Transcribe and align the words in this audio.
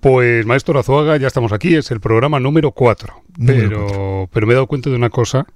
Pues 0.00 0.46
maestro 0.46 0.78
Azuaga, 0.78 1.16
ya 1.16 1.26
estamos 1.26 1.52
aquí, 1.52 1.74
es 1.74 1.90
el 1.90 2.00
programa 2.00 2.38
número 2.38 2.72
4. 2.72 3.22
Pero, 3.44 4.28
pero 4.32 4.46
me 4.46 4.52
he 4.52 4.54
dado 4.54 4.66
cuenta 4.66 4.90
de 4.90 4.96
una 4.96 5.10
cosa, 5.10 5.46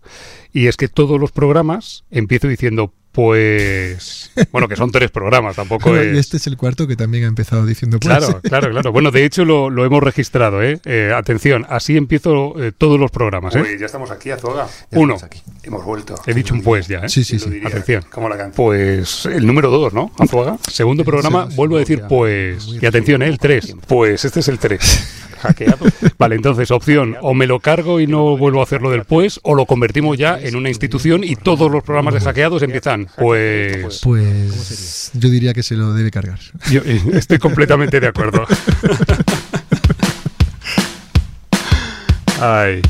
y 0.52 0.66
es 0.66 0.76
que 0.76 0.88
todos 0.88 1.20
los 1.20 1.32
programas 1.32 2.04
empiezo 2.10 2.48
diciendo, 2.48 2.92
pues 3.12 4.32
bueno, 4.50 4.68
que 4.68 4.76
son 4.76 4.90
tres 4.90 5.10
programas, 5.10 5.56
tampoco 5.56 5.94
es... 5.96 6.14
Y 6.14 6.18
este 6.18 6.38
es 6.38 6.46
el 6.46 6.56
cuarto 6.56 6.86
que 6.86 6.96
también 6.96 7.24
ha 7.24 7.26
empezado 7.28 7.66
diciendo 7.66 7.98
pues. 8.00 8.16
Claro, 8.16 8.40
claro, 8.40 8.70
claro. 8.70 8.90
Bueno, 8.90 9.10
de 9.10 9.24
hecho 9.24 9.44
lo, 9.44 9.68
lo 9.68 9.84
hemos 9.84 10.02
registrado, 10.02 10.62
¿eh? 10.62 10.80
eh 10.86 11.12
atención, 11.14 11.66
así 11.68 11.96
empiezo 11.96 12.54
eh, 12.62 12.72
todos 12.72 12.98
los 12.98 13.10
programas, 13.10 13.54
¿eh? 13.54 13.62
Uy, 13.62 13.78
ya 13.78 13.86
estamos 13.86 14.10
aquí, 14.10 14.30
Azuaga. 14.30 14.66
Uno. 14.92 15.16
Aquí. 15.22 15.42
Hemos 15.62 15.84
vuelto. 15.84 16.14
He 16.26 16.32
dicho 16.32 16.54
un 16.54 16.62
pues 16.62 16.88
ya, 16.88 17.00
¿eh? 17.00 17.08
Sí, 17.08 17.22
sí, 17.22 17.38
sí. 17.38 17.60
Atención. 17.64 18.04
Como 18.10 18.28
la 18.28 18.36
canción. 18.36 18.56
Pues 18.56 19.26
el 19.26 19.46
número 19.46 19.70
dos, 19.70 19.92
¿no? 19.92 20.10
Azuaga. 20.18 20.58
Segundo 20.70 21.04
programa, 21.04 21.48
vuelvo 21.54 21.76
a 21.76 21.80
decir 21.80 22.02
pues... 22.08 22.66
Y 22.80 22.86
atención, 22.86 23.22
¿eh? 23.22 23.28
El 23.28 23.38
tres. 23.38 23.74
Pues 23.86 24.24
este 24.24 24.40
es 24.40 24.48
el 24.48 24.58
tres. 24.58 25.28
Hackeado. 25.42 25.84
Vale, 26.18 26.36
entonces, 26.36 26.70
opción, 26.70 27.16
o 27.20 27.34
me 27.34 27.46
lo 27.46 27.58
cargo 27.60 28.00
y 28.00 28.06
no 28.06 28.36
vuelvo 28.36 28.60
a 28.60 28.62
hacerlo 28.62 28.90
del 28.90 29.04
pues, 29.04 29.40
o 29.42 29.54
lo 29.54 29.66
convertimos 29.66 30.16
ya 30.16 30.38
en 30.40 30.54
una 30.56 30.68
institución 30.68 31.24
y 31.24 31.34
todos 31.36 31.70
los 31.70 31.82
programas 31.82 32.14
de 32.14 32.20
hackeados 32.20 32.62
empiezan, 32.62 33.08
pues... 33.18 34.00
Pues 34.02 35.10
yo 35.14 35.28
diría 35.28 35.52
que 35.52 35.62
se 35.62 35.74
lo 35.74 35.92
debe 35.94 36.10
cargar. 36.10 36.38
Yo 36.70 36.80
eh, 36.84 37.00
estoy 37.14 37.38
completamente 37.38 37.98
de 37.98 38.06
acuerdo. 38.06 38.46
Ay. 42.40 42.82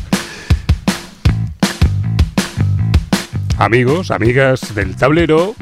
Amigos, 3.59 4.11
amigas 4.11 4.75
del 4.75 4.97
tablero, 4.97 5.55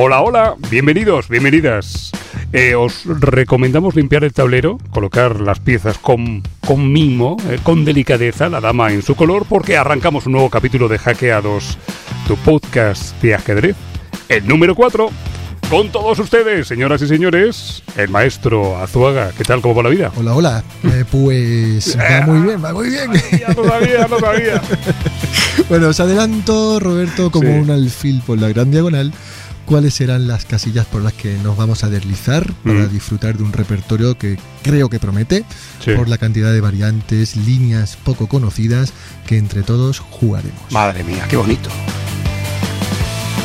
hola, 0.00 0.20
hola, 0.20 0.54
bienvenidos, 0.70 1.28
bienvenidas. 1.28 2.12
Eh, 2.52 2.74
os 2.76 3.02
recomendamos 3.04 3.96
limpiar 3.96 4.22
el 4.22 4.32
tablero, 4.32 4.78
colocar 4.90 5.40
las 5.40 5.58
piezas 5.60 5.98
con, 5.98 6.42
con 6.64 6.92
mimo, 6.92 7.36
eh, 7.50 7.58
con 7.62 7.84
delicadeza, 7.84 8.48
la 8.48 8.60
dama 8.60 8.92
en 8.92 9.02
su 9.02 9.14
color, 9.16 9.44
porque 9.48 9.76
arrancamos 9.76 10.26
un 10.26 10.32
nuevo 10.32 10.48
capítulo 10.50 10.86
de 10.88 10.98
Hackeados, 10.98 11.76
tu 12.28 12.36
podcast 12.36 13.20
de 13.22 13.34
ajedrez, 13.34 13.76
el 14.28 14.46
número 14.46 14.74
4. 14.74 15.10
Con 15.68 15.90
todos 15.92 16.18
ustedes, 16.18 16.66
señoras 16.66 17.02
y 17.02 17.08
señores, 17.08 17.82
el 17.98 18.08
maestro 18.08 18.78
Azuaga. 18.78 19.32
¿Qué 19.36 19.44
tal? 19.44 19.60
¿Cómo 19.60 19.74
va 19.74 19.82
la 19.82 19.88
vida? 19.90 20.10
Hola, 20.16 20.34
hola. 20.34 20.64
Eh, 20.84 21.04
pues 21.10 21.98
va 21.98 22.26
muy 22.26 22.40
bien, 22.40 22.64
va 22.64 22.72
muy 22.72 22.88
bien. 22.88 23.10
lo 23.54 23.68
sabía, 23.68 24.08
lo 24.08 24.18
sabía. 24.18 24.62
bueno, 25.68 25.88
os 25.88 26.00
adelanto, 26.00 26.80
Roberto, 26.80 27.30
como 27.30 27.48
Sí. 27.48 27.54
un 27.54 27.70
alfil 27.70 28.22
por 28.26 28.38
la 28.38 28.48
gran 28.48 28.70
diagonal, 28.70 29.12
cuáles 29.68 29.92
serán 29.94 30.26
las 30.26 30.46
casillas 30.46 30.86
por 30.86 31.02
las 31.02 31.12
que 31.12 31.36
nos 31.44 31.56
vamos 31.56 31.84
a 31.84 31.90
deslizar 31.90 32.50
para 32.64 32.86
Mm. 32.86 32.90
disfrutar 32.90 33.36
de 33.36 33.42
un 33.44 33.52
repertorio 33.52 34.16
que 34.16 34.38
creo 34.62 34.88
que 34.88 34.98
promete, 34.98 35.44
Sí. 35.84 35.92
por 35.92 36.08
la 36.08 36.16
cantidad 36.16 36.52
de 36.52 36.60
variantes, 36.62 37.36
líneas 37.36 37.96
poco 38.02 38.26
conocidas 38.28 38.92
que 39.26 39.36
entre 39.36 39.62
todos 39.62 39.98
jugaremos. 40.00 40.60
Madre 40.70 41.04
mía, 41.04 41.26
qué 41.28 41.36
bonito. 41.36 41.68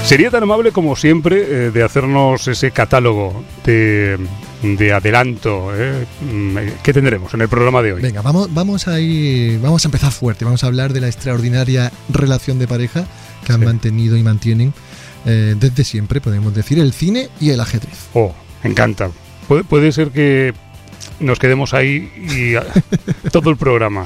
Sería 0.05 0.29
tan 0.29 0.43
amable 0.43 0.71
como 0.71 0.95
siempre 0.95 1.67
eh, 1.67 1.71
de 1.71 1.83
hacernos 1.83 2.47
ese 2.47 2.71
catálogo 2.71 3.43
de, 3.65 4.17
de 4.61 4.93
adelanto 4.93 5.71
eh, 5.75 6.05
mm, 6.21 6.57
que 6.83 6.93
tendremos 6.93 7.33
en 7.33 7.41
el 7.41 7.47
programa 7.49 7.81
de 7.81 7.93
hoy. 7.93 8.01
Venga, 8.01 8.21
vamos, 8.21 8.53
vamos 8.53 8.87
a 8.89 8.99
ir, 8.99 9.59
vamos 9.61 9.85
a 9.85 9.87
empezar 9.87 10.11
fuerte. 10.11 10.43
Vamos 10.45 10.63
a 10.63 10.67
hablar 10.67 10.91
de 10.93 10.99
la 11.01 11.07
extraordinaria 11.07 11.91
relación 12.09 12.59
de 12.59 12.67
pareja 12.67 13.05
que 13.45 13.53
han 13.53 13.59
Sí. 13.61 13.65
mantenido 13.65 14.17
y 14.17 14.23
mantienen 14.23 14.73
eh, 15.25 15.55
desde 15.59 15.83
siempre, 15.83 16.21
podemos 16.21 16.53
decir, 16.53 16.79
el 16.79 16.93
cine 16.93 17.29
y 17.39 17.49
el 17.51 17.59
ajedrez. 17.59 18.07
Oh, 18.13 18.33
me 18.63 18.69
encanta. 18.71 19.09
Puede, 19.47 19.63
puede 19.63 19.91
ser 19.91 20.09
que 20.09 20.53
nos 21.19 21.37
quedemos 21.39 21.73
ahí 21.73 22.09
y 22.17 22.53
todo 23.31 23.49
el 23.49 23.57
programa. 23.57 24.05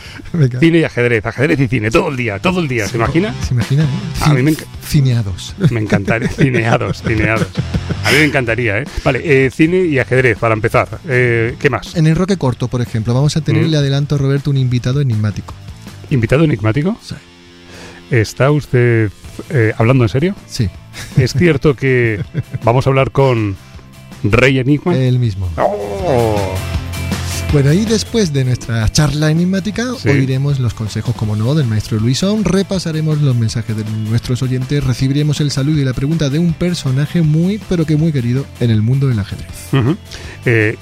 Cine 0.59 0.79
y 0.79 0.83
ajedrez, 0.83 1.25
ajedrez 1.25 1.59
y 1.59 1.67
cine, 1.67 1.89
todo 1.91 2.09
el 2.09 2.17
día, 2.17 2.39
todo 2.39 2.59
el 2.59 2.67
día. 2.67 2.87
¿Se 2.87 2.97
imagina? 2.97 3.33
¿Se 3.47 3.53
imaginan? 3.53 3.87
A 4.21 4.33
mí 4.33 4.41
me 4.43 4.55
Cineados. 4.85 5.55
Me 5.71 5.79
encantaría. 5.81 6.29
Cineados, 6.29 7.01
cineados. 7.03 7.47
A 8.03 8.11
mí 8.11 8.17
me 8.17 8.23
encantaría, 8.25 8.79
¿eh? 8.79 8.85
Vale, 9.03 9.21
eh, 9.45 9.51
cine 9.51 9.83
y 9.85 9.99
ajedrez, 9.99 10.37
para 10.37 10.53
empezar. 10.53 10.99
Eh, 11.07 11.55
¿Qué 11.59 11.69
más? 11.69 11.95
En 11.95 12.07
el 12.07 12.15
Roque 12.15 12.37
Corto, 12.37 12.67
por 12.67 12.81
ejemplo, 12.81 13.13
vamos 13.13 13.35
a 13.37 13.41
tener, 13.41 13.63
Mm. 13.65 13.71
le 13.71 13.77
adelanto 13.77 14.15
a 14.15 14.17
Roberto, 14.17 14.49
un 14.49 14.57
invitado 14.57 15.01
enigmático. 15.01 15.53
¿Invitado 16.09 16.43
enigmático? 16.45 16.97
Sí. 17.01 17.15
¿Está 18.11 18.51
usted 18.51 19.11
eh, 19.49 19.73
hablando 19.77 20.03
en 20.05 20.09
serio? 20.09 20.35
Sí, 20.47 20.69
¿Es 21.17 21.33
cierto 21.33 21.75
que 21.75 22.21
vamos 22.63 22.87
a 22.87 22.89
hablar 22.89 23.11
con 23.11 23.55
Rey 24.23 24.59
Enigma? 24.59 24.95
él 24.95 25.19
mismo. 25.19 25.49
Oh. 25.57 26.37
Bueno, 27.53 27.71
y 27.73 27.85
después 27.85 28.33
de 28.33 28.43
nuestra 28.43 28.87
charla 28.91 29.31
enigmática, 29.31 29.93
Sí. 29.97 30.09
oiremos 30.09 30.59
los 30.59 30.73
consejos, 30.73 31.15
como 31.15 31.35
no, 31.35 31.55
del 31.55 31.65
maestro 31.65 31.97
Luisón, 31.99 32.43
repasaremos 32.43 33.21
los 33.21 33.35
mensajes 33.35 33.75
de 33.75 33.83
nuestros 34.09 34.43
oyentes, 34.43 34.83
recibiremos 34.83 35.39
el 35.39 35.49
saludo 35.49 35.79
y 35.79 35.85
la 35.85 35.93
pregunta 35.93 36.29
de 36.29 36.39
un 36.39 36.53
personaje 36.53 37.21
muy, 37.21 37.59
pero 37.69 37.85
que 37.85 37.95
muy 37.95 38.11
querido 38.11 38.45
en 38.59 38.69
el 38.69 38.81
mundo 38.81 39.07
del 39.07 39.17
ajedrez. 39.19 39.47
Eh, 40.45 40.75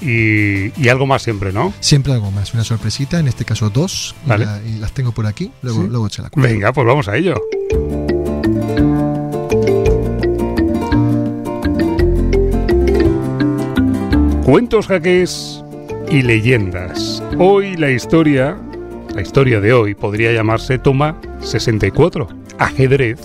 y, 0.76 0.82
y 0.84 0.88
algo 0.88 1.06
más 1.06 1.22
siempre, 1.22 1.52
¿no? 1.52 1.72
Siempre 1.80 2.12
algo 2.12 2.30
más, 2.32 2.52
una 2.52 2.64
sorpresita, 2.64 3.20
en 3.20 3.28
este 3.28 3.44
caso 3.44 3.70
dos, 3.70 4.14
y, 4.26 4.28
Vale. 4.28 4.44
la- 4.44 4.60
y 4.62 4.78
las 4.78 4.92
tengo 4.92 5.12
por 5.12 5.26
aquí, 5.26 5.50
luego, 5.62 5.82
Sí. 5.82 5.88
luego 5.88 6.10
se 6.10 6.22
la 6.22 6.30
cuento. 6.30 6.52
Venga, 6.52 6.72
pues 6.72 6.86
vamos 6.86 7.08
a 7.08 7.16
ello. 7.16 7.34
Cuentos, 14.44 14.86
jaques 14.86 15.62
y 16.10 16.22
leyendas. 16.22 17.22
Hoy 17.38 17.76
la 17.76 17.90
historia, 17.90 18.56
la 19.14 19.22
historia 19.22 19.60
de 19.60 19.72
hoy 19.72 19.94
podría 19.94 20.32
llamarse 20.32 20.78
Toma 20.78 21.16
64, 21.40 22.28
ajedrez 22.58 23.20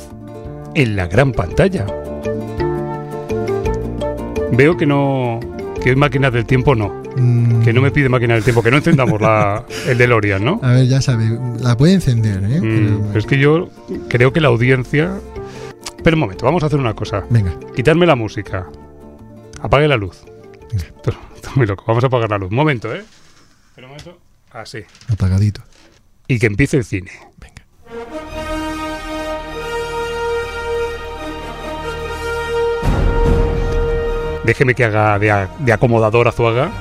en 0.76 0.96
la 0.96 1.08
gran 1.08 1.32
pantalla. 1.32 1.86
Veo 4.54 4.76
que 4.78 4.86
no, 4.86 5.40
que 5.82 5.92
hoy 5.92 5.96
máquinas 5.96 6.34
del 6.34 6.46
tiempo 6.46 6.76
no, 6.76 7.02
Mm, 7.14 7.62
que 7.64 7.74
no 7.74 7.82
me 7.82 7.92
pide 7.92 8.08
máquina 8.08 8.36
del 8.36 8.44
tiempo, 8.46 8.64
que 8.64 8.72
no 8.72 8.78
encendamos 8.78 9.20
la, 9.20 9.66
el 9.90 9.98
DeLorean, 9.98 10.46
¿no? 10.46 10.62
A 10.64 10.72
ver, 10.72 10.88
ya 10.88 11.02
sabe, 11.02 11.38
la 11.60 11.76
puede 11.76 11.92
encender, 11.96 12.42
¿eh? 12.50 12.62
Mm, 12.62 13.08
Pero- 13.08 13.20
es 13.20 13.26
que 13.26 13.38
yo 13.38 13.68
creo 14.08 14.32
que 14.32 14.40
la 14.40 14.48
audiencia. 14.48 15.12
Espera 15.98 16.16
un 16.16 16.22
momento, 16.22 16.46
vamos 16.46 16.64
a 16.64 16.68
hacer 16.68 16.80
una 16.80 16.94
cosa. 16.94 17.26
Venga, 17.30 17.52
Quitarme 17.76 18.06
la 18.06 18.16
música. 18.16 18.66
Apague 19.62 19.90
la 19.90 19.98
luz. 19.98 20.24
Esto, 20.74 21.12
muy 21.56 21.66
loco. 21.68 21.84
Vamos 21.88 22.04
a 22.04 22.08
apagar 22.08 22.30
la 22.30 22.38
luz. 22.38 22.50
Un 22.50 22.56
momento, 22.56 22.94
¿eh? 22.94 23.04
Un 23.78 23.84
momento. 23.86 24.18
Así. 24.52 24.80
apagadito. 25.12 25.62
Y 26.28 26.40
que 26.40 26.46
empiece 26.48 26.78
el 26.78 26.84
cine. 26.86 27.12
Venga. 27.38 27.64
Déjeme 34.44 34.74
que 34.74 34.84
haga 34.86 35.20
de, 35.20 35.32
a- 35.32 35.50
de 35.60 35.72
acomodador 35.74 36.28
Azuaga 36.28 36.72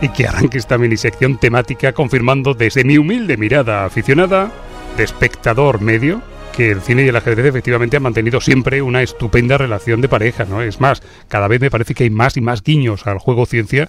y 0.00 0.08
que 0.10 0.26
arranque 0.26 0.58
esta 0.58 0.76
minisección 0.78 1.38
temática 1.38 1.92
confirmando 1.92 2.54
desde 2.54 2.84
mi 2.84 2.98
humilde 2.98 3.36
mirada 3.36 3.84
aficionada 3.84 4.50
de 4.96 5.04
espectador 5.04 5.80
medio 5.80 6.20
que 6.58 6.72
el 6.72 6.80
cine 6.80 7.04
y 7.04 7.08
el 7.08 7.14
ajedrez 7.14 7.46
efectivamente 7.46 7.98
han 7.98 8.02
mantenido 8.02 8.40
siempre 8.40 8.82
una 8.82 9.00
estupenda 9.00 9.56
relación 9.58 10.00
de 10.00 10.08
pareja, 10.08 10.44
¿no? 10.44 10.60
Es 10.60 10.80
más, 10.80 11.04
cada 11.28 11.46
vez 11.46 11.60
me 11.60 11.70
parece 11.70 11.94
que 11.94 12.02
hay 12.02 12.10
más 12.10 12.36
y 12.36 12.40
más 12.40 12.64
guiños 12.64 13.06
al 13.06 13.18
juego 13.18 13.46
ciencia 13.46 13.88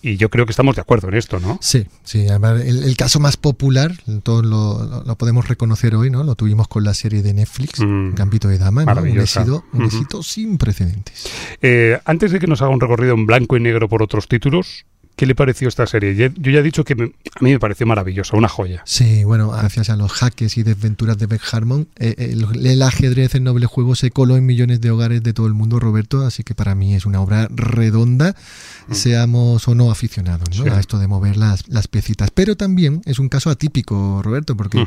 y 0.00 0.16
yo 0.16 0.30
creo 0.30 0.46
que 0.46 0.52
estamos 0.52 0.76
de 0.76 0.80
acuerdo 0.80 1.08
en 1.08 1.14
esto, 1.14 1.40
¿no? 1.40 1.58
Sí, 1.60 1.86
sí, 2.04 2.26
además 2.26 2.62
el, 2.62 2.84
el 2.84 2.96
caso 2.96 3.20
más 3.20 3.36
popular, 3.36 3.92
todos 4.22 4.46
lo, 4.46 5.14
podemos 5.16 5.46
reconocer 5.46 5.94
hoy, 5.94 6.08
¿no? 6.08 6.24
Lo 6.24 6.36
tuvimos 6.36 6.68
con 6.68 6.84
la 6.84 6.94
serie 6.94 7.22
de 7.22 7.34
Netflix, 7.34 7.80
Mm. 7.80 8.14
Gambito 8.14 8.48
de 8.48 8.56
Dama, 8.56 8.86
¿no? 8.86 9.02
Un 9.02 9.20
éxito, 9.20 9.64
un 9.74 9.84
éxito 9.84 10.22
sin 10.22 10.56
precedentes. 10.56 11.28
Eh, 11.60 11.98
antes 12.06 12.32
de 12.32 12.38
que 12.38 12.46
nos 12.46 12.62
haga 12.62 12.70
un 12.70 12.80
recorrido 12.80 13.12
en 13.12 13.26
blanco 13.26 13.58
y 13.58 13.60
negro 13.60 13.90
por 13.90 14.02
otros 14.02 14.26
títulos, 14.26 14.86
¿qué 15.16 15.26
le 15.26 15.34
pareció 15.34 15.66
esta 15.68 15.86
serie? 15.86 16.14
Yo 16.14 16.50
ya 16.50 16.60
he 16.60 16.62
dicho 16.62 16.84
que 16.84 16.94
me- 16.94 17.04
a 17.06 17.42
mí 17.44 17.50
me 17.50 17.58
pareció 17.58 17.86
maravillosa, 17.86 18.36
una 18.36 18.48
joya. 18.48 18.82
Sí, 18.84 19.24
bueno, 19.24 19.50
gracias 19.50 19.90
a 19.90 19.96
los 19.96 20.12
jaques 20.12 20.56
y 20.58 20.62
desventuras 20.62 21.18
de 21.18 21.26
Beck 21.26 21.42
Harmon, 21.52 21.88
eh, 21.96 22.14
el, 22.18 22.66
el 22.66 22.82
ajedrez, 22.82 23.34
el 23.34 23.42
noble 23.44 23.66
juego, 23.66 23.94
se 23.94 24.10
coló 24.10 24.36
en 24.36 24.46
millones 24.46 24.80
de 24.80 24.90
hogares 24.90 25.22
de 25.22 25.32
todo 25.32 25.46
el 25.46 25.54
mundo, 25.54 25.80
Roberto, 25.80 26.24
así 26.24 26.42
que 26.44 26.54
para 26.54 26.74
mí 26.74 26.94
es 26.94 27.06
una 27.06 27.20
obra 27.20 27.48
redonda, 27.50 28.36
seamos 28.92 29.66
o 29.68 29.74
no 29.74 29.90
aficionados 29.90 30.48
¿no? 30.56 30.64
Mm. 30.64 30.68
Sí. 30.68 30.74
a 30.74 30.80
esto 30.80 30.98
de 30.98 31.06
mover 31.06 31.36
las, 31.36 31.66
las 31.68 31.88
piecitas. 31.88 32.30
Pero 32.30 32.56
también 32.56 33.02
es 33.04 33.18
un 33.18 33.28
caso 33.28 33.50
atípico, 33.50 34.20
Roberto, 34.22 34.56
porque 34.56 34.84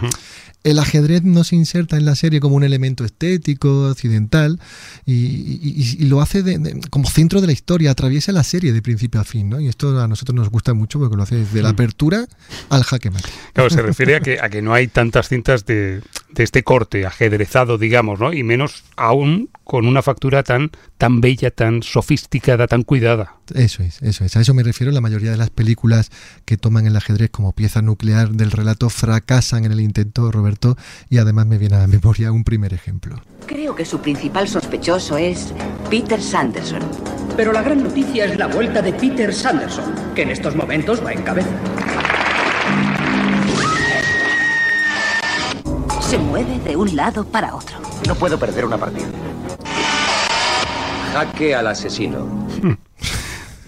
el 0.63 0.79
ajedrez 0.79 1.23
no 1.23 1.43
se 1.43 1.55
inserta 1.55 1.97
en 1.97 2.05
la 2.05 2.15
serie 2.15 2.39
como 2.39 2.55
un 2.55 2.63
elemento 2.63 3.03
estético, 3.05 3.87
accidental, 3.87 4.59
y, 5.05 5.13
y- 5.13 5.59
y- 5.63 6.03
y 6.03 6.05
lo 6.07 6.21
hace 6.21 6.43
de- 6.43 6.57
de- 6.59 6.79
como 6.89 7.09
centro 7.09 7.41
de 7.41 7.47
la 7.47 7.53
historia, 7.53 7.91
atraviesa 7.91 8.31
la 8.31 8.43
serie 8.43 8.73
de 8.73 8.81
principio 8.81 9.19
a 9.19 9.23
fin, 9.23 9.49
¿no? 9.49 9.59
Y 9.59 9.67
esto 9.67 9.99
a 10.01 10.07
nosotros 10.07 10.18
nosotros 10.19 10.35
nos 10.35 10.49
gusta 10.49 10.73
mucho 10.73 10.99
porque 10.99 11.15
lo 11.15 11.23
hace 11.23 11.35
desde 11.35 11.61
la 11.61 11.69
apertura 11.69 12.27
al 12.69 12.83
jaque 12.83 13.09
mate. 13.09 13.29
Claro, 13.53 13.69
se 13.69 13.81
refiere 13.81 14.17
a 14.17 14.19
que, 14.19 14.39
a 14.41 14.49
que 14.49 14.61
no 14.61 14.73
hay 14.73 14.87
tantas 14.87 15.29
cintas 15.29 15.65
de, 15.65 16.01
de 16.31 16.43
este 16.43 16.63
corte 16.63 17.05
ajedrezado, 17.05 17.77
digamos, 17.77 18.19
¿no? 18.19 18.33
Y 18.33 18.43
menos 18.43 18.83
aún 18.97 19.49
con 19.63 19.87
una 19.87 20.01
factura 20.01 20.43
tan, 20.43 20.71
tan 20.97 21.21
bella, 21.21 21.51
tan 21.51 21.83
sofisticada, 21.83 22.67
tan 22.67 22.83
cuidada. 22.83 23.35
Eso 23.55 23.81
es, 23.81 24.01
eso 24.01 24.25
es. 24.25 24.35
A 24.35 24.41
eso 24.41 24.53
me 24.53 24.63
refiero. 24.63 24.91
La 24.91 24.99
mayoría 24.99 25.31
de 25.31 25.37
las 25.37 25.51
películas 25.51 26.11
que 26.43 26.57
toman 26.57 26.85
el 26.85 26.97
ajedrez 26.97 27.29
como 27.29 27.53
pieza 27.53 27.81
nuclear 27.81 28.31
del 28.31 28.51
relato 28.51 28.89
fracasan 28.89 29.63
en 29.63 29.71
el 29.71 29.79
intento, 29.79 30.31
Roberto, 30.31 30.75
y 31.09 31.19
además 31.19 31.47
me 31.47 31.57
viene 31.57 31.77
a 31.77 31.79
la 31.79 31.87
memoria 31.87 32.31
un 32.33 32.43
primer 32.43 32.73
ejemplo. 32.73 33.21
Creo 33.45 33.73
que 33.73 33.85
su 33.85 33.99
principal 33.99 34.49
sospechoso 34.49 35.17
es 35.17 35.53
Peter 35.89 36.21
Sanderson. 36.21 36.81
Pero 37.39 37.53
la 37.53 37.61
gran 37.61 37.81
noticia 37.81 38.25
es 38.25 38.37
la 38.37 38.47
vuelta 38.47 38.81
de 38.81 38.91
Peter 38.91 39.33
Sanderson, 39.33 39.95
que 40.13 40.23
en 40.23 40.31
estos 40.31 40.57
momentos 40.57 41.01
va 41.01 41.13
en 41.13 41.21
cabeza. 41.21 41.47
Se 46.01 46.17
mueve 46.17 46.59
de 46.59 46.75
un 46.75 46.93
lado 46.97 47.23
para 47.23 47.55
otro. 47.55 47.77
No 48.05 48.15
puedo 48.15 48.37
perder 48.37 48.65
una 48.65 48.77
partida. 48.77 49.07
Jaque 51.13 51.55
al 51.55 51.67
asesino. 51.67 52.27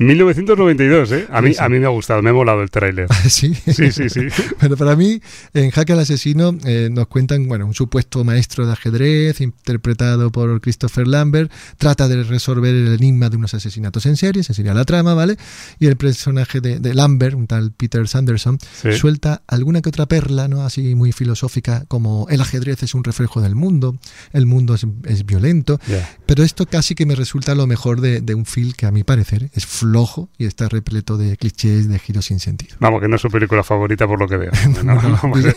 1992, 0.07 1.11
¿eh? 1.11 1.27
A 1.31 1.41
mí, 1.41 1.53
a 1.57 1.69
mí 1.69 1.79
me 1.79 1.85
ha 1.85 1.89
gustado, 1.89 2.21
me 2.21 2.29
ha 2.29 2.33
molado 2.33 2.61
el 2.61 2.69
tráiler. 2.69 3.07
Sí, 3.29 3.53
Sí, 3.53 3.91
sí, 3.91 4.09
sí. 4.09 4.21
Bueno, 4.59 4.77
para 4.77 4.95
mí, 4.95 5.21
en 5.53 5.71
Jaque 5.71 5.93
al 5.93 5.99
Asesino 5.99 6.57
eh, 6.65 6.89
nos 6.91 7.07
cuentan, 7.07 7.47
bueno, 7.47 7.65
un 7.65 7.73
supuesto 7.73 8.23
maestro 8.23 8.65
de 8.65 8.73
ajedrez 8.73 9.41
interpretado 9.41 10.31
por 10.31 10.59
Christopher 10.61 11.07
Lambert, 11.07 11.51
trata 11.77 12.07
de 12.07 12.23
resolver 12.23 12.73
el 12.73 12.93
enigma 12.95 13.29
de 13.29 13.37
unos 13.37 13.53
asesinatos 13.53 14.05
en 14.05 14.17
serie, 14.17 14.41
esa 14.41 14.53
sería 14.53 14.73
la 14.73 14.85
trama, 14.85 15.13
¿vale? 15.13 15.37
Y 15.79 15.87
el 15.87 15.97
personaje 15.97 16.61
de, 16.61 16.79
de 16.79 16.93
Lambert, 16.93 17.35
un 17.35 17.47
tal 17.47 17.71
Peter 17.71 18.07
Sanderson, 18.07 18.57
Sí. 18.81 18.93
suelta 18.93 19.41
alguna 19.47 19.81
que 19.81 19.89
otra 19.89 20.05
perla, 20.07 20.47
¿no? 20.47 20.63
Así 20.63 20.95
muy 20.95 21.11
filosófica, 21.11 21.85
como 21.87 22.27
el 22.29 22.41
ajedrez 22.41 22.83
es 22.83 22.93
un 22.95 23.03
reflejo 23.03 23.41
del 23.41 23.55
mundo, 23.55 23.97
el 24.33 24.45
mundo 24.45 24.75
es, 24.75 24.85
es 25.05 25.25
violento, 25.25 25.79
Ya. 25.87 26.09
pero 26.25 26.43
esto 26.43 26.65
casi 26.65 26.95
que 26.95 27.05
me 27.05 27.15
resulta 27.15 27.55
lo 27.55 27.67
mejor 27.67 28.01
de, 28.01 28.21
de 28.21 28.35
un 28.35 28.45
film 28.45 28.71
que 28.73 28.85
a 28.85 28.91
mi 28.91 29.03
parecer 29.03 29.49
es 29.53 29.65
flojo 29.91 30.29
y 30.37 30.45
está 30.45 30.69
repleto 30.69 31.17
de 31.17 31.35
clichés, 31.35 31.89
de 31.89 31.99
giros 31.99 32.25
sin 32.27 32.39
sentido. 32.39 32.77
Vamos, 32.79 33.01
que 33.01 33.09
no 33.09 33.17
es 33.17 33.21
su 33.21 33.29
película 33.29 33.61
favorita 33.61 34.07
por 34.07 34.19
lo 34.19 34.27
que 34.27 34.37
veo. 34.37 34.51
No, 34.83 34.93
eh, 34.93 35.53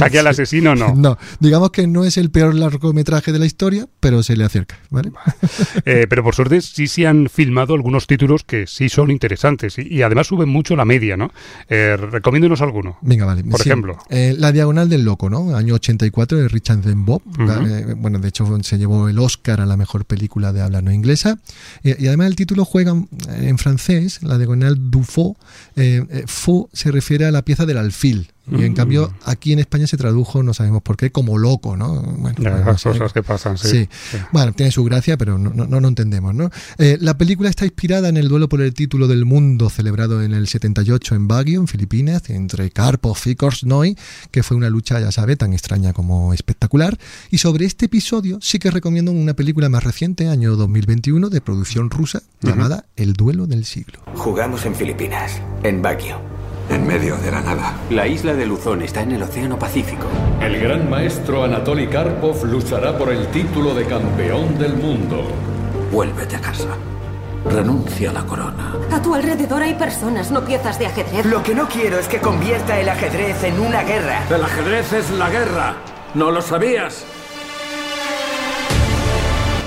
no 0.00 0.18
al 0.20 0.26
asesino, 0.28 0.74
no. 0.76 0.94
No, 0.94 1.18
digamos 1.40 1.70
que 1.72 1.86
no 1.88 2.04
es 2.04 2.16
el 2.16 2.30
peor 2.30 2.54
largometraje 2.54 3.32
de 3.32 3.38
la 3.40 3.46
historia, 3.46 3.88
pero 4.00 4.22
se 4.22 4.36
le 4.36 4.44
acerca, 4.44 4.78
¿vale? 4.90 5.10
Eh, 5.84 6.06
pero 6.08 6.22
por 6.22 6.34
suerte 6.36 6.60
sí 6.60 6.86
se 6.86 7.06
han 7.06 7.28
filmado 7.28 7.74
algunos 7.74 8.06
títulos 8.06 8.44
que 8.44 8.66
sí 8.68 8.88
son 8.88 9.10
interesantes 9.10 9.76
y, 9.78 9.82
y 9.92 10.02
además 10.02 10.28
suben 10.28 10.48
mucho 10.48 10.76
la 10.76 10.84
media, 10.84 11.16
¿no? 11.16 11.30
Eh, 11.68 11.96
recomiéndonos 11.96 12.60
alguno. 12.62 12.96
Venga, 13.02 13.26
vale. 13.26 13.42
Por 13.42 13.60
ejemplo. 13.60 13.98
eh, 14.08 14.34
La 14.38 14.52
Diagonal 14.52 14.88
del 14.88 15.04
Loco, 15.04 15.28
¿no? 15.30 15.56
Año 15.56 15.74
84 15.74 16.38
de 16.38 16.48
Richard 16.48 16.80
Bob. 16.94 17.22
Ujú. 17.26 17.96
bueno, 17.96 18.18
de 18.20 18.28
hecho 18.28 18.46
se 18.62 18.78
llevó 18.78 19.08
el 19.08 19.18
Oscar 19.18 19.60
a 19.60 19.66
la 19.66 19.76
mejor 19.76 20.04
película 20.04 20.52
de 20.52 20.62
habla 20.62 20.80
no 20.80 20.92
inglesa. 20.92 21.38
Y, 21.82 22.02
y 22.02 22.06
además 22.06 22.28
el 22.28 22.36
título 22.36 22.64
juega 22.64 22.94
eh, 23.30 23.47
en 23.48 23.58
francés, 23.58 24.18
La 24.22 24.36
Diagonal 24.36 24.76
du 24.90 25.02
Faux. 25.02 25.36
Faux 26.26 26.68
se 26.72 26.90
refiere 26.90 27.24
a 27.24 27.30
la 27.30 27.42
pieza 27.42 27.66
del 27.66 27.78
alfil. 27.78 28.28
Y 28.50 28.64
en 28.64 28.74
cambio, 28.74 29.12
aquí 29.24 29.52
en 29.52 29.58
España 29.58 29.86
se 29.86 29.96
tradujo, 29.96 30.42
no 30.42 30.54
sabemos 30.54 30.82
por 30.82 30.96
qué, 30.96 31.10
como 31.12 31.38
loco, 31.38 31.76
¿no? 31.76 32.00
Bueno, 32.02 32.36
Ya, 32.38 32.50
las 32.50 32.82
cosas 32.82 33.12
que 33.12 33.22
pasan, 33.22 33.58
sí. 33.58 33.68
Sí. 33.68 33.88
Sí. 34.10 34.18
Bueno, 34.32 34.52
tiene 34.52 34.72
su 34.72 34.84
gracia, 34.84 35.16
pero 35.16 35.38
no, 35.38 35.50
no, 35.50 35.66
no 35.66 35.80
lo 35.80 35.88
entendemos, 35.88 36.34
¿no? 36.34 36.50
Eh, 36.78 36.98
la 37.00 37.16
película 37.18 37.50
está 37.50 37.64
inspirada 37.64 38.08
en 38.08 38.16
el 38.16 38.28
duelo 38.28 38.48
por 38.48 38.60
el 38.60 38.74
título 38.74 39.08
del 39.08 39.24
mundo 39.24 39.70
celebrado 39.70 40.22
en 40.22 40.32
el 40.32 40.48
78 40.48 41.14
en 41.14 41.28
Baguio, 41.28 41.60
en 41.60 41.68
Filipinas, 41.68 42.28
entre 42.30 42.70
Karpov 42.70 43.18
y 43.26 43.34
Korchnoi, 43.34 43.96
que 44.30 44.42
fue 44.42 44.56
una 44.56 44.70
lucha, 44.70 45.00
ya 45.00 45.12
sabe, 45.12 45.36
tan 45.36 45.52
extraña 45.52 45.92
como 45.92 46.32
espectacular. 46.32 46.98
Y 47.30 47.38
sobre 47.38 47.66
este 47.66 47.86
episodio 47.86 48.38
sí 48.40 48.58
que 48.58 48.70
recomiendo 48.70 49.12
una 49.12 49.34
película 49.34 49.68
más 49.68 49.84
reciente, 49.84 50.28
año 50.28 50.56
2021, 50.56 51.28
de 51.28 51.40
producción 51.40 51.90
rusa, 51.90 52.22
llamada 52.40 52.86
El 52.96 53.12
duelo 53.12 53.46
del 53.46 53.64
siglo. 53.64 54.00
Jugamos 54.14 54.64
en 54.64 54.74
Filipinas, 54.74 55.40
en 55.62 55.82
Baguio. 55.82 56.27
En 56.70 56.86
medio 56.86 57.16
de 57.16 57.30
la 57.30 57.40
nada. 57.40 57.74
La 57.90 58.06
isla 58.06 58.34
de 58.34 58.44
Luzón 58.46 58.82
está 58.82 59.02
en 59.02 59.12
el 59.12 59.22
Océano 59.22 59.58
Pacífico. 59.58 60.06
El 60.40 60.60
gran 60.60 60.88
maestro 60.90 61.42
Anatoly 61.44 61.86
Karpov 61.86 62.44
luchará 62.44 62.96
por 62.98 63.10
el 63.10 63.26
título 63.28 63.74
de 63.74 63.86
campeón 63.86 64.58
del 64.58 64.74
mundo. 64.74 65.24
Vuélvete 65.90 66.36
a 66.36 66.40
casa. 66.40 66.76
Renuncia 67.50 68.10
a 68.10 68.12
la 68.12 68.22
corona. 68.24 68.74
A 68.92 69.00
tu 69.00 69.14
alrededor 69.14 69.62
hay 69.62 69.74
personas, 69.74 70.30
no 70.30 70.44
piezas 70.44 70.78
de 70.78 70.86
ajedrez. 70.86 71.24
Lo 71.24 71.42
que 71.42 71.54
no 71.54 71.66
quiero 71.68 71.98
es 71.98 72.06
que 72.06 72.18
convierta 72.18 72.78
el 72.78 72.88
ajedrez 72.88 73.42
en 73.44 73.58
una 73.60 73.82
guerra. 73.84 74.20
El 74.28 74.42
ajedrez 74.44 74.92
es 74.92 75.10
la 75.12 75.30
guerra. 75.30 75.76
¿No 76.14 76.30
lo 76.30 76.42
sabías? 76.42 77.04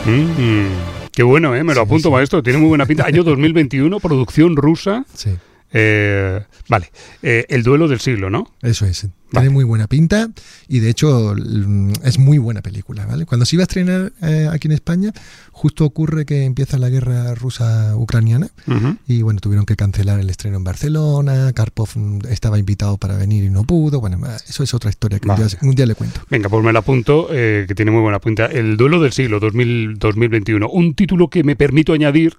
Mm, 0.05 1.09
qué 1.11 1.23
bueno, 1.23 1.55
¿eh? 1.55 1.63
Me 1.63 1.73
lo 1.73 1.81
apunto, 1.81 2.11
maestro. 2.11 2.43
Tiene 2.43 2.59
muy 2.59 2.69
buena 2.69 2.85
pinta. 2.85 3.05
Año 3.05 3.23
2021, 3.23 3.99
producción 3.99 4.55
rusa. 4.55 5.03
Sí. 5.15 5.35
Eh, 5.73 6.41
vale. 6.67 6.91
Eh, 7.21 7.45
el 7.49 7.63
duelo 7.63 7.87
del 7.87 7.99
siglo, 7.99 8.29
¿no? 8.29 8.51
Eso 8.61 8.85
es. 8.85 9.07
Vale. 9.33 9.45
Tiene 9.45 9.53
muy 9.53 9.63
buena 9.63 9.87
pinta 9.87 10.29
y 10.67 10.79
de 10.79 10.89
hecho 10.89 11.33
mm, 11.37 11.93
es 12.03 12.19
muy 12.19 12.37
buena 12.37 12.61
película, 12.61 13.05
¿vale? 13.05 13.25
Cuando 13.25 13.45
se 13.45 13.55
iba 13.55 13.63
a 13.63 13.63
estrenar 13.63 14.11
eh, 14.21 14.49
aquí 14.51 14.67
en 14.67 14.73
España, 14.73 15.13
justo 15.53 15.85
ocurre 15.85 16.25
que 16.25 16.43
empieza 16.43 16.77
la 16.77 16.89
guerra 16.89 17.33
rusa-ucraniana 17.35 18.49
Ujú. 18.67 18.97
y 19.07 19.21
bueno, 19.21 19.39
tuvieron 19.39 19.65
que 19.65 19.77
cancelar 19.77 20.19
el 20.19 20.29
estreno 20.29 20.57
en 20.57 20.65
Barcelona, 20.65 21.53
Karpov 21.53 21.87
mm, 21.95 22.19
estaba 22.29 22.59
invitado 22.59 22.97
para 22.97 23.15
venir 23.15 23.45
y 23.45 23.49
no 23.49 23.63
pudo, 23.63 24.01
bueno, 24.01 24.19
eso 24.49 24.63
es 24.63 24.73
otra 24.73 24.89
historia 24.89 25.17
que 25.19 25.29
un 25.29 25.37
día, 25.37 25.45
Vale. 25.45 25.57
un 25.61 25.75
día 25.75 25.85
le 25.85 25.95
cuento. 25.95 26.19
Venga, 26.29 26.49
pues 26.49 26.61
me 26.65 26.73
la 26.73 26.79
apunto, 26.79 27.29
eh, 27.31 27.63
que 27.69 27.73
tiene 27.75 27.91
muy 27.91 28.01
buena 28.01 28.19
pinta. 28.19 28.47
El 28.47 28.75
duelo 28.75 28.99
del 28.99 29.13
siglo 29.13 29.39
2000 29.39 29.97
2021. 29.97 30.67
Un 30.69 30.93
título 30.93 31.29
que 31.29 31.45
me 31.45 31.55
permito 31.55 31.93
añadir 31.93 32.37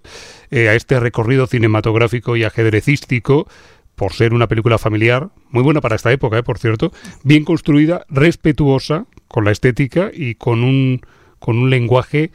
eh, 0.53 0.69
a 0.69 0.75
este 0.75 1.01
recorrido 1.01 1.47
cinematográfico 1.49 2.37
y 2.37 2.45
ajedrecístico 2.45 3.49
por 3.97 4.13
ser 4.13 4.33
una 4.35 4.49
película 4.49 4.79
familiar, 4.79 5.31
muy 5.51 5.63
buena 5.63 5.81
para 5.81 5.97
esta 5.97 6.13
época, 6.13 6.39
eh, 6.39 6.43
por 6.43 6.59
cierto, 6.59 6.93
bien 7.25 7.45
construida, 7.45 8.05
respetuosa 8.09 9.07
con 9.29 9.45
la 9.45 9.51
estética 9.51 10.11
y 10.13 10.35
con 10.37 10.63
un, 10.63 11.01
con 11.39 11.57
un 11.59 11.71
lenguaje 11.71 12.33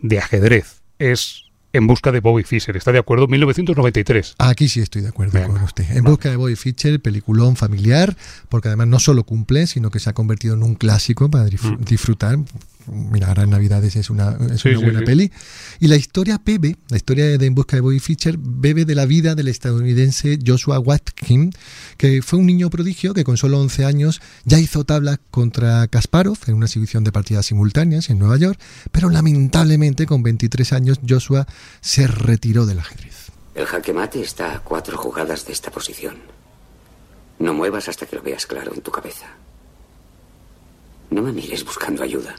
de 0.00 0.18
ajedrez. 0.18 0.82
Es 0.98 1.44
En 1.74 1.86
busca 1.86 2.12
de 2.12 2.20
Bobby 2.20 2.42
Fischer, 2.42 2.76
¿está 2.76 2.92
de 2.92 2.98
acuerdo? 2.98 3.26
1993. 3.28 4.34
Aquí 4.38 4.68
sí 4.68 4.80
estoy 4.80 5.00
de 5.02 5.08
acuerdo 5.08 5.32
Venga. 5.32 5.54
con 5.54 5.62
usted. 5.62 5.90
En 5.96 6.04
busca 6.04 6.28
de 6.28 6.36
Bobby 6.36 6.54
Fischer, 6.56 7.00
peliculón 7.00 7.56
familiar, 7.56 8.14
porque 8.50 8.68
además 8.68 8.88
no 8.88 8.98
solo 8.98 9.24
cumple, 9.24 9.66
sino 9.66 9.90
que 9.90 9.98
se 9.98 10.10
ha 10.10 10.12
convertido 10.12 10.54
en 10.54 10.62
un 10.62 10.74
clásico 10.74 11.30
para 11.30 11.44
Mm. 11.44 11.84
Mira, 12.86 13.28
ahora 13.28 13.42
en 13.44 13.50
Navidades 13.50 13.96
es 13.96 14.10
una, 14.10 14.36
es 14.52 14.60
Sí, 14.60 14.70
una 14.70 14.80
buena 14.80 14.98
sí. 15.00 15.04
peli. 15.04 15.32
Y 15.80 15.88
la 15.88 15.96
historia 15.96 16.40
bebe, 16.44 16.76
la 16.88 16.96
historia 16.96 17.26
de 17.38 17.46
En 17.46 17.54
busca 17.54 17.76
de 17.76 17.80
Bobby 17.80 18.00
Fischer, 18.00 18.36
bebe 18.38 18.84
de 18.84 18.94
la 18.94 19.06
vida 19.06 19.34
del 19.34 19.48
estadounidense 19.48 20.38
Joshua 20.44 20.78
Watkin, 20.78 21.52
que 21.96 22.22
fue 22.22 22.38
un 22.38 22.46
niño 22.46 22.70
prodigio 22.70 23.14
que 23.14 23.24
con 23.24 23.36
solo 23.36 23.60
11 23.60 23.84
años 23.84 24.20
ya 24.44 24.58
hizo 24.58 24.84
tablas 24.84 25.18
contra 25.30 25.86
Kasparov 25.88 26.38
en 26.46 26.54
una 26.54 26.66
exhibición 26.66 27.04
de 27.04 27.12
partidas 27.12 27.46
simultáneas 27.46 28.10
en 28.10 28.18
Nueva 28.18 28.36
York, 28.36 28.58
pero 28.90 29.08
lamentablemente 29.10 30.06
con 30.06 30.22
23 30.22 30.72
años 30.72 31.00
Joshua 31.08 31.46
se 31.80 32.06
retiró 32.06 32.66
del 32.66 32.78
ajedrez. 32.80 33.30
El 33.54 33.66
jaque 33.66 33.92
mate 33.92 34.22
está 34.22 34.54
a 34.56 34.60
cuatro 34.60 34.96
jugadas 34.96 35.46
de 35.46 35.52
esta 35.52 35.70
posición. 35.70 36.16
No 37.38 37.52
muevas 37.54 37.88
hasta 37.88 38.06
que 38.06 38.16
lo 38.16 38.22
veas 38.22 38.46
claro 38.46 38.72
en 38.74 38.80
tu 38.82 38.90
cabeza. 38.90 39.26
No 41.10 41.22
me 41.22 41.32
mires 41.32 41.64
buscando 41.64 42.02
ayuda. 42.02 42.34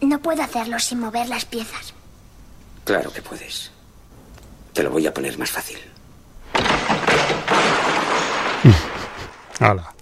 No 0.00 0.20
puedo 0.20 0.42
hacerlo 0.42 0.78
sin 0.78 1.00
mover 1.00 1.28
las 1.28 1.44
piezas. 1.44 1.94
Claro 2.84 3.12
que 3.12 3.22
puedes. 3.22 3.70
Te 4.72 4.82
lo 4.82 4.90
voy 4.90 5.06
a 5.06 5.14
poner 5.14 5.38
más 5.38 5.50
fácil. 5.50 5.78
Hala. 9.60 9.94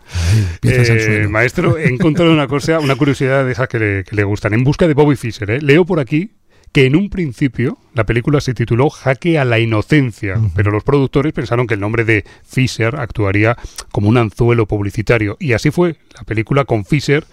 Eh, 0.62 1.26
maestro, 1.28 1.78
he 1.78 1.88
encontrado 1.88 2.32
una 2.32 2.46
cosa, 2.46 2.78
una 2.80 2.96
curiosidad 2.96 3.44
de 3.44 3.52
esas 3.52 3.68
que 3.68 3.78
le, 3.78 4.04
que 4.04 4.16
le 4.16 4.24
gustan. 4.24 4.54
En 4.54 4.64
busca 4.64 4.86
de 4.86 4.94
Bobby 4.94 5.16
Fischer, 5.16 5.50
¿eh? 5.50 5.60
leo 5.60 5.84
por 5.84 6.00
aquí 6.00 6.32
que 6.72 6.86
en 6.86 6.96
un 6.96 7.10
principio 7.10 7.78
la 7.94 8.04
película 8.04 8.40
se 8.40 8.54
tituló 8.54 8.90
Jaque 8.90 9.38
a 9.38 9.44
la 9.44 9.58
Inocencia, 9.58 10.40
pero 10.54 10.70
los 10.70 10.84
productores 10.84 11.32
pensaron 11.32 11.66
que 11.66 11.74
el 11.74 11.80
nombre 11.80 12.04
de 12.04 12.24
Fischer 12.44 12.96
actuaría 12.96 13.56
como 13.90 14.08
un 14.08 14.18
anzuelo 14.18 14.66
publicitario. 14.66 15.36
Y 15.40 15.54
así 15.54 15.70
fue. 15.70 15.96
La 16.14 16.24
película 16.24 16.64
con 16.64 16.84
Fischer 16.84 17.24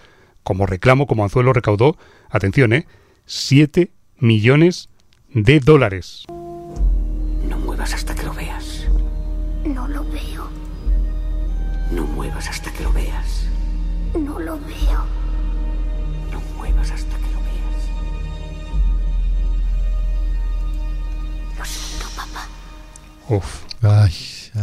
como 0.46 0.64
reclamo, 0.64 1.08
como 1.08 1.24
anzuelo, 1.24 1.52
recaudó, 1.52 1.98
atención, 2.30 2.72
¿eh? 2.72 2.86
7 3.24 3.90
millones 4.18 4.90
de 5.34 5.58
dólares. 5.58 6.22
No 6.28 7.58
muevas 7.58 7.92
hasta 7.92 8.14
que 8.14 8.22
lo 8.22 8.32
veas. 8.32 8.86
No 9.64 9.88
lo 9.88 10.04
veo. 10.04 10.48
No 11.90 12.06
muevas 12.06 12.48
hasta 12.48 12.72
que 12.72 12.84
lo 12.84 12.92
veas. 12.92 13.48
No 14.14 14.38
lo 14.38 14.56
veo. 14.60 15.04
No 16.30 16.40
muevas 16.56 16.92
hasta 16.92 17.16
que 17.16 17.32
lo 17.32 17.40
veas. 17.40 17.88
Lo 21.58 21.64
siento, 21.64 22.06
papá. 22.14 22.46
Uf. 23.28 23.64
Ay, 23.82 24.12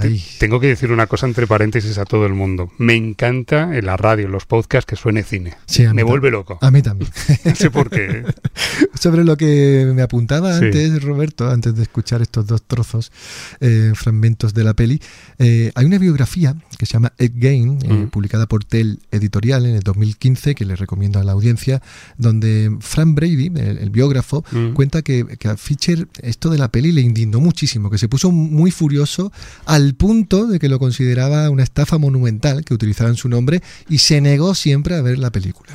ay. 0.02 0.24
Tengo 0.40 0.60
que 0.60 0.68
decir 0.68 0.92
una 0.92 1.08
cosa 1.08 1.26
entre 1.28 1.48
paréntesis 1.48 1.98
a 1.98 2.06
todo 2.06 2.26
el 2.26 2.34
mundo. 2.34 2.72
Me 2.78 2.96
encanta 2.96 3.76
en 3.78 3.86
la 3.86 3.98
radio, 3.98 4.26
en 4.26 4.32
los 4.32 4.46
podcasts, 4.46 4.86
que 4.88 4.96
suene 4.96 5.24
cine. 5.24 5.54
Sí, 5.66 5.86
me 5.94 6.04
vuelve 6.04 6.32
loco. 6.32 6.58
A 6.62 6.72
mí 6.72 6.82
también. 6.82 7.12
No 7.46 7.56
sé 7.56 7.70
por 7.70 7.90
qué. 7.90 8.24
Sobre 9.00 9.24
lo 9.24 9.38
que 9.38 9.92
me 9.94 10.02
apuntaba 10.02 10.58
Sí. 10.58 10.66
antes, 10.66 11.04
Roberto, 11.04 11.50
antes 11.50 11.76
de 11.76 11.84
escuchar 11.84 12.22
estos 12.22 12.48
dos 12.48 12.64
trozos, 12.64 13.12
eh, 13.60 13.92
fragmentos 13.96 14.54
de 14.54 14.64
la 14.64 14.74
peli, 14.74 15.02
eh, 15.40 15.72
hay 15.76 15.86
una 15.86 15.98
biografía 15.98 16.56
que 16.78 16.86
se 16.86 16.94
llama 16.94 17.14
Ed 17.18 17.32
Game, 17.36 17.78
eh, 17.84 17.94
Mm. 17.94 18.08
publicada 18.10 18.46
por 18.48 18.64
Tel 18.64 19.00
Editorial 19.12 19.66
en 19.66 19.76
el 19.76 19.82
2015, 19.82 20.56
que 20.56 20.66
le 20.66 20.76
recomiendo 20.76 21.20
a 21.20 21.24
la 21.24 21.34
audiencia, 21.34 21.82
donde 22.18 22.76
Frank 22.80 23.16
Brady, 23.16 23.48
el, 23.56 23.78
el 23.80 23.90
biógrafo, 23.90 24.44
Mm. 24.52 24.74
cuenta 24.74 25.02
que, 25.02 25.26
que 25.38 25.48
a 25.50 25.58
Fischer 25.58 26.08
esto 26.22 26.50
de 26.50 26.58
la 26.58 26.70
peli 26.70 26.92
le 26.92 27.02
indignó 27.02 27.40
muchísimo, 27.40 27.90
que 27.90 27.98
se 27.98 28.08
puso 28.08 28.32
muy 28.32 28.72
furioso 28.72 29.32
al 29.66 29.83
punto 29.96 30.48
de 30.48 30.60
que 30.60 30.70
lo 30.70 30.80
consideraba 30.80 31.50
una 31.50 31.64
estafa 31.64 31.98
monumental, 31.98 32.64
que 32.64 32.74
utilizaban 32.74 33.16
su 33.16 33.28
nombre, 33.30 33.62
y 33.90 33.98
se 34.00 34.22
negó 34.22 34.56
siempre 34.56 34.96
a 34.96 35.02
ver 35.02 35.18
la 35.20 35.32
película. 35.32 35.72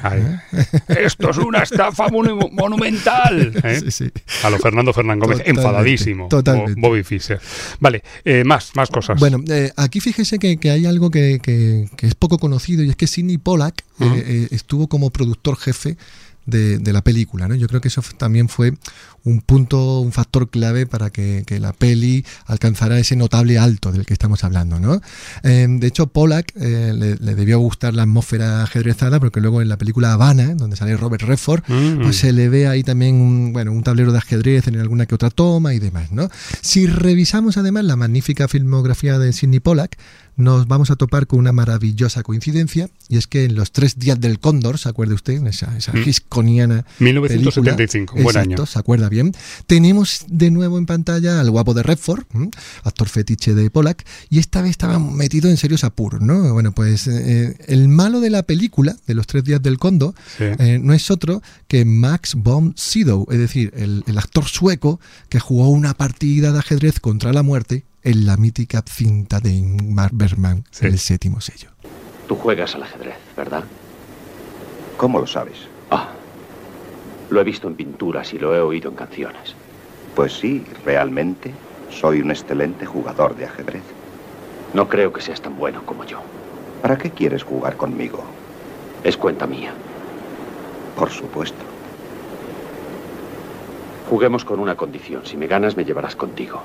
¿eh? 0.52 0.64
Esto 1.04 1.30
es 1.30 1.36
una 1.36 1.58
estafa 1.62 2.08
monu- 2.08 2.50
monumental. 2.52 3.52
¿eh? 3.64 3.80
Sí, 3.84 3.90
sí. 3.90 4.10
A 4.44 4.50
lo 4.50 4.58
Fernando 4.58 4.92
Fernán 4.92 5.18
Gómez, 5.18 5.38
Totalmente, 5.38 5.60
enfadadísimo. 5.60 6.28
totalmente. 6.28 6.80
Bo- 6.80 6.88
Bobby 6.88 7.04
Fischer. 7.04 7.40
Vale, 7.80 8.02
eh, 8.24 8.42
más, 8.44 8.70
más 8.74 8.88
cosas. 8.88 9.20
Bueno, 9.20 9.42
aquí 9.76 10.00
fíjese 10.00 10.38
que, 10.38 10.56
que 10.58 10.70
hay 10.70 10.86
algo 10.86 11.10
que, 11.10 11.40
que- 11.42 11.88
que 11.96 12.06
es 12.06 12.14
poco 12.14 12.38
conocido 12.38 12.82
y 12.82 12.90
es 12.90 12.96
que 12.96 13.06
Sidney 13.06 13.38
Pollack 13.38 13.84
estuvo 14.50 14.88
como 14.88 15.10
productor 15.10 15.56
jefe 15.58 15.96
de, 16.46 16.78
de 16.78 16.92
la 16.92 17.02
película. 17.02 17.46
¿no? 17.48 17.54
Yo 17.54 17.66
creo 17.68 17.80
que 17.80 17.88
eso 17.88 18.02
también 18.16 18.48
fue 18.48 18.72
un 19.28 19.40
punto, 19.40 20.00
un 20.00 20.12
factor 20.12 20.48
clave 20.50 20.86
para 20.86 21.10
que, 21.10 21.44
que 21.46 21.60
la 21.60 21.72
peli 21.72 22.24
alcanzara 22.46 22.98
ese 22.98 23.14
notable 23.16 23.58
alto 23.58 23.92
del 23.92 24.06
que 24.06 24.12
estamos 24.14 24.44
hablando. 24.44 24.80
¿no? 24.80 25.00
Eh, 25.42 25.66
de 25.68 25.86
hecho, 25.86 26.06
Pollack 26.08 26.52
eh, 26.56 26.92
le, 26.94 27.16
le 27.16 27.34
debió 27.34 27.58
gustar 27.58 27.94
la 27.94 28.02
atmósfera 28.02 28.62
ajedrezada 28.62 29.20
porque 29.20 29.40
luego 29.40 29.62
en 29.62 29.68
la 29.68 29.76
película 29.76 30.12
Habana, 30.12 30.54
donde 30.54 30.76
sale 30.76 30.96
Robert 30.96 31.22
Redford, 31.22 31.62
Mm. 31.68 32.02
pues 32.02 32.16
se 32.16 32.32
le 32.32 32.48
ve 32.48 32.66
ahí 32.68 32.82
también 32.82 33.16
un, 33.16 33.52
bueno, 33.52 33.72
un 33.72 33.82
tablero 33.82 34.12
de 34.12 34.18
ajedrez 34.18 34.66
en 34.68 34.78
alguna 34.80 35.06
que 35.06 35.14
otra 35.14 35.30
toma 35.30 35.74
y 35.74 35.78
demás, 35.78 36.10
¿no? 36.12 36.28
Si 36.62 36.86
revisamos 36.86 37.56
además 37.56 37.84
la 37.84 37.96
magnífica 37.96 38.48
filmografía 38.48 39.18
de 39.18 39.32
Sidney 39.32 39.60
Pollack, 39.60 39.98
nos 40.36 40.68
vamos 40.68 40.90
a 40.92 40.96
topar 40.96 41.26
con 41.26 41.40
una 41.40 41.50
maravillosa 41.52 42.22
coincidencia 42.22 42.88
y 43.08 43.16
es 43.18 43.26
que 43.26 43.44
en 43.44 43.56
los 43.56 43.72
tres 43.72 43.98
días 43.98 44.20
del 44.20 44.38
cóndor, 44.38 44.78
¿se 44.78 44.88
acuerda 44.88 45.14
usted? 45.14 45.44
Esa, 45.46 45.76
esa 45.76 45.92
Mm. 45.92 46.02
Hitchcockiana 46.06 46.84
1975, 47.00 48.14
película. 48.14 48.22
buen 48.22 48.36
Exacto, 48.36 48.62
año. 48.62 48.66
se 48.66 48.78
acuerda 48.78 49.08
bien. 49.08 49.17
Tenemos 49.66 50.24
de 50.28 50.50
nuevo 50.50 50.78
en 50.78 50.86
pantalla 50.86 51.40
al 51.40 51.50
guapo 51.50 51.74
de 51.74 51.82
Redford, 51.82 52.24
¿m? 52.34 52.50
actor 52.84 53.08
fetiche 53.08 53.54
de 53.54 53.70
Pollack, 53.70 54.04
y 54.30 54.38
esta 54.38 54.62
vez 54.62 54.70
estaba 54.70 54.98
metido 54.98 55.50
en 55.50 55.56
serios 55.56 55.84
apuros, 55.84 56.20
¿no? 56.20 56.52
Bueno, 56.52 56.72
pues 56.72 57.06
eh, 57.08 57.56
el 57.66 57.88
malo 57.88 58.20
de 58.20 58.30
la 58.30 58.42
película, 58.42 58.96
de 59.06 59.14
los 59.14 59.26
tres 59.26 59.44
días 59.44 59.62
del 59.62 59.78
cóndor, 59.78 60.14
Sí. 60.38 60.44
eh, 60.58 60.78
no 60.82 60.92
es 60.94 61.10
otro 61.10 61.42
que 61.66 61.84
Max 61.84 62.34
von 62.36 62.74
Sydow, 62.76 63.26
es 63.30 63.38
decir, 63.38 63.72
el, 63.76 64.04
el 64.06 64.18
actor 64.18 64.44
sueco 64.44 65.00
que 65.28 65.40
jugó 65.40 65.68
una 65.70 65.94
partida 65.94 66.52
de 66.52 66.58
ajedrez 66.58 67.00
contra 67.00 67.32
la 67.32 67.42
muerte 67.42 67.84
en 68.04 68.26
la 68.26 68.36
mítica 68.36 68.82
cinta 68.88 69.40
de 69.40 69.50
Ingmar 69.52 70.10
Bergman, 70.12 70.64
Sí. 70.70 70.86
El 70.86 70.98
séptimo 70.98 71.40
sello. 71.40 71.70
Tú 72.28 72.36
juegas 72.36 72.74
al 72.74 72.82
ajedrez, 72.84 73.16
¿verdad? 73.36 73.64
¿Cómo 74.96 75.18
lo 75.20 75.26
sabes? 75.26 75.54
Lo 77.30 77.40
he 77.40 77.44
visto 77.44 77.68
en 77.68 77.74
pinturas 77.74 78.32
y 78.32 78.38
lo 78.38 78.54
he 78.54 78.60
oído 78.60 78.90
en 78.90 78.96
canciones. 78.96 79.54
Pues 80.14 80.32
sí, 80.32 80.64
realmente 80.84 81.52
soy 81.90 82.20
un 82.20 82.30
excelente 82.30 82.86
jugador 82.86 83.36
de 83.36 83.46
ajedrez. 83.46 83.82
No 84.74 84.88
creo 84.88 85.12
que 85.12 85.20
seas 85.20 85.40
tan 85.40 85.56
bueno 85.56 85.82
como 85.84 86.04
yo. 86.04 86.20
¿Para 86.82 86.98
qué 86.98 87.10
quieres 87.10 87.42
jugar 87.42 87.76
conmigo? 87.76 88.24
Es 89.04 89.16
cuenta 89.16 89.46
mía. 89.46 89.72
Por 90.96 91.10
supuesto. 91.10 91.64
Juguemos 94.08 94.44
con 94.44 94.58
una 94.58 94.74
condición. 94.74 95.22
Si 95.24 95.36
me 95.36 95.46
ganas, 95.46 95.76
me 95.76 95.84
llevarás 95.84 96.16
contigo. 96.16 96.62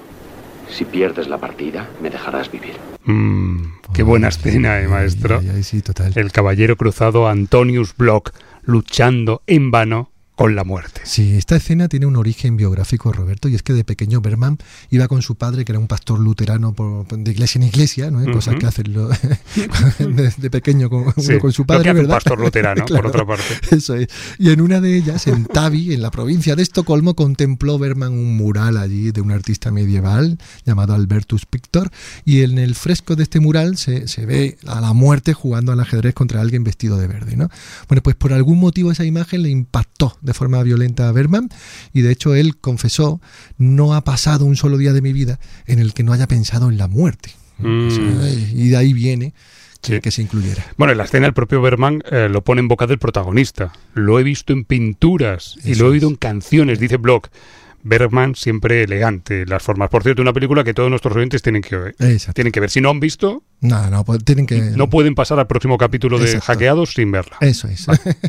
Si 0.70 0.86
pierdes 0.86 1.28
la 1.28 1.38
partida, 1.38 1.88
me 2.02 2.10
dejarás 2.10 2.50
vivir. 2.50 2.76
Mm, 3.04 3.64
qué 3.94 4.04
buena 4.04 4.30
escena, 4.30 4.80
eh, 4.80 4.88
maestro. 4.88 5.42
Sí, 5.62 5.82
total. 5.82 6.14
El 6.16 6.32
caballero 6.32 6.78
cruzado 6.78 7.28
Antonius 7.28 7.96
Block 7.96 8.32
luchando 8.64 9.44
en 9.46 9.72
vano 9.72 10.13
con 10.36 10.56
la 10.56 10.64
muerte. 10.64 11.02
Sí, 11.04 11.36
esta 11.38 11.56
escena 11.56 11.88
tiene 11.88 12.06
un 12.08 12.16
origen 12.16 12.58
biográfico, 12.58 13.12
Roberto, 13.12 13.48
y 13.50 13.56
es 13.56 13.62
que 13.64 13.74
de 13.74 13.84
pequeño 13.84 14.20
Berman 14.20 14.58
iba 14.90 15.08
con 15.08 15.22
su 15.22 15.36
padre, 15.36 15.64
que 15.64 15.72
era 15.72 15.80
un 15.80 15.88
pastor 15.88 16.20
luterano 16.20 16.74
por- 16.74 17.06
de 17.08 17.32
iglesia 17.32 17.60
en 17.60 17.68
iglesia, 17.68 18.10
¿no? 18.10 18.30
Cosas 18.32 18.56
que 18.60 18.66
hacen 18.66 18.94
lo- 18.94 19.10
de, 20.00 20.34
de 20.36 20.50
pequeño 20.50 20.90
con, 20.90 21.02
uno 21.16 21.40
con 21.40 21.52
su 21.52 21.62
lo 21.64 21.68
padre, 21.68 21.84
que 21.84 21.90
hace 21.92 22.00
un 22.00 22.06
¿verdad? 22.08 22.16
pastor 22.16 22.40
luterano, 22.40 22.86
por 22.88 23.06
otra 23.08 23.26
parte. 23.26 23.44
Eso 23.72 23.96
es. 23.96 24.08
Y 24.40 24.50
en 24.50 24.62
una 24.62 24.82
de 24.82 24.98
ellas, 24.98 25.28
en 25.28 25.46
Tavi, 25.46 25.94
en 25.94 26.02
la 26.02 26.12
provincia 26.12 26.56
de 26.56 26.64
Estocolmo, 26.64 27.16
contempló 27.16 27.78
Berman 27.78 28.14
un 28.14 28.36
mural 28.36 28.78
allí 28.78 29.12
de 29.12 29.22
un 29.22 29.32
artista 29.32 29.72
medieval 29.72 30.38
llamado 30.66 30.94
Albertus 30.94 31.46
Pictor, 31.46 31.92
y 32.26 32.42
en 32.42 32.58
el 32.58 32.76
fresco 32.76 33.16
de 33.16 33.24
este 33.24 33.40
mural 33.40 33.78
se, 33.78 34.08
se 34.08 34.26
ve 34.26 34.58
a 34.66 34.82
la 34.82 34.94
muerte 34.94 35.34
jugando 35.34 35.72
al 35.72 35.80
ajedrez 35.80 36.14
contra 36.14 36.42
alguien 36.42 36.64
vestido 36.64 36.98
de 36.98 37.08
verde, 37.08 37.36
¿no? 37.36 37.50
Bueno, 37.88 38.02
pues 38.02 38.16
por 38.16 38.34
algún 38.34 38.60
motivo 38.60 38.92
esa 38.92 39.06
imagen 39.06 39.44
le 39.44 39.50
impactó 39.50 40.18
de 40.24 40.34
forma 40.34 40.64
violenta 40.64 41.08
a 41.08 41.12
Berman, 41.12 41.50
y 41.94 42.02
de 42.02 42.12
hecho 42.12 42.34
él 42.34 42.58
confesó, 42.58 43.22
no 43.58 43.94
ha 43.94 44.04
pasado 44.04 44.46
un 44.46 44.56
solo 44.56 44.78
día 44.78 44.94
de 44.94 45.02
mi 45.02 45.14
vida 45.14 45.40
en 45.68 45.80
el 45.80 45.94
que 45.94 46.04
no 46.04 46.14
haya 46.14 46.28
pensado 46.28 46.70
en 46.70 46.78
la 46.78 46.88
muerte. 46.88 47.32
Mm. 47.60 47.88
O 47.88 47.92
sea, 47.92 48.30
y 48.54 48.70
de 48.70 48.78
ahí 48.78 48.94
viene 48.94 49.34
que, 49.82 49.96
Sí. 49.96 50.02
que 50.02 50.12
se 50.12 50.22
incluyera. 50.22 50.64
Bueno, 50.78 50.94
en 50.94 50.98
la 50.98 51.04
escena 51.04 51.28
el 51.28 51.34
propio 51.34 51.62
Berman 51.62 52.02
eh, 52.10 52.30
lo 52.30 52.42
pone 52.44 52.62
en 52.62 52.68
boca 52.70 52.88
del 52.88 53.00
protagonista. 53.00 53.74
Lo 53.94 54.18
he 54.20 54.24
visto 54.24 54.54
en 54.54 54.64
pinturas 54.64 55.58
y 55.64 55.76
lo 55.76 55.88
he 55.88 55.90
oído 55.90 56.08
en 56.08 56.16
canciones, 56.16 56.80
dice 56.80 56.98
Block. 56.98 57.30
Bergman 57.84 58.36
siempre 58.36 58.84
elegante 58.84 59.46
las 59.46 59.62
formas. 59.62 59.90
Por 59.90 60.04
cierto, 60.04 60.22
una 60.22 60.34
película 60.34 60.64
que 60.64 60.74
todos 60.74 60.90
nuestros 60.90 61.16
oyentes 61.16 61.42
tienen 61.42 61.62
que, 61.62 61.76
Exacto. 62.00 62.34
tienen 62.34 62.52
que 62.52 62.60
ver. 62.60 62.70
Si 62.70 62.82
no 62.82 62.90
han 62.90 63.00
visto, 63.00 63.44
No, 63.62 63.90
no, 63.90 64.04
pues 64.04 64.24
tienen 64.24 64.46
que... 64.46 64.60
no 64.76 64.90
pueden 64.90 65.16
pasar 65.16 65.40
al 65.40 65.48
próximo 65.48 65.78
capítulo 65.78 66.18
de 66.20 66.26
Exacto. 66.26 66.46
Hackeados 66.48 66.94
sin 66.94 67.12
verla. 67.12 67.38
Eso 67.42 67.68
es. 67.68 67.86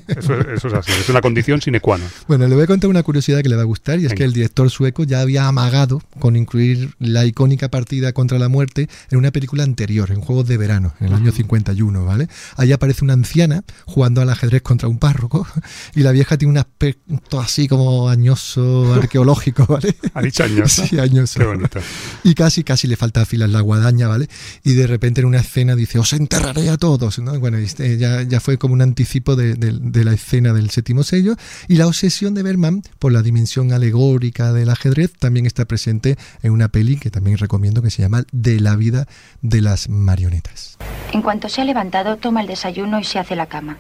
Eso, 0.08 0.38
eso 0.40 0.68
es 0.68 0.75
así, 0.75 0.92
es 0.92 1.08
una 1.08 1.20
condición 1.20 1.61
sine 1.61 1.80
qua 1.80 1.99
non. 1.99 2.08
Bueno, 2.28 2.46
le 2.46 2.54
voy 2.54 2.64
a 2.64 2.66
contar 2.66 2.90
una 2.90 3.02
curiosidad 3.02 3.42
que 3.42 3.49
le 3.49 3.56
va 3.56 3.62
a 3.62 3.64
gustar 3.64 3.99
y 3.99 4.02
es 4.04 4.11
Venga. 4.11 4.16
que 4.16 4.25
el 4.25 4.32
director 4.32 4.70
sueco 4.70 5.04
ya 5.04 5.20
había 5.20 5.46
amagado 5.49 6.02
con 6.18 6.37
incluir 6.37 6.94
la 6.99 7.25
icónica 7.25 7.68
partida 7.68 8.12
contra 8.12 8.38
la 8.38 8.49
muerte 8.49 8.88
en 9.11 9.18
una 9.18 9.30
película 9.30 9.64
anterior, 9.64 10.11
en 10.11 10.20
Juegos 10.20 10.46
de 10.49 10.56
Verano, 10.56 10.94
en 11.00 11.06
el 11.08 11.14
año 11.14 11.32
51, 11.32 12.04
¿vale? 12.04 12.28
Ahí 12.56 12.73
aparece 12.73 13.04
una 13.04 13.12
anciana 13.14 13.62
jugando 13.87 14.20
al 14.20 14.30
ajedrez 14.30 14.62
contra 14.62 14.88
un 14.88 14.99
párroco 14.99 15.46
y 15.94 16.00
la 16.00 16.12
vieja 16.12 16.37
tiene 16.38 16.52
un 16.52 16.58
aspecto 16.58 17.40
así 17.40 17.66
como 17.68 18.08
añoso, 18.08 18.94
arqueológico, 18.94 19.44
¿vale? 19.69 19.95
Ha 20.15 20.23
dicho 20.23 20.45
años. 20.45 20.73
Sí, 20.73 20.99
añoso. 20.99 21.39
Qué 21.41 21.47
bonito. 21.47 21.81
Y 22.23 22.35
casi, 22.35 22.65
casi 22.65 22.87
le 22.87 22.97
falta 22.97 23.23
afilar 23.23 23.49
la 23.49 23.61
guadaña, 23.61 24.09
¿vale? 24.09 24.29
Y 24.63 24.75
de 24.75 24.87
repente 24.87 25.21
en 25.21 25.27
una 25.27 25.41
escena 25.41 25.77
dice, 25.77 25.99
os 25.99 26.13
enterraré 26.13 26.69
a 26.71 26.77
todos, 26.77 27.19
¿no? 27.19 27.39
Bueno, 27.39 27.59
este 27.59 27.97
ya, 27.99 28.23
ya 28.23 28.41
fue 28.41 28.59
como 28.59 28.75
un 28.75 28.83
anticipo 28.83 29.37
de, 29.37 29.55
de- 29.55 29.79
de 29.81 30.05
la 30.05 30.13
escena 30.13 30.53
del 30.53 30.71
séptimo 30.71 31.03
sello. 31.03 31.37
Y 31.69 31.77
la 31.77 31.87
obsesión 31.87 32.35
de 32.35 32.43
Berman 32.43 32.83
por 32.99 33.13
la 33.13 33.23
dimensión 33.23 33.73
alegórica 33.73 34.53
del 34.53 34.71
ajedrez 34.71 35.13
también 35.19 35.47
está 35.47 35.65
presente 35.65 36.17
en 36.43 36.53
una 36.53 36.69
peli 36.69 36.97
que 36.97 37.11
también 37.11 37.39
recomiendo 37.39 37.83
que 37.83 37.91
se 37.91 38.03
llama 38.03 38.25
De 38.33 38.61
la 38.61 38.77
vida 38.77 39.07
de 39.43 39.61
las 39.61 39.89
marionetas. 39.89 40.77
En 41.13 41.23
cuanto 41.23 41.49
se 41.49 41.61
ha 41.61 41.65
levantado, 41.65 42.17
toma 42.17 42.41
el 42.41 42.47
desayuno 42.47 42.99
y 43.01 43.05
se 43.05 43.19
hace 43.19 43.37
la 43.37 43.47
cama. 43.47 43.77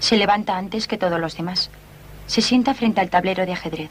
Se 0.00 0.16
levanta 0.16 0.56
antes 0.56 0.86
que 0.86 0.96
todos 0.98 1.20
los 1.20 1.36
demás. 1.36 1.70
Se 2.26 2.42
sienta 2.42 2.74
frente 2.74 3.00
al 3.00 3.10
tablero 3.10 3.46
de 3.46 3.52
ajedrez. 3.52 3.90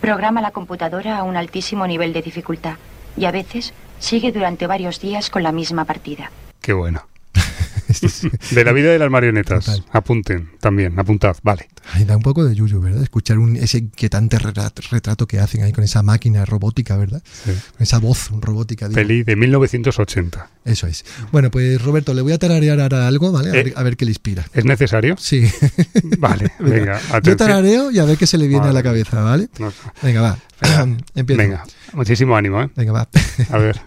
Programa 0.00 0.40
la 0.40 0.50
computadora 0.50 1.18
a 1.18 1.22
un 1.22 1.36
altísimo 1.36 1.86
nivel 1.86 2.12
de 2.12 2.22
dificultad 2.22 2.76
y 3.16 3.24
a 3.24 3.30
veces 3.30 3.72
sigue 3.98 4.32
durante 4.32 4.66
varios 4.66 5.00
días 5.00 5.30
con 5.30 5.42
la 5.42 5.52
misma 5.52 5.84
partida. 5.84 6.30
Qué 6.60 6.72
bueno. 6.72 7.06
De 8.50 8.64
la 8.64 8.72
vida 8.72 8.90
de 8.90 8.98
las 8.98 9.10
marionetas. 9.10 9.64
Total. 9.64 9.84
Apunten 9.92 10.50
también, 10.60 10.98
apuntad, 10.98 11.36
vale. 11.42 11.68
Ay, 11.92 12.04
da 12.04 12.16
un 12.16 12.22
poco 12.22 12.44
de 12.44 12.54
yuyu, 12.54 12.80
¿verdad? 12.80 13.02
Escuchar 13.02 13.38
un, 13.38 13.56
ese 13.56 13.78
inquietante 13.78 14.38
retrato, 14.38 15.26
que 15.26 15.38
hacen 15.38 15.62
ahí 15.62 15.72
con 15.72 15.84
esa 15.84 16.02
máquina 16.02 16.44
robótica, 16.44 16.96
¿verdad? 16.96 17.22
Sí. 17.24 17.52
Con 17.76 17.82
esa 17.82 17.98
voz 17.98 18.30
robótica. 18.40 18.88
digo. 18.88 18.96
Peli 18.96 19.22
de 19.22 19.36
1980. 19.36 20.50
Eso 20.64 20.86
es. 20.88 21.04
Bueno, 21.30 21.50
pues 21.50 21.80
Roberto, 21.80 22.12
le 22.12 22.22
voy 22.22 22.32
a 22.32 22.38
tararear 22.38 22.80
ahora 22.80 23.06
algo, 23.06 23.30
¿vale? 23.30 23.50
A, 23.50 23.54
Eh. 23.54 23.62
ver, 23.64 23.72
a 23.76 23.82
ver 23.84 23.96
qué 23.96 24.04
le 24.04 24.10
inspira. 24.10 24.44
¿Es 24.52 24.64
necesario? 24.64 25.16
Sí. 25.18 25.46
Vale, 26.18 26.50
venga, 26.58 26.98
Yo 27.00 27.06
atención. 27.16 27.36
tarareo 27.36 27.90
y 27.92 27.98
a 28.00 28.04
ver 28.04 28.16
qué 28.18 28.26
se 28.26 28.36
le 28.38 28.48
viene 28.48 28.66
a 28.66 28.72
la 28.72 28.82
cabeza, 28.82 29.22
¿vale? 29.22 29.48
No, 29.58 29.72
Venga, 30.02 30.20
va. 30.22 30.38
Empiezo. 31.14 31.38
venga, 31.42 31.64
muchísimo 31.92 32.36
ánimo, 32.36 32.62
¿eh? 32.62 32.70
Venga, 32.74 32.92
va. 32.92 33.08
A 33.50 33.58
ver. 33.58 33.80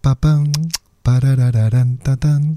Papam, 0.00 0.52
pararararán, 1.06 1.98
tatán, 1.98 2.54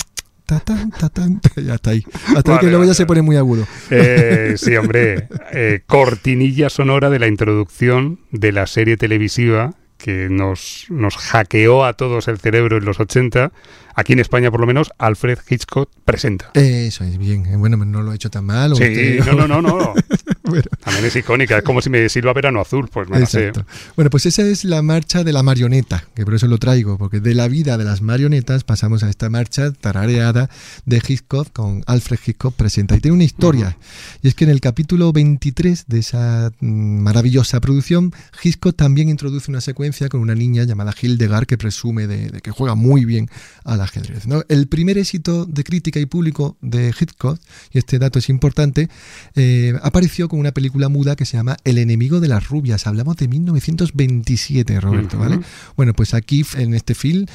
tatán. 0.48 1.40
Ya 1.56 1.76
está 1.76 1.92
ahí. 1.92 2.04
Hasta 2.36 2.52
ahí 2.52 2.56
Vale, 2.56 2.60
que 2.62 2.68
luego 2.72 2.84
ya 2.84 2.96
se 2.96 3.04
vale. 3.04 3.08
pone 3.08 3.22
muy 3.22 3.36
agudo. 3.36 3.68
Eh, 3.92 4.56
sí, 4.58 4.76
hombre, 4.76 5.28
eh, 5.52 5.82
cortinilla 5.86 6.72
sonora 6.72 7.12
de 7.12 7.20
la 7.20 7.28
introducción 7.28 8.22
de 8.32 8.52
la 8.52 8.66
serie 8.66 8.98
televisiva 8.98 9.76
que 10.00 10.28
nos, 10.30 10.86
nos 10.90 11.16
hackeó 11.18 11.86
a 11.86 11.94
todos 11.94 12.28
el 12.28 12.40
cerebro 12.40 12.78
en 12.78 12.86
los 12.86 13.00
80, 13.00 13.52
aquí 13.96 14.14
en 14.14 14.20
España 14.20 14.50
por 14.50 14.62
lo 14.62 14.66
menos, 14.66 14.92
Alfred 14.98 15.38
Hitchcock 15.48 15.90
presenta. 16.06 16.50
Eso 16.56 17.04
es 17.04 17.18
bien. 17.18 17.46
Eh, 17.46 17.56
Bueno, 17.58 17.78
no 17.78 18.02
lo 18.02 18.12
he 18.12 18.16
hecho 18.16 18.30
tan 18.32 18.46
mal. 18.46 18.74
o 18.74 18.76
Sí, 18.76 18.84
usted- 19.20 19.26
no, 19.26 19.48
no, 19.48 19.62
no, 19.62 19.62
no. 19.62 19.94
También 20.84 21.06
es 21.06 21.16
icónica, 21.16 21.58
es 21.60 21.64
como 21.64 21.82
si 21.82 21.90
me 21.92 22.08
silba 22.10 22.34
Verano 22.34 22.60
Azul, 22.62 22.90
pues 22.92 23.08
me 23.10 23.20
la 23.20 23.26
sé. 23.28 23.52
Bueno, 23.96 24.10
pues 24.10 24.26
esa 24.26 24.42
es 24.42 24.64
la 24.64 24.82
marcha 24.82 25.24
de 25.24 25.32
la 25.34 25.44
marioneta, 25.44 26.06
que 26.16 26.24
por 26.26 26.34
eso 26.34 26.48
lo 26.48 26.58
traigo, 26.58 26.98
porque 26.98 27.20
de 27.20 27.36
la 27.36 27.48
vida 27.48 27.78
de 27.78 27.84
las 27.84 28.02
marionetas 28.02 28.64
pasamos 28.64 29.04
a 29.04 29.10
esta 29.10 29.30
marcha 29.30 29.72
tarareada 29.74 30.50
de 30.86 31.02
Hitchcock 31.08 31.52
con 31.54 31.84
Alfred 31.86 32.18
Hitchcock 32.26 32.56
presenta. 32.56 32.96
Y 32.96 33.00
tiene 33.02 33.14
una 33.16 33.26
historia, 33.26 33.78
y 34.24 34.28
es 34.30 34.34
que 34.34 34.46
en 34.46 34.50
el 34.50 34.62
capítulo 34.62 35.12
23 35.14 35.86
de 35.88 36.00
esa 36.00 36.52
mm, 36.62 37.02
maravillosa 37.04 37.60
producción, 37.60 38.12
Hitchcock 38.42 38.76
también 38.76 39.10
introduce 39.10 39.52
una 39.52 39.62
secuencia 39.62 39.89
con 40.10 40.22
una 40.22 40.36
niña 40.36 40.64
llamada 40.64 40.94
Hildegard 41.00 41.46
que 41.46 41.58
presume 41.58 42.08
de, 42.08 42.30
de 42.30 42.42
que 42.42 42.52
juega 42.52 42.76
muy 42.76 43.06
bien 43.06 43.30
al 43.64 43.82
ajedrez. 43.82 44.28
¿no? 44.28 44.44
El 44.50 44.68
primer 44.68 44.98
éxito 44.98 45.46
de 45.46 45.64
crítica 45.64 46.00
y 46.00 46.06
público 46.06 46.58
de 46.62 46.94
Hitchcock, 46.98 47.40
y 47.72 47.78
este 47.78 48.00
dato 48.00 48.20
es 48.20 48.30
importante, 48.30 48.90
eh, 49.36 49.74
apareció 49.82 50.30
con 50.30 50.40
una 50.40 50.52
película 50.52 50.90
muda 50.90 51.16
que 51.16 51.26
se 51.26 51.38
llama 51.38 51.58
El 51.64 51.78
enemigo 51.78 52.20
de 52.20 52.28
las 52.28 52.48
rubias. 52.48 52.88
Hablamos 52.88 53.18
de 53.18 53.28
1927, 53.28 54.80
Roberto. 54.80 55.18
¿vale? 55.18 55.40
Bueno, 55.76 55.94
pues 55.94 56.14
aquí 56.14 56.46
en 56.56 56.74
este 56.74 56.96
film 56.96 57.26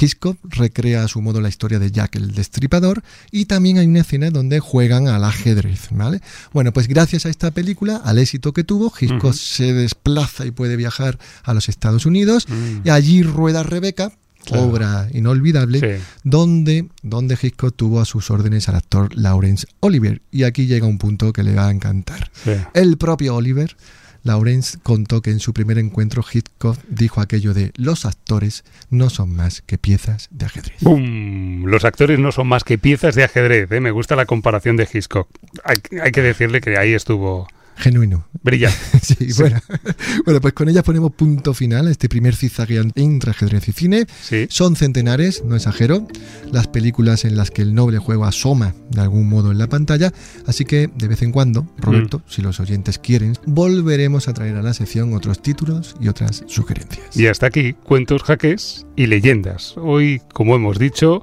Hitchcock 0.00 0.38
recrea 0.42 1.04
a 1.04 1.08
su 1.08 1.20
modo 1.20 1.40
la 1.40 1.48
historia 1.48 1.78
de 1.78 1.90
Jack 1.90 2.16
el 2.16 2.32
Destripador 2.32 3.02
y 3.30 3.46
también 3.46 3.78
hay 3.78 3.86
una 3.86 4.00
escena 4.00 4.30
donde 4.30 4.60
juegan 4.60 5.08
al 5.08 5.24
ajedrez, 5.24 5.88
¿vale? 5.90 6.20
Bueno, 6.52 6.72
pues 6.72 6.88
gracias 6.88 7.26
a 7.26 7.28
esta 7.28 7.50
película, 7.50 7.96
al 7.96 8.18
éxito 8.18 8.52
que 8.52 8.64
tuvo, 8.64 8.92
Hitchcock 8.98 9.34
se 9.34 9.72
desplaza 9.72 10.46
y 10.46 10.50
puede 10.50 10.76
viajar 10.76 11.18
a 11.42 11.54
los 11.54 11.68
Estados 11.68 12.01
Unidos 12.06 12.46
Mm. 12.48 12.80
y 12.84 12.90
allí 12.90 13.22
rueda 13.22 13.62
Rebeca, 13.62 14.12
Claro. 14.44 14.64
obra 14.64 15.08
inolvidable, 15.12 16.00
donde, 16.24 16.88
donde 17.02 17.38
Hitchcock 17.40 17.76
tuvo 17.76 18.00
a 18.00 18.04
sus 18.04 18.28
órdenes 18.30 18.68
al 18.68 18.74
actor 18.74 19.14
Laurence 19.16 19.66
Olivier. 19.80 20.20
Y 20.32 20.42
aquí 20.42 20.66
llega 20.66 20.86
un 20.86 20.98
punto 20.98 21.32
que 21.32 21.44
le 21.44 21.54
va 21.54 21.68
a 21.68 21.70
encantar. 21.70 22.30
Sí. 22.44 22.50
El 22.74 22.96
propio 22.96 23.36
Oliver, 23.36 23.76
Laurence, 24.24 24.78
contó 24.82 25.20
que 25.22 25.30
en 25.30 25.38
su 25.40 25.52
primer 25.52 25.78
encuentro 25.78 26.24
Hitchcock 26.28 26.76
dijo 26.88 27.20
aquello 27.20 27.54
de 27.54 27.72
los 27.76 28.04
actores 28.04 28.64
no 28.90 29.10
son 29.10 29.34
más 29.34 29.62
que 29.62 29.78
piezas 29.78 30.28
de 30.32 30.46
ajedrez. 30.46 30.76
¡Bum! 30.80 31.64
Los 31.66 31.84
actores 31.84 32.18
no 32.18 32.32
son 32.32 32.48
más 32.48 32.64
que 32.64 32.78
piezas 32.78 33.14
de 33.14 33.24
ajedrez. 33.24 33.70
¿eh? 33.70 33.80
Me 33.80 33.90
gusta 33.92 34.16
la 34.16 34.26
comparación 34.26 34.76
de 34.76 34.88
Hitchcock. 34.92 35.28
Hay, 35.64 35.76
hay 36.00 36.10
que 36.12 36.22
decirle 36.22 36.60
que 36.60 36.76
ahí 36.78 36.94
estuvo 36.94 37.46
Genuino. 37.76 38.26
brillante. 38.42 38.78
Sí, 39.02 39.28
Bueno. 39.38 39.60
bueno, 40.24 40.40
pues 40.40 40.54
con 40.54 40.68
ellas 40.68 40.84
ponemos 40.84 41.12
punto 41.12 41.54
final 41.54 41.88
a 41.88 41.90
este 41.90 42.08
primer 42.08 42.36
zigzagueante 42.36 43.02
entre 43.02 43.32
ajedrez 43.32 43.68
y 43.68 43.72
cine. 43.72 44.06
Son 44.48 44.76
centenares, 44.76 45.42
no 45.44 45.56
exagero, 45.56 46.06
las 46.50 46.68
películas 46.68 47.24
en 47.24 47.36
las 47.36 47.50
que 47.50 47.62
el 47.62 47.74
noble 47.74 47.98
juego 47.98 48.24
asoma 48.24 48.74
de 48.90 49.00
algún 49.00 49.28
modo 49.28 49.50
en 49.50 49.58
la 49.58 49.68
pantalla. 49.68 50.12
Así 50.46 50.64
que 50.64 50.88
de 50.94 51.08
vez 51.08 51.22
en 51.22 51.32
cuando, 51.32 51.66
Roberto, 51.78 52.22
si 52.28 52.42
los 52.42 52.60
oyentes 52.60 52.98
quieren, 52.98 53.34
volveremos 53.46 54.28
a 54.28 54.34
traer 54.34 54.56
a 54.56 54.62
la 54.62 54.74
sección 54.74 55.14
otros 55.14 55.42
títulos 55.42 55.96
y 56.00 56.08
otras 56.08 56.44
sugerencias. 56.46 57.16
Y 57.16 57.26
hasta 57.26 57.46
aquí, 57.46 57.72
cuentos, 57.72 58.22
jaques 58.22 58.86
y 58.96 59.06
leyendas. 59.06 59.74
Hoy, 59.76 60.20
como 60.32 60.54
hemos 60.54 60.78
dicho, 60.78 61.22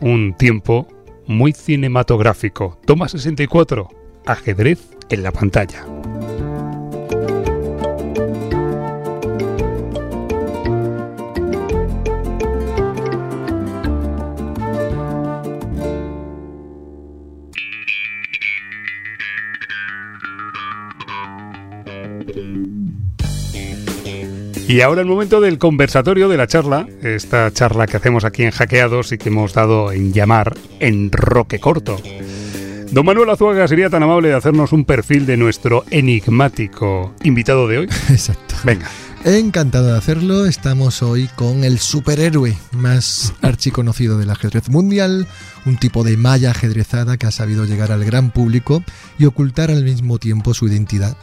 un 0.00 0.34
tiempo 0.36 0.86
muy 1.26 1.52
cinematográfico. 1.52 2.80
Toma 2.86 3.08
64, 3.08 3.88
ajedrez 4.28 4.78
en 5.08 5.22
la 5.22 5.32
pantalla. 5.32 5.84
Y 24.68 24.82
ahora 24.82 25.00
el 25.00 25.06
momento 25.06 25.40
del 25.40 25.58
conversatorio 25.58 26.28
de 26.28 26.36
la 26.36 26.46
charla, 26.46 26.86
esta 27.02 27.50
charla 27.50 27.86
que 27.86 27.96
hacemos 27.96 28.24
aquí 28.24 28.42
en 28.42 28.50
Hackeados 28.50 29.12
y 29.12 29.18
que 29.18 29.30
hemos 29.30 29.54
dado 29.54 29.92
en 29.92 30.12
llamar 30.12 30.54
en 30.78 31.10
Roque 31.10 31.58
Corto. 31.58 31.96
Don 32.90 33.04
Manuel 33.04 33.28
Azuaga 33.28 33.68
sería 33.68 33.90
tan 33.90 34.02
amable 34.02 34.28
de 34.28 34.34
hacernos 34.34 34.72
un 34.72 34.86
perfil 34.86 35.26
de 35.26 35.36
nuestro 35.36 35.84
enigmático 35.90 37.14
invitado 37.22 37.68
de 37.68 37.78
hoy. 37.78 37.84
Exacto. 38.08 38.54
Venga. 38.64 38.88
Encantado 39.24 39.88
de 39.88 39.98
hacerlo. 39.98 40.46
Estamos 40.46 41.02
hoy 41.02 41.28
con 41.36 41.64
el 41.64 41.80
superhéroe 41.80 42.56
más 42.72 43.34
archiconocido 43.42 44.16
del 44.16 44.30
ajedrez 44.30 44.70
mundial, 44.70 45.26
un 45.66 45.76
tipo 45.76 46.02
de 46.02 46.16
malla 46.16 46.52
ajedrezada 46.52 47.18
que 47.18 47.26
ha 47.26 47.30
sabido 47.30 47.66
llegar 47.66 47.92
al 47.92 48.04
gran 48.04 48.30
público 48.30 48.82
y 49.18 49.26
ocultar 49.26 49.70
al 49.70 49.84
mismo 49.84 50.18
tiempo 50.18 50.54
su 50.54 50.66
identidad 50.66 51.16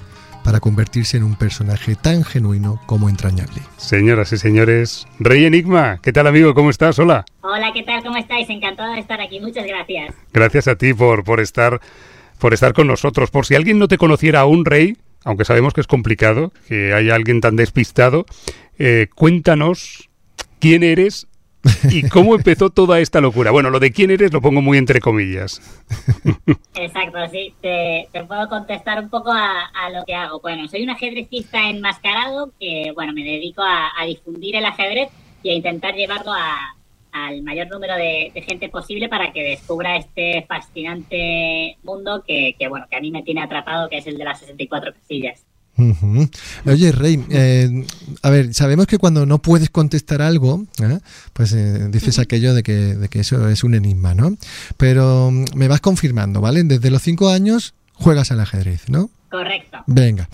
para 0.45 0.60
convertirse 0.60 1.17
en 1.17 1.23
un 1.23 1.36
personaje 1.36 1.95
tan 1.95 2.23
genuino 2.23 2.79
como 2.86 3.10
entrañable. 3.10 3.63
Señoras 3.77 4.31
y 4.31 4.38
señores, 4.38 5.08
Rey 5.17 5.43
Enigma, 5.43 5.99
¿qué 6.03 6.13
tal 6.13 6.27
amigo? 6.27 6.53
¿Cómo 6.53 6.69
estás? 6.69 6.99
Hola. 6.99 7.25
Hola, 7.41 7.71
¿qué 7.73 7.81
tal? 7.81 8.03
¿Cómo 8.03 8.15
estáis? 8.15 8.47
Encantado 8.47 8.93
de 8.93 8.99
estar 8.99 9.19
aquí. 9.19 9.39
Muchas 9.39 9.65
gracias. 9.65 10.13
Gracias 10.31 10.67
a 10.67 10.75
ti 10.75 10.93
por, 10.93 11.23
por 11.23 11.39
estar 11.39 11.81
por 12.38 12.53
estar 12.53 12.73
con 12.73 12.86
nosotros. 12.86 13.31
Por 13.31 13.47
si 13.47 13.55
alguien 13.55 13.79
no 13.79 13.88
te 13.88 13.97
conociera 13.97 14.41
aún, 14.41 14.65
Rey, 14.65 14.97
aunque 15.23 15.45
sabemos 15.45 15.73
que 15.73 15.81
es 15.81 15.88
complicado, 15.88 16.53
que 16.67 16.93
haya 16.93 17.15
alguien 17.15 17.41
tan 17.41 17.55
despistado, 17.55 18.27
eh, 18.77 19.08
cuéntanos 19.15 20.10
quién 20.60 20.84
eres 20.84 21.27
y 21.89 22.08
cómo 22.10 22.36
empezó 22.36 22.69
toda 22.69 22.99
esta 22.99 23.21
locura. 23.21 23.51
Bueno, 23.51 23.69
lo 23.69 23.80
de 23.80 23.91
quién 23.91 24.12
eres 24.12 24.32
lo 24.34 24.41
pongo 24.41 24.62
muy 24.62 24.78
entre 24.78 24.99
comillas. 24.99 25.62
Exacto, 26.75 27.19
sí. 27.32 27.54
Te, 27.62 28.08
puedo 28.28 28.47
contestar 28.49 29.01
un 29.01 29.10
poco 29.10 29.32
a, 29.32 29.89
lo 29.91 30.04
que 30.06 30.15
hago. 30.15 30.39
Bueno, 30.39 30.67
soy 30.67 30.84
un 30.84 30.89
ajedrecista 30.89 31.69
enmascarado 31.69 32.51
que, 32.60 32.91
bueno, 32.93 33.13
me 33.13 33.23
dedico 33.23 33.62
a, 33.63 33.91
difundir 34.06 34.56
el 34.56 34.65
ajedrez 34.65 35.10
y 35.41 35.49
a 35.49 35.54
intentar 35.54 35.95
llevarlo 35.95 36.32
a, 36.34 36.75
al 37.12 37.41
mayor 37.41 37.67
número 37.69 37.95
de, 37.95 38.32
de 38.34 38.41
gente 38.41 38.69
posible 38.69 39.10
para 39.10 39.32
que 39.32 39.43
descubra 39.43 39.95
este 39.95 40.45
fascinante 40.47 41.78
mundo 41.84 42.23
que, 42.25 42.56
que, 42.60 42.67
bueno, 42.67 42.88
que 42.89 42.97
a 42.97 43.01
mí 43.01 43.12
me 43.12 43.23
tiene 43.23 43.41
atrapado, 43.41 43.89
que 43.89 43.97
es 43.97 44.08
el 44.08 44.17
de 44.17 44.25
las 44.25 44.39
64 44.39 44.93
casillas. 44.93 45.45
Oye, 46.66 46.92
Rey, 46.92 47.24
eh, 47.30 47.86
a 48.22 48.30
ver, 48.30 48.54
sabemos 48.54 48.88
que 48.88 48.98
cuando 48.98 49.26
no 49.26 49.42
puedes 49.42 49.70
contestar 49.70 50.22
algo, 50.22 50.66
¿eh? 50.82 51.00
pues 51.34 51.54
eh, 51.54 51.88
dices 51.90 52.20
aquello 52.20 52.54
de 52.54 52.64
que, 52.64 52.96
de 52.96 53.10
que 53.10 53.20
eso 53.20 53.50
es 53.50 53.64
un 53.64 53.76
enigma, 53.76 54.14
¿no? 54.14 54.38
Pero 54.78 55.32
mm, 55.32 55.46
me 55.56 55.68
vas 55.68 55.82
confirmando, 55.82 56.40
¿vale? 56.40 56.64
Desde 56.64 56.90
los 56.90 57.02
cinco 57.02 57.30
años 57.30 57.74
juegas 57.94 58.32
al 58.32 58.40
ajedrez, 58.40 58.90
¿no? 58.90 59.10
Correcto. 59.30 59.80
Venga. 59.88 60.30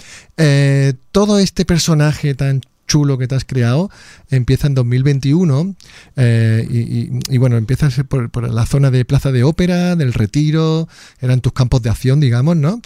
Todo 1.11 1.39
este 1.39 1.65
personaje 1.65 2.35
tan 2.35 2.61
chulo 2.91 3.17
que 3.17 3.25
te 3.27 3.35
has 3.35 3.45
creado 3.45 3.89
empieza 4.29 4.67
en 4.67 4.73
2021 4.75 5.75
eh, 6.17 6.67
y, 6.69 6.77
y- 6.77 7.19
y, 7.29 7.37
bueno, 7.37 7.55
empiezas 7.57 7.93
por, 8.09 8.29
por 8.29 8.49
la 8.51 8.65
zona 8.65 8.91
de 8.91 9.05
Plaza 9.05 9.31
de 9.31 9.43
Ópera, 9.43 9.95
del 9.95 10.11
Retiro, 10.13 10.89
eran 11.21 11.39
tus 11.39 11.53
campos 11.53 11.81
de 11.81 11.89
acción, 11.89 12.19
digamos, 12.19 12.57
¿no? 12.57 12.81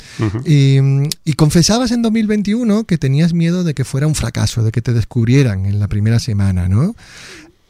y, 0.46 0.78
y 1.24 1.34
confesabas 1.34 1.92
en 1.92 2.02
2021 2.04 2.84
que 2.86 2.98
tenías 3.00 3.34
miedo 3.34 3.64
de 3.64 3.74
que 3.74 3.84
fuera 3.84 4.06
un 4.06 4.14
fracaso, 4.16 4.64
de 4.64 4.72
que 4.72 4.82
te 4.84 4.94
descubrieran 4.94 5.66
en 5.66 5.80
la 5.80 5.88
primera 5.88 6.20
semana, 6.20 6.68
¿no? 6.70 6.96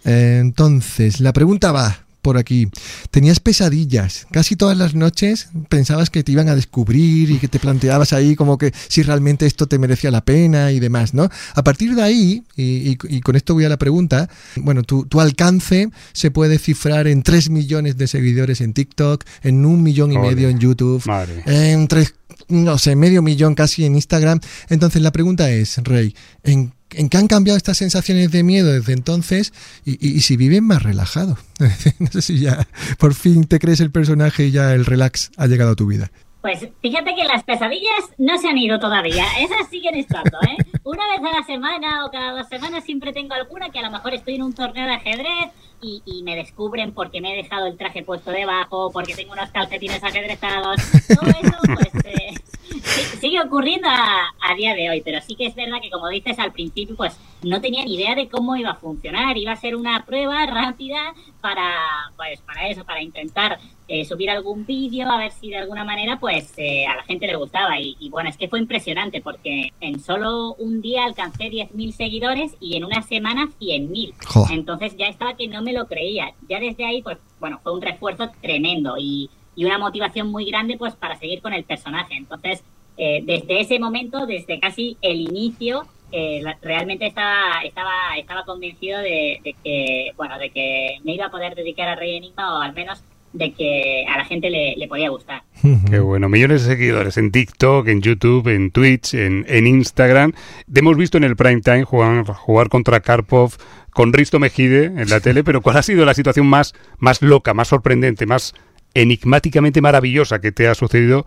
Eh, 0.04 0.40
entonces, 0.42 1.20
la 1.22 1.32
pregunta 1.34 1.72
va 1.72 2.05
por 2.26 2.38
aquí. 2.40 2.68
Tenías 3.12 3.40
pesadillas. 3.40 4.26
Casi 4.32 4.56
todas 4.56 4.76
las 4.76 4.96
noches 4.96 5.50
pensabas 5.70 6.10
que 6.10 6.24
te 6.24 6.32
iban 6.32 6.50
a 6.50 6.56
descubrir 6.56 7.30
y 7.30 7.38
que 7.38 7.48
te 7.48 7.60
planteabas 7.60 8.14
ahí 8.14 8.36
como 8.36 8.58
que 8.58 8.74
si 8.88 9.04
realmente 9.04 9.46
esto 9.46 9.68
te 9.68 9.78
merecía 9.78 10.10
la 10.10 10.26
pena 10.26 10.72
y 10.72 10.80
demás, 10.80 11.14
¿no? 11.14 11.30
A 11.54 11.64
partir 11.64 11.94
de 11.94 12.02
ahí, 12.02 12.44
y, 12.56 12.64
y- 12.90 12.98
y 13.10 13.22
con 13.22 13.36
esto 13.36 13.54
voy 13.54 13.66
a 13.66 13.70
la 13.70 13.78
pregunta, 13.78 14.28
bueno, 14.56 14.82
tu, 14.82 15.06
tu 15.06 15.22
alcance 15.22 15.90
se 16.14 16.32
puede 16.32 16.58
cifrar 16.58 17.06
en 17.08 17.22
3 17.22 17.52
millones 17.52 17.96
de 17.98 18.08
seguidores 18.08 18.60
en 18.60 18.74
TikTok, 18.74 19.24
en 19.44 19.64
un 19.64 19.84
millón 19.84 20.12
y 20.12 20.18
medio 20.18 20.50
en 20.50 20.58
YouTube, 20.60 21.06
madre. 21.06 21.44
en 21.46 21.88
tres, 21.88 22.16
no 22.48 22.78
sé, 22.80 22.96
medio 22.96 23.22
millón 23.22 23.54
casi 23.54 23.86
en 23.86 23.94
Instagram. 23.96 24.40
Entonces 24.70 25.02
la 25.04 25.12
pregunta 25.12 25.52
es, 25.52 25.78
Rey, 25.84 26.16
¿en, 26.44 26.74
en 26.92 27.10
qué 27.10 27.18
han 27.18 27.28
cambiado 27.28 27.58
estas 27.58 27.78
sensaciones 27.78 28.32
de 28.32 28.44
miedo 28.44 28.72
desde 28.72 28.94
entonces 28.94 29.54
y, 29.86 30.22
si 30.22 30.38
viven 30.38 30.66
más 30.66 30.84
relajado? 30.84 31.38
no 32.00 32.08
sé 32.08 32.22
si 32.22 32.40
ya 32.40 32.68
por 32.98 33.14
fin 33.14 33.46
te 33.46 33.60
crees 33.60 33.80
el 33.80 33.92
personaje 33.92 34.48
y 34.48 34.52
ya 34.52 34.74
el 34.74 34.86
relax 34.86 35.32
ha 35.38 35.48
llegado 35.48 35.72
a 35.72 35.76
tu 35.76 35.88
vida. 35.88 36.12
Pues 36.42 36.60
fíjate 36.80 37.16
que 37.16 37.24
las 37.24 37.44
pesadillas 37.44 38.12
no 38.20 38.38
se 38.38 38.48
han 38.48 38.58
ido 38.60 38.80
todavía, 38.80 39.26
esas 39.40 39.68
siguen 39.70 39.96
estando, 39.96 40.38
¿eh? 40.44 40.64
Una 40.84 41.02
vez 41.10 41.20
a 41.20 41.40
la 41.40 41.44
semana 41.44 42.06
o 42.06 42.12
cada 42.12 42.34
dos 42.34 42.48
semanas 42.48 42.84
siempre 42.84 43.14
tengo 43.14 43.34
alguna 43.34 43.72
que 43.72 43.80
a 43.80 43.82
lo 43.82 43.90
mejor 43.90 44.14
estoy 44.14 44.36
en 44.36 44.44
un 44.44 44.54
torneo 44.54 44.86
de 44.86 44.94
ajedrez 44.94 45.52
y, 45.82 46.04
y 46.06 46.22
me 46.22 46.36
descubren 46.36 46.94
porque 46.94 47.20
me 47.20 47.34
he 47.34 47.44
dejado 47.44 47.66
el 47.66 47.78
traje 47.78 48.04
puesto 48.04 48.30
debajo, 48.30 48.92
porque 48.92 49.16
tengo 49.16 49.34
unos 49.34 49.50
calcetines 49.50 50.04
ajedrezados. 50.04 50.78
Todo 51.08 51.30
eso, 51.32 51.58
pues, 51.64 52.06
eh, 52.06 52.36
sigue 53.20 53.42
ocurriendo 53.42 53.88
a, 53.90 54.34
a, 54.42 54.56
día 54.56 54.74
de 54.74 54.90
hoy, 54.90 55.02
pero 55.02 55.22
sí 55.22 55.36
que 55.36 55.46
es 55.46 55.56
verdad 55.56 55.82
que 55.82 55.90
como 55.90 56.10
dices 56.10 56.38
al 56.40 56.52
principio, 56.52 56.96
pues 56.96 57.18
no 57.46 57.62
tenía 57.62 57.86
ni 57.86 57.96
idea 57.96 58.16
de 58.16 58.28
cómo 58.28 58.56
iba 58.56 58.72
a 58.72 58.76
funcionar. 58.76 59.38
Iba 59.38 59.52
a 59.52 59.56
ser 59.56 59.76
una 59.76 60.04
prueba 60.06 60.46
rápida 60.46 61.14
para, 61.42 62.12
pues, 62.16 62.42
para 62.42 62.68
eso, 62.68 62.84
para 62.84 63.02
intentar 63.02 63.60
eh, 63.88 64.04
subir 64.04 64.30
algún 64.32 64.66
vídeo, 64.66 65.10
a 65.10 65.18
ver 65.18 65.32
si 65.32 65.50
de 65.50 65.58
alguna 65.58 65.84
manera, 65.84 66.20
pues 66.20 66.54
eh, 66.58 66.88
a 66.88 66.96
la 66.96 67.04
gente 67.04 67.28
le 67.28 67.36
gustaba. 67.36 67.80
Y, 67.80 67.96
y, 68.00 68.10
bueno, 68.10 68.30
es 68.30 68.38
que 68.38 68.48
fue 68.48 68.60
impresionante 68.60 69.22
porque 69.22 69.74
en 69.80 70.00
solo 70.00 70.56
un 70.56 70.82
día 70.82 71.06
alcancé 71.06 71.46
10.000 71.46 71.92
seguidores 71.92 72.56
y 72.60 72.78
en 72.78 72.86
una 72.86 73.02
semana 73.04 73.48
100.000. 73.60 74.52
Entonces 74.52 74.98
ya 74.98 75.08
estaba 75.08 75.36
que 75.36 75.48
no 75.48 75.62
me 75.62 75.74
lo 75.74 75.86
creía. 75.88 76.34
Ya 76.50 76.60
desde 76.60 76.86
ahí, 76.86 77.02
pues 77.02 77.18
bueno, 77.40 77.60
fue 77.62 77.74
un 77.74 77.82
refuerzo 77.82 78.32
tremendo 78.42 78.96
y, 78.98 79.30
y 79.56 79.66
una 79.66 79.78
motivación 79.78 80.32
muy 80.32 80.46
grande, 80.46 80.78
pues 80.78 80.96
para 80.96 81.18
seguir 81.18 81.42
con 81.42 81.54
el 81.54 81.64
personaje. 81.64 82.16
Entonces 82.16 82.64
eh, 82.98 83.22
desde 83.26 83.62
ese 83.62 83.80
momento, 83.80 84.26
desde 84.26 84.60
casi 84.60 84.98
el 85.02 85.22
inicio, 85.22 85.86
eh, 86.12 86.42
realmente 86.62 87.08
estaba, 87.08 87.62
estaba, 87.64 87.92
estaba 88.18 88.46
convencido 88.46 89.00
de, 89.00 89.56
que, 89.64 90.12
bueno, 90.16 90.38
de 90.40 90.50
que 90.50 91.00
me 91.04 91.14
iba 91.14 91.26
a 91.26 91.32
poder 91.32 91.56
dedicar 91.56 91.90
a 91.90 91.96
Rey 91.96 92.18
Enigma 92.18 92.58
o 92.58 92.62
al 92.62 92.74
menos 92.74 93.04
de 93.34 93.52
que 93.52 94.06
a 94.08 94.18
la 94.18 94.24
gente 94.24 94.50
le, 94.50 94.88
podía 94.88 95.10
gustar. 95.10 95.44
Qué 95.90 96.00
bueno, 96.00 96.30
millones 96.30 96.64
de 96.66 96.76
seguidores 96.76 97.18
en 97.18 97.32
TikTok, 97.32 97.86
en 97.90 98.02
YouTube, 98.02 98.48
en 98.48 98.72
Twitch, 98.72 99.14
en, 99.14 99.46
en 99.50 99.68
Instagram. 99.68 100.32
Hemos 100.74 100.96
visto 100.96 101.18
en 101.18 101.26
el 101.26 101.36
prime 101.36 101.60
time 101.60 101.84
jugar, 101.84 102.26
jugar 102.26 102.70
contra 102.70 103.02
Karpov, 103.02 103.58
con 103.92 104.14
Risto 104.14 104.40
Mejide 104.40 104.86
en 104.86 105.10
la 105.10 105.20
tele, 105.20 105.44
pero 105.44 105.62
¿cuál 105.62 105.78
ha 105.78 105.84
sido 105.84 106.06
la 106.06 106.14
situación 106.14 106.48
más, 106.48 106.74
más 106.98 107.22
loca, 107.22 107.54
más 107.54 107.68
sorprendente, 107.68 108.26
más 108.26 108.54
enigmáticamente 108.96 109.82
maravillosa 109.82 110.42
que 110.42 110.52
te 110.52 110.68
ha 110.68 110.74
sucedido 110.74 111.26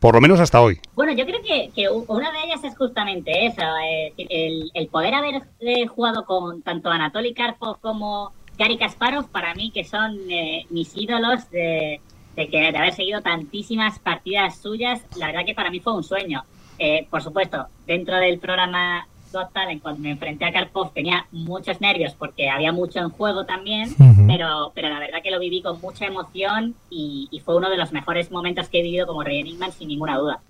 por 0.00 0.14
lo 0.14 0.20
menos 0.20 0.40
hasta 0.40 0.60
hoy. 0.60 0.80
Bueno, 0.94 1.12
yo 1.12 1.26
creo 1.26 1.40
que, 1.42 1.88
una 2.08 2.32
de 2.32 2.38
ellas 2.44 2.64
es 2.64 2.76
justamente 2.76 3.46
esa, 3.46 3.70
eh, 3.86 4.12
el, 4.74 4.88
poder 4.88 5.14
haber 5.14 5.42
eh, 5.60 5.86
jugado 5.86 6.24
con 6.24 6.62
tanto 6.62 6.90
Anatoly 6.90 7.34
Karpov 7.34 7.78
como 7.80 8.32
Gary 8.58 8.78
Kasparov, 8.78 9.28
para 9.28 9.54
mí 9.54 9.70
que 9.70 9.84
son 9.84 10.18
eh, 10.30 10.64
mis 10.70 10.96
ídolos 10.96 11.48
de, 11.50 12.00
que, 12.34 12.72
de 12.72 12.76
haber 12.76 12.94
seguido 12.94 13.20
tantísimas 13.20 13.98
partidas 13.98 14.56
suyas, 14.56 15.02
la 15.16 15.26
verdad 15.26 15.44
que 15.44 15.54
para 15.54 15.70
mí 15.70 15.80
fue 15.80 15.92
un 15.92 16.02
sueño. 16.02 16.44
por 17.10 17.22
supuesto, 17.22 17.66
dentro 17.86 18.16
del 18.16 18.38
programa 18.38 19.06
Talent, 19.52 19.82
cuando 19.82 20.00
me 20.00 20.10
enfrenté 20.10 20.44
a 20.44 20.52
Karpov 20.52 20.92
tenía 20.92 21.26
muchos 21.30 21.80
nervios 21.80 22.14
porque 22.18 22.50
había 22.50 22.72
mucho 22.72 22.98
en 22.98 23.10
juego 23.10 23.44
también, 23.46 23.94
pero, 24.26 24.72
pero 24.74 24.88
la 24.88 24.98
verdad 24.98 25.18
que 25.22 25.30
lo 25.30 25.38
viví 25.38 25.62
con 25.62 25.80
mucha 25.80 26.06
emoción 26.06 26.74
y, 26.90 27.28
fue 27.44 27.56
uno 27.56 27.70
de 27.70 27.78
los 27.78 27.92
mejores 27.92 28.30
momentos 28.30 28.68
que 28.68 28.80
he 28.80 28.82
vivido 28.82 29.06
como 29.06 29.22
Rey 29.22 29.40
Enigma 29.40 29.70
sin 29.70 29.88
ninguna 29.88 30.18
duda. 30.18 30.40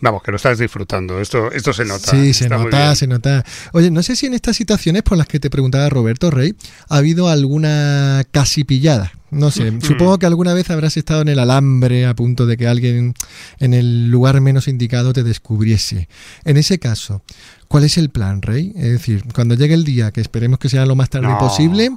Vamos, 0.00 0.22
que 0.22 0.30
lo 0.30 0.36
estás 0.36 0.58
disfrutando. 0.58 1.20
Esto, 1.20 1.52
esto 1.52 1.72
se 1.72 1.84
nota. 1.84 2.10
Sí, 2.10 2.32
se 2.32 2.48
nota, 2.48 2.94
se 2.96 3.06
nota. 3.06 3.44
Oye, 3.72 3.90
no 3.90 4.02
sé 4.02 4.16
si 4.16 4.26
en 4.26 4.34
estas 4.34 4.56
situaciones 4.56 5.02
por 5.02 5.18
las 5.18 5.26
que 5.26 5.38
te 5.38 5.50
preguntaba 5.50 5.88
Roberto 5.88 6.30
Rey 6.30 6.54
ha 6.88 6.96
habido 6.96 7.28
alguna 7.28 8.24
casi 8.30 8.64
pillada. 8.64 9.12
No 9.32 9.50
sé, 9.50 9.80
supongo 9.80 10.18
que 10.18 10.26
alguna 10.26 10.52
vez 10.52 10.68
habrás 10.68 10.98
estado 10.98 11.22
en 11.22 11.28
el 11.28 11.38
alambre 11.38 12.04
a 12.04 12.14
punto 12.14 12.44
de 12.44 12.58
que 12.58 12.66
alguien 12.66 13.14
en 13.60 13.72
el 13.72 14.10
lugar 14.10 14.38
menos 14.42 14.68
indicado 14.68 15.14
te 15.14 15.22
descubriese. 15.22 16.06
En 16.44 16.58
ese 16.58 16.78
caso, 16.78 17.22
¿cuál 17.66 17.84
es 17.84 17.96
el 17.96 18.10
plan, 18.10 18.42
Rey? 18.42 18.74
Es 18.76 18.92
decir, 18.92 19.24
cuando 19.34 19.54
llegue 19.54 19.72
el 19.72 19.84
día, 19.84 20.10
que 20.10 20.20
esperemos 20.20 20.58
que 20.58 20.68
sea 20.68 20.84
lo 20.84 20.96
más 20.96 21.08
tarde 21.08 21.34
posible, 21.40 21.88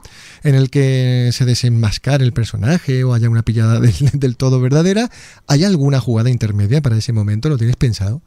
en 0.46 0.56
el 0.56 0.70
que 0.70 1.32
se 1.34 1.44
desenmascare 1.44 2.24
el 2.24 2.32
personaje 2.32 3.04
o 3.04 3.14
haya 3.14 3.30
una 3.30 3.44
pillada 3.44 3.82
del, 4.14 4.38
todo 4.38 4.62
verdadera, 4.62 5.10
¿hay 5.46 5.66
alguna 5.66 6.00
jugada 6.00 6.30
intermedia 6.30 6.82
para 6.82 6.96
ese 6.96 7.12
momento? 7.12 7.50
¿Lo 7.50 7.58
tienes 7.58 7.76
pensado? 7.76 8.22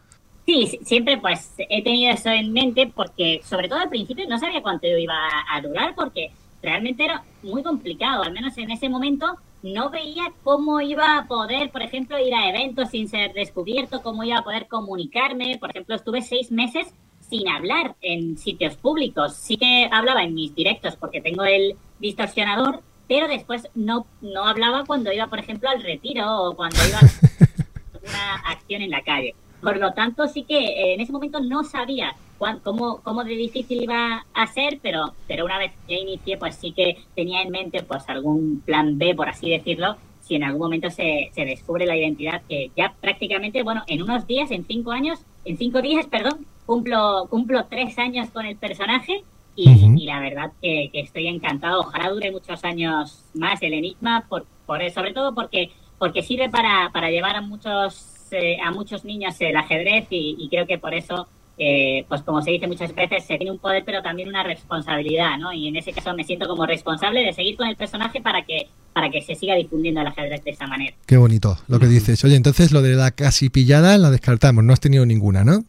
Sí, 0.44 0.80
siempre 0.84 1.16
pues 1.16 1.48
he 1.56 1.82
tenido 1.82 2.12
eso 2.12 2.28
en 2.28 2.52
mente 2.52 2.92
porque 2.94 3.40
sobre 3.48 3.70
todo 3.70 3.78
al 3.78 3.88
principio 3.88 4.28
no 4.28 4.38
sabía 4.38 4.60
cuánto 4.60 4.86
iba 4.86 5.14
a 5.50 5.62
durar 5.62 5.94
porque 5.94 6.30
realmente 6.62 7.04
era 7.04 7.22
muy 7.42 7.62
complicado, 7.62 8.22
al 8.22 8.32
menos 8.32 8.56
en 8.58 8.70
ese 8.70 8.88
momento 8.88 9.36
no 9.62 9.90
veía 9.90 10.32
cómo 10.44 10.80
iba 10.80 11.18
a 11.18 11.26
poder, 11.26 11.70
por 11.70 11.82
ejemplo, 11.82 12.18
ir 12.18 12.34
a 12.34 12.48
eventos 12.48 12.90
sin 12.90 13.08
ser 13.08 13.32
descubierto, 13.32 14.02
cómo 14.02 14.22
iba 14.24 14.38
a 14.38 14.44
poder 14.44 14.68
comunicarme. 14.68 15.58
Por 15.58 15.70
ejemplo, 15.70 15.96
estuve 15.96 16.22
seis 16.22 16.52
meses 16.52 16.94
sin 17.28 17.48
hablar 17.48 17.96
en 18.00 18.38
sitios 18.38 18.76
públicos. 18.76 19.34
Sí 19.34 19.56
que 19.56 19.88
hablaba 19.90 20.22
en 20.22 20.34
mis 20.34 20.54
directos 20.54 20.96
porque 20.96 21.20
tengo 21.20 21.44
el 21.44 21.76
distorsionador, 21.98 22.82
pero 23.08 23.26
después 23.26 23.68
no, 23.74 24.06
no 24.20 24.44
hablaba 24.44 24.84
cuando 24.84 25.12
iba, 25.12 25.26
por 25.26 25.38
ejemplo, 25.38 25.68
al 25.68 25.82
retiro 25.82 26.44
o 26.44 26.56
cuando 26.56 26.78
iba 26.88 26.98
a 27.00 27.98
una 28.08 28.34
acción 28.46 28.82
en 28.82 28.90
la 28.90 29.02
calle. 29.02 29.34
Por 29.60 29.78
lo 29.78 29.92
tanto, 29.92 30.28
sí 30.28 30.44
que 30.44 30.58
eh, 30.58 30.94
en 30.94 31.00
ese 31.00 31.12
momento 31.12 31.40
no 31.40 31.64
sabía 31.64 32.14
cómo, 32.62 33.00
cómo 33.02 33.24
de 33.24 33.34
difícil 33.34 33.82
iba 33.82 34.24
a 34.34 34.46
ser, 34.46 34.78
pero, 34.82 35.12
pero 35.26 35.44
una 35.44 35.58
vez 35.58 35.72
ya 35.88 35.96
inicié, 35.96 36.36
pues 36.36 36.56
sí 36.56 36.72
que 36.72 36.98
tenía 37.14 37.42
en 37.42 37.50
mente 37.50 37.82
pues 37.82 38.08
algún 38.08 38.60
plan 38.64 38.98
B, 38.98 39.14
por 39.14 39.28
así 39.28 39.50
decirlo, 39.50 39.96
si 40.20 40.34
en 40.34 40.44
algún 40.44 40.62
momento 40.62 40.90
se, 40.90 41.30
se 41.34 41.44
descubre 41.44 41.86
la 41.86 41.96
identidad 41.96 42.42
que 42.48 42.70
ya 42.76 42.94
prácticamente, 43.00 43.62
bueno, 43.62 43.82
en 43.86 44.02
unos 44.02 44.26
días, 44.26 44.50
en 44.50 44.64
cinco 44.66 44.92
años, 44.92 45.20
en 45.44 45.56
cinco 45.56 45.80
días, 45.80 46.06
perdón, 46.06 46.46
cumplo, 46.66 47.26
cumplo 47.30 47.66
tres 47.66 47.98
años 47.98 48.28
con 48.30 48.44
el 48.44 48.56
personaje 48.56 49.24
y, 49.56 50.06
la 50.06 50.20
verdad 50.20 50.52
que, 50.62 50.90
estoy 50.92 51.26
encantado. 51.26 51.80
Ojalá 51.80 52.10
dure 52.10 52.30
muchos 52.30 52.62
años 52.64 53.24
más 53.34 53.60
el 53.62 53.72
enigma, 53.72 54.24
por, 54.28 54.46
por 54.66 54.88
sobre 54.90 55.12
todo 55.12 55.34
porque, 55.34 55.70
porque 55.98 56.22
sirve 56.22 56.48
para, 56.48 56.90
para 56.92 57.10
llevar 57.10 57.34
a 57.34 57.40
muchos 57.40 58.18
eh, 58.30 58.58
a 58.62 58.70
muchos 58.70 59.04
niños 59.04 59.40
el 59.40 59.56
ajedrez 59.56 60.06
y, 60.10 60.48
creo 60.50 60.66
que 60.66 60.78
por 60.78 60.92
eso 60.92 61.28
eh, 61.58 62.04
pues 62.08 62.22
como 62.22 62.40
se 62.40 62.52
dice 62.52 62.66
muchas 62.66 62.94
veces, 62.94 63.24
se 63.24 63.36
tiene 63.36 63.50
un 63.50 63.58
poder 63.58 63.84
pero 63.84 64.02
también 64.02 64.28
una 64.28 64.42
responsabilidad, 64.42 65.38
¿no? 65.38 65.52
Y 65.52 65.68
en 65.68 65.76
ese 65.76 65.92
caso 65.92 66.14
me 66.14 66.24
siento 66.24 66.46
como 66.46 66.66
responsable 66.66 67.20
de 67.20 67.32
seguir 67.32 67.56
con 67.56 67.66
el 67.66 67.76
personaje 67.76 68.20
para 68.20 68.42
que 68.42 68.68
para 68.92 69.10
que 69.10 69.22
se 69.22 69.34
siga 69.34 69.54
difundiendo 69.54 70.00
el 70.00 70.08
ajedrez 70.08 70.42
de 70.42 70.50
esa 70.50 70.66
manera. 70.66 70.96
Qué 71.06 71.16
bonito 71.16 71.56
lo 71.68 71.78
que 71.78 71.86
dices. 71.86 72.24
Oye, 72.24 72.34
entonces 72.34 72.72
lo 72.72 72.82
de 72.82 72.94
la 72.94 73.12
casi 73.12 73.48
pillada 73.48 73.96
la 73.96 74.10
descartamos, 74.10 74.64
no 74.64 74.72
has 74.72 74.80
tenido 74.80 75.06
ninguna, 75.06 75.44
¿no? 75.44 75.64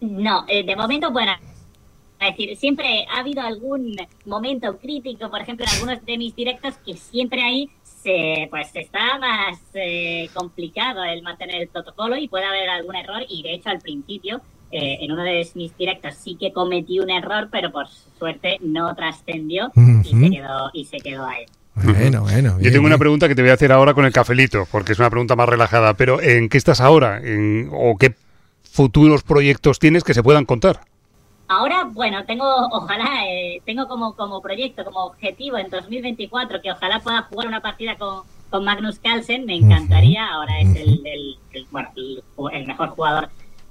No, 0.00 0.44
eh, 0.48 0.64
de 0.64 0.76
momento, 0.76 1.10
bueno, 1.10 1.32
es 2.20 2.30
decir, 2.30 2.56
siempre 2.56 3.06
ha 3.10 3.20
habido 3.20 3.40
algún 3.40 3.96
momento 4.26 4.76
crítico, 4.78 5.30
por 5.30 5.40
ejemplo, 5.40 5.64
en 5.64 5.72
algunos 5.74 6.04
de 6.04 6.18
mis 6.18 6.36
directos, 6.36 6.74
que 6.84 6.96
siempre 6.96 7.42
hay 7.42 7.70
pues 8.50 8.70
está 8.74 9.18
más 9.18 9.58
eh, 9.72 10.28
complicado 10.34 11.02
el 11.04 11.22
mantener 11.22 11.62
el 11.62 11.68
protocolo 11.68 12.16
y 12.16 12.28
puede 12.28 12.44
haber 12.44 12.68
algún 12.68 12.96
error 12.96 13.22
y 13.28 13.42
de 13.42 13.54
hecho 13.54 13.70
al 13.70 13.78
principio 13.78 14.42
eh, 14.74 14.98
en 15.00 15.12
uno 15.12 15.22
de 15.22 15.48
mis 15.54 15.76
directos 15.76 16.14
sí 16.16 16.36
que 16.38 16.52
cometí 16.52 16.98
un 16.98 17.08
error 17.08 17.48
pero 17.50 17.70
por 17.70 17.86
suerte 18.18 18.58
no 18.60 18.94
trascendió 18.94 19.70
y, 20.02 20.10
se 20.10 20.30
quedó, 20.30 20.70
y 20.72 20.84
se 20.84 20.96
quedó 20.98 21.26
ahí. 21.26 21.44
Bueno, 21.76 22.22
bueno. 22.22 22.60
Yo 22.60 22.70
tengo 22.70 22.86
una 22.86 22.98
pregunta 22.98 23.28
que 23.28 23.34
te 23.34 23.42
voy 23.42 23.50
a 23.50 23.54
hacer 23.54 23.72
ahora 23.72 23.94
con 23.94 24.04
el 24.04 24.12
cafelito, 24.12 24.66
porque 24.70 24.92
es 24.92 24.98
una 24.98 25.10
pregunta 25.10 25.34
más 25.34 25.48
relajada, 25.48 25.94
pero 25.94 26.20
¿en 26.20 26.48
qué 26.48 26.56
estás 26.56 26.80
ahora? 26.80 27.18
¿En, 27.18 27.68
¿O 27.72 27.96
qué 27.96 28.14
futuros 28.62 29.22
proyectos 29.22 29.78
tienes 29.78 30.04
que 30.04 30.14
se 30.14 30.22
puedan 30.22 30.44
contar? 30.44 30.80
Ahora, 31.46 31.84
bueno, 31.84 32.24
tengo, 32.24 32.46
ojalá, 32.72 33.26
eh, 33.28 33.60
tengo 33.66 33.86
como, 33.86 34.16
como 34.16 34.40
proyecto, 34.40 34.84
como 34.84 35.04
objetivo 35.04 35.58
en 35.58 35.68
2024 35.68 36.62
que 36.62 36.72
ojalá 36.72 37.00
pueda 37.00 37.22
jugar 37.22 37.48
una 37.48 37.60
partida 37.60 37.96
con, 37.96 38.22
con 38.50 38.64
Magnus 38.64 38.98
Carlsen, 38.98 39.44
me 39.44 39.56
encantaría, 39.56 40.26
ahora 40.26 40.60
es 40.60 40.74
el, 40.76 41.02
el, 41.04 41.66
bueno, 41.70 41.90
el, 42.52 42.66
mejor 42.66 42.90
jugador, 42.90 43.28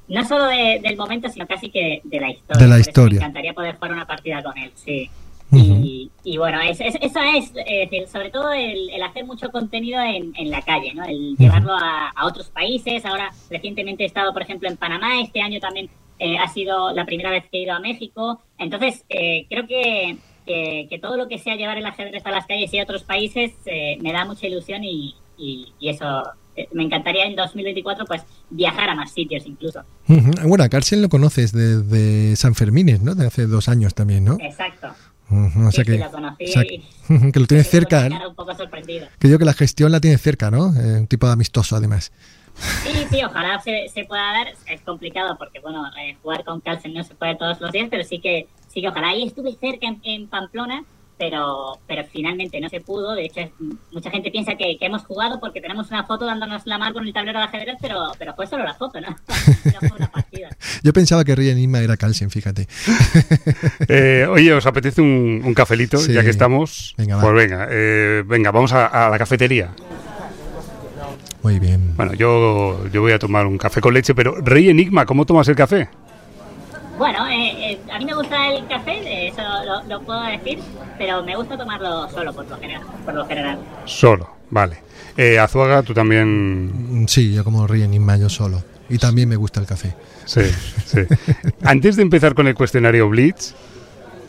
no 0.08 0.26
solo 0.26 0.48
del 0.48 0.98
momento, 0.98 1.30
sino 1.30 1.48
casi 1.48 1.70
que 1.70 2.02
de 2.04 2.20
la 2.20 2.32
historia. 2.32 2.62
De 2.62 2.68
la 2.68 2.80
historia. 2.80 3.20
Me 3.20 3.26
encantaría 3.26 3.54
poder 3.54 3.76
jugar 3.76 3.94
una 3.94 4.06
partida 4.06 4.44
con 4.44 4.58
él, 4.58 4.72
sí. 4.76 5.10
y, 5.52 6.12
y, 6.24 6.38
bueno, 6.38 6.60
es, 6.62 6.82
es, 6.82 6.96
eso 7.00 7.20
es, 7.22 8.12
sobre 8.12 8.32
todo 8.32 8.52
el, 8.52 8.89
el, 8.89 9.04
hacer 9.04 9.24
mucho 9.26 9.52
contenido 9.52 10.02
en, 10.02 10.34
en 10.36 10.50
la 10.50 10.62
calle, 10.62 10.94
¿no? 10.94 11.06
El 11.06 11.36
llevarlo 11.38 11.74
a, 11.74 12.10
a, 12.10 12.26
otros 12.26 12.50
países. 12.50 13.06
Ahora, 13.06 13.32
recientemente 13.50 14.04
he 14.04 14.08
estado, 14.08 14.34
por 14.34 14.42
ejemplo, 14.42 14.68
en 14.68 14.78
Panamá. 14.78 15.22
Este 15.22 15.42
año 15.42 15.60
también 15.60 15.89
eh, 16.20 16.38
ha 16.38 16.48
sido 16.48 16.94
la 16.94 17.06
primera 17.06 17.30
vez 17.30 17.44
que 17.50 17.58
he 17.58 17.62
ido 17.63 17.74
a 17.74 17.80
México. 17.80 18.42
Entonces, 18.58 19.04
eh, 19.10 19.46
creo 19.50 19.68
que, 19.68 20.18
que, 20.46 21.00
todo 21.02 21.18
lo 21.18 21.28
que 21.28 21.38
sea 21.38 21.56
llevar 21.56 21.78
el 21.78 21.86
ajedrez 21.86 22.26
a 22.26 22.32
las 22.32 22.46
calles 22.46 22.74
y 22.74 22.80
a 22.80 22.84
otros 22.84 23.04
países 23.04 23.52
eh, 23.66 23.98
me 24.00 24.13
da 24.13 24.26
mucha 24.26 24.48
ilusión 24.48 24.84
y, 24.84 25.16
y, 25.38 25.74
eso 25.82 26.24
me 26.72 26.84
encantaría 26.84 27.26
en 27.26 27.36
2024 27.36 28.06
pues 28.06 28.24
viajar 28.50 28.89
a 28.89 28.96
más 28.96 29.12
sitios 29.12 29.46
incluso. 29.46 29.84
Bueno, 30.08 30.63
a 30.63 30.96
lo 30.96 31.10
conoces 31.10 31.52
desde 31.52 32.36
San 32.36 32.56
Fermín, 32.56 33.00
¿no? 33.04 33.16
De 33.16 33.28
hace 33.28 33.48
dos 33.48 33.68
años 33.70 33.94
también, 33.94 34.26
¿no? 34.26 34.38
Exacto. 34.39 34.89
que, 35.84 35.98
lo 35.98 36.12
conocí 36.12 36.46
que 37.34 37.39
lo 37.39 37.48
tienes 37.48 37.70
cerca. 37.72 38.08
Un 38.28 38.36
poco 38.36 38.56
sorprendido. 38.56 39.08
Que 39.20 39.28
digo 39.28 39.39
que 39.39 39.46
la 39.46 39.54
gestión 39.54 39.92
la 39.92 40.00
tiene 40.00 40.18
cerca, 40.18 40.52
¿no? 40.52 40.68
un 40.68 41.08
tipo 41.08 41.28
amistoso 41.28 41.76
además. 41.76 42.12
Sí, 42.56 43.08
sí, 43.10 43.24
ojalá 43.24 43.60
se, 43.60 43.88
se, 43.89 44.06
pueda 44.06 44.32
dar. 44.32 44.48
Es 44.68 44.82
complicado 44.82 45.38
porque, 45.38 45.60
bueno, 45.60 45.86
eh, 46.00 46.16
jugar 46.22 46.44
con 46.44 46.62
Carlsen 46.62 46.94
no 46.94 47.04
se 47.04 47.16
puede 47.16 47.36
todos 47.36 47.60
los 47.60 47.72
días, 47.72 47.88
pero 47.89 48.04
sí 48.04 48.20
que, 48.20 48.48
sí 48.68 48.82
que 48.82 48.89
ojalá. 48.89 49.10
Ahí 49.10 49.24
estuve 49.24 49.56
cerca 49.56 49.88
en, 50.04 50.28
Pamplona 50.28 50.84
pero, 51.17 51.78
pero 51.88 52.04
finalmente 52.12 52.60
no 52.60 52.69
se 52.69 52.82
pudo. 52.82 53.13
De 53.13 53.26
hecho, 53.26 53.39
es- 53.41 53.52
mucha 53.91 54.10
gente 54.10 54.32
piensa 54.32 54.56
que, 54.56 54.78
que 54.78 54.86
hemos 54.86 55.04
jugado 55.06 55.39
porque 55.39 55.62
tenemos 55.62 55.89
una 55.89 56.04
foto 56.06 56.26
dándonos 56.26 56.65
la 56.65 56.78
mano 56.78 56.93
con 56.93 57.06
el 57.08 57.13
tablero 57.13 57.39
de 57.39 57.45
ajedrez, 57.45 57.76
pero, 57.82 58.12
pero 58.19 58.34
fue 58.36 58.47
solo 58.47 58.63
la 58.63 58.73
foto, 58.73 58.99
¿no? 59.02 59.10
No 59.65 59.80
fue 59.88 59.97
una 59.97 60.12
partida. 60.12 60.49
Yo 60.84 60.93
pensaba 60.93 61.23
que 61.23 61.36
Rey 61.36 61.49
Enigma 61.49 61.80
era 61.80 61.97
Carlsen, 61.97 62.30
fíjate. 62.30 62.67
Eh, 63.88 64.26
oye, 64.30 64.54
¿os 64.54 64.65
apetece 64.65 65.02
un, 65.02 65.41
un 65.43 65.54
cafelito 65.54 65.97
Sí. 65.97 66.13
ya 66.13 66.23
que 66.23 66.30
estamos? 66.30 66.93
Venga, 66.97 67.15
va. 67.17 67.21
Pues 67.21 67.34
venga, 67.36 67.67
eh, 67.69 68.23
venga, 68.26 68.52
vamos 68.52 68.71
a, 68.73 68.88
a 68.88 69.10
la 69.10 69.17
cafetería. 69.17 69.71
Muy 71.41 71.60
bien. 71.60 71.95
Bueno, 71.97 72.13
yo, 72.13 72.88
yo 72.91 73.02
voy 73.02 73.12
a 73.12 73.19
tomar 73.19 73.45
un 73.45 73.58
café 73.58 73.82
con 73.82 73.93
leche, 73.93 74.15
pero 74.15 74.36
Rey 74.41 74.69
Enigma, 74.69 75.06
¿cómo 75.06 75.26
tomas 75.26 75.47
el 75.49 75.56
café? 75.56 75.89
Bueno, 77.04 77.28
eh, 77.28 77.72
eh, 77.74 77.80
a 77.92 77.98
mí 78.00 78.06
me 78.06 78.13
gusta 78.13 78.48
el 78.50 78.66
café, 78.66 79.28
eso 79.28 79.42
lo, 79.66 79.84
lo 79.89 80.02
puedo 80.06 80.22
decir, 80.24 80.58
pero 80.98 81.22
me 81.22 81.36
gusta 81.36 81.58
tomarlo 81.58 82.10
solo 82.10 82.32
por 82.32 82.48
lo 82.48 82.58
general. 82.58 82.82
Por 83.04 83.13
lo 83.13 83.26
general. 83.26 83.60
Solo, 83.84 84.30
vale. 84.50 84.78
Eh, 85.18 85.38
Azuaga, 85.38 85.84
tú 85.84 85.94
también. 85.94 87.02
Mm, 87.04 87.08
Sí, 87.10 87.34
yo 87.34 87.44
como 87.44 87.68
Rey 87.68 87.82
Enigma 87.82 88.16
yo 88.16 88.30
solo. 88.30 88.63
Y 88.88 89.00
también 89.00 89.28
me 89.28 89.36
gusta 89.36 89.60
el 89.60 89.66
café. 89.66 89.94
Sí, 90.24 90.44
sí. 90.86 91.00
Antes 91.66 91.98
de 91.98 92.04
empezar 92.04 92.34
con 92.36 92.48
el 92.48 92.56
cuestionario 92.56 93.10
Blitz, 93.10 93.54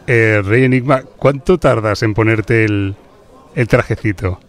eh, 0.09 0.43
Rey 0.45 0.65
Enigma, 0.65 1.05
¿cuánto 1.17 1.59
tardas 1.59 2.03
en 2.03 2.13
ponerte 2.13 2.65
el, 2.65 2.97
el 3.55 3.69
trajecito? 3.69 4.41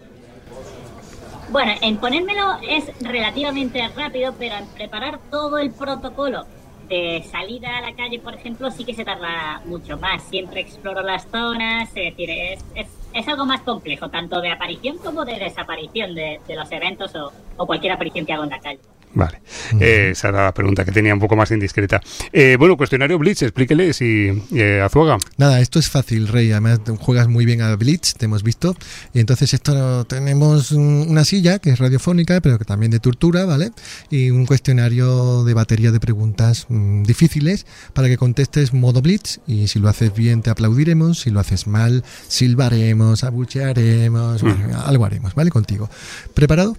Bueno, 1.51 1.73
en 1.79 1.97
ponérmelo 1.97 2.57
es 2.67 2.85
relativamente 3.01 3.87
rápido, 3.95 4.33
pero 4.39 4.55
en 4.55 4.65
preparar 4.69 5.19
todo 5.29 5.59
el 5.59 5.69
protocolo 5.69 6.47
de 6.87 7.23
salida 7.29 7.77
a 7.77 7.81
la 7.81 7.95
calle, 7.95 8.19
por 8.19 8.33
ejemplo, 8.33 8.71
sí 8.71 8.85
que 8.85 8.93
se 8.93 9.03
tarda 9.03 9.61
mucho 9.65 9.97
más. 9.97 10.23
Siempre 10.23 10.61
exploro 10.61 11.01
las 11.01 11.27
zonas, 11.27 11.89
es 11.89 12.15
decir, 12.15 12.29
es, 12.29 12.65
es, 12.75 12.87
es 13.13 13.27
algo 13.27 13.45
más 13.45 13.61
complejo, 13.61 14.09
tanto 14.09 14.41
de 14.41 14.51
aparición 14.51 14.97
como 14.97 15.25
de 15.25 15.39
desaparición 15.39 16.15
de, 16.15 16.39
los 16.49 16.71
eventos 16.71 17.15
o, 17.15 17.31
o 17.57 17.65
cualquier 17.65 17.93
aparición 17.93 18.25
que 18.25 18.33
hago 18.33 18.43
en 18.43 18.49
la 18.49 18.59
calle. 18.59 18.79
Vale, 19.13 19.41
Eh, 19.79 20.09
esa 20.11 20.29
era 20.29 20.45
la 20.45 20.53
pregunta 20.53 20.83
que 20.83 20.91
tenía 20.91 21.13
un 21.13 21.19
poco 21.19 21.35
más 21.35 21.49
indiscreta. 21.51 22.01
Eh, 22.33 22.57
bueno, 22.59 22.75
cuestionario 22.75 23.17
Blitz, 23.17 23.43
explíquele 23.43 23.93
si 23.93 24.43
eh, 24.53 24.81
Azuaga. 24.83 25.17
Nada, 25.37 25.61
esto 25.61 25.79
es 25.79 25.89
fácil, 25.89 26.27
Rey. 26.27 26.51
Además, 26.51 26.81
juegas 26.99 27.27
muy 27.27 27.45
bien 27.45 27.61
a 27.61 27.75
Blitz, 27.75 28.15
te 28.15 28.25
hemos 28.25 28.43
visto. 28.43 28.75
Y 29.13 29.19
entonces, 29.19 29.53
esto 29.53 30.05
tenemos 30.05 30.73
mm, 30.73 31.09
una 31.09 31.23
silla 31.23 31.59
que 31.59 31.69
es 31.69 31.79
radiofónica, 31.79 32.41
pero 32.41 32.57
que 32.59 32.65
también 32.65 32.91
de 32.91 32.99
tortura, 32.99 33.45
¿vale? 33.45 33.71
Y 34.09 34.31
un 34.31 34.45
cuestionario 34.45 35.45
de 35.45 35.53
batería 35.53 35.91
de 35.91 35.99
preguntas 35.99 36.65
mm, 36.67 37.03
difíciles 37.03 37.65
para 37.93 38.09
que 38.09 38.17
contestes 38.17 38.73
modo 38.73 39.01
Blitz. 39.01 39.39
Y 39.47 39.67
si 39.67 39.79
lo 39.79 39.87
haces 39.87 40.13
bien, 40.13 40.41
te 40.41 40.49
aplaudiremos. 40.49 41.21
Si 41.21 41.29
lo 41.29 41.39
haces 41.39 41.67
mal, 41.67 42.03
silbaremos, 42.27 43.23
abuchearemos. 43.23 44.41
bueno, 44.41 44.81
algo 44.85 45.05
haremos, 45.05 45.35
¿vale? 45.35 45.51
Contigo. 45.51 45.89
¿Preparado? 46.33 46.75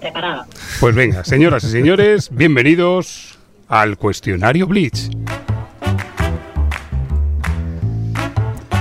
Preparado. 0.00 0.44
Pues 0.80 0.94
venga, 0.94 1.24
señoras 1.24 1.64
y 1.64 1.70
señores, 1.70 2.28
bienvenidos 2.30 3.38
al 3.68 3.96
cuestionario 3.96 4.66
Blitz. 4.66 5.08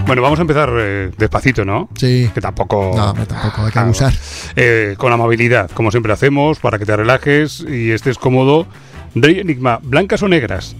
Bueno, 0.05 0.21
vamos 0.21 0.37
a 0.37 0.41
empezar 0.43 0.69
eh, 0.77 1.11
despacito, 1.17 1.65
¿no? 1.65 1.89
Sí. 1.95 2.29
Que 2.33 2.39
tampoco... 2.39 2.91
No, 2.95 3.09
hombre, 3.09 3.25
tampoco 3.25 3.65
hay 3.65 3.71
que 3.71 3.79
abusar. 3.79 4.13
eh, 4.55 4.93
con 4.99 5.11
amabilidad, 5.11 5.71
como 5.71 5.89
siempre 5.89 6.13
hacemos, 6.13 6.59
para 6.59 6.77
que 6.77 6.85
te 6.85 6.95
relajes 6.95 7.61
y 7.67 7.91
estés 7.91 8.19
cómodo. 8.19 8.67
Rey 9.15 9.39
Enigma, 9.39 9.79
¿blancas 9.81 10.21
o 10.21 10.27
negras? 10.27 10.75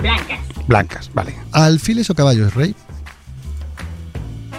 Blancas. 0.00 0.40
Blancas, 0.66 1.10
vale. 1.14 1.34
¿Alfiles 1.52 2.10
o 2.10 2.14
caballos, 2.14 2.54
Rey? 2.54 2.74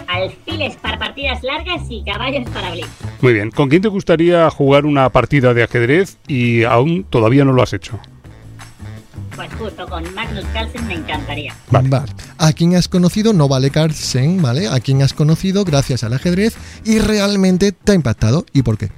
Alfiles 0.08 0.76
para 0.76 0.98
partidas 0.98 1.42
largas 1.42 1.82
y 1.88 2.02
caballos 2.02 2.48
para 2.50 2.70
blitz. 2.70 2.88
Muy 3.20 3.34
bien. 3.34 3.50
¿Con 3.50 3.68
quién 3.68 3.82
te 3.82 3.88
gustaría 3.88 4.48
jugar 4.50 4.86
una 4.86 5.10
partida 5.10 5.54
de 5.54 5.62
ajedrez 5.62 6.18
y 6.26 6.64
aún 6.64 7.04
todavía 7.04 7.44
no 7.44 7.52
lo 7.52 7.62
has 7.62 7.72
hecho? 7.74 8.00
Pues 9.36 9.52
justo 9.54 9.86
con 9.86 10.02
Magnus 10.14 10.44
Carlsen 10.52 10.86
me 10.88 10.94
encantaría. 10.94 11.54
Vale. 11.70 11.90
¿A 12.38 12.52
quién 12.52 12.74
has 12.74 12.88
conocido? 12.88 13.32
No 13.32 13.46
vale 13.48 13.70
Carlsen, 13.70 14.42
¿vale? 14.42 14.66
¿A 14.66 14.80
quién 14.80 15.02
has 15.02 15.12
conocido 15.12 15.64
gracias 15.64 16.02
al 16.02 16.12
ajedrez 16.12 16.56
y 16.84 16.98
realmente 16.98 17.70
te 17.70 17.92
ha 17.92 17.94
impactado? 17.94 18.44
¿Y 18.52 18.62
por 18.62 18.78
qué? 18.78 18.88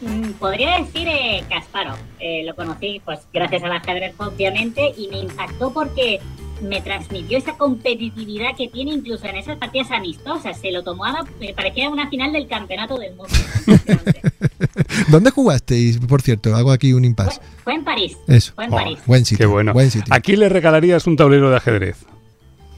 Mm, 0.00 0.30
Podría 0.38 0.78
decir 0.78 1.08
eh, 1.08 1.44
Kasparov. 1.50 1.96
Eh, 2.20 2.42
lo 2.46 2.54
conocí 2.54 3.02
pues 3.04 3.20
gracias 3.34 3.62
al 3.64 3.72
ajedrez 3.72 4.14
obviamente 4.16 4.94
y 4.96 5.08
me 5.08 5.18
impactó 5.18 5.72
porque 5.72 6.20
me 6.62 6.80
transmitió 6.80 7.38
esa 7.38 7.56
competitividad 7.56 8.56
que 8.56 8.68
tiene 8.68 8.92
incluso 8.92 9.26
en 9.26 9.36
esas 9.36 9.58
partidas 9.58 9.90
amistosas. 9.90 10.60
Se 10.60 10.72
lo 10.72 10.82
tomaba, 10.82 11.24
me 11.40 11.52
parecía 11.54 11.88
una 11.88 12.08
final 12.08 12.32
del 12.32 12.46
campeonato 12.48 12.96
del 12.98 13.14
mundo. 13.14 13.32
¿Dónde 15.08 15.30
jugasteis? 15.30 15.98
Por 15.98 16.22
cierto, 16.22 16.54
hago 16.54 16.72
aquí 16.72 16.92
un 16.92 17.04
impasse. 17.04 17.40
Fue 17.64 17.74
en 17.74 17.84
París. 17.84 18.16
Eso. 18.26 18.52
Fue 18.54 18.64
en 18.64 18.70
París. 18.70 18.98
Buen 19.06 19.24
sitio. 19.24 19.44
Qué 19.44 19.46
bueno. 19.46 19.72
Buen 19.72 19.90
sitio. 19.90 20.12
¿A 20.14 20.20
quién 20.20 20.40
le 20.40 20.48
regalarías 20.48 21.06
un 21.06 21.16
tablero 21.16 21.50
de 21.50 21.56
ajedrez? 21.56 22.04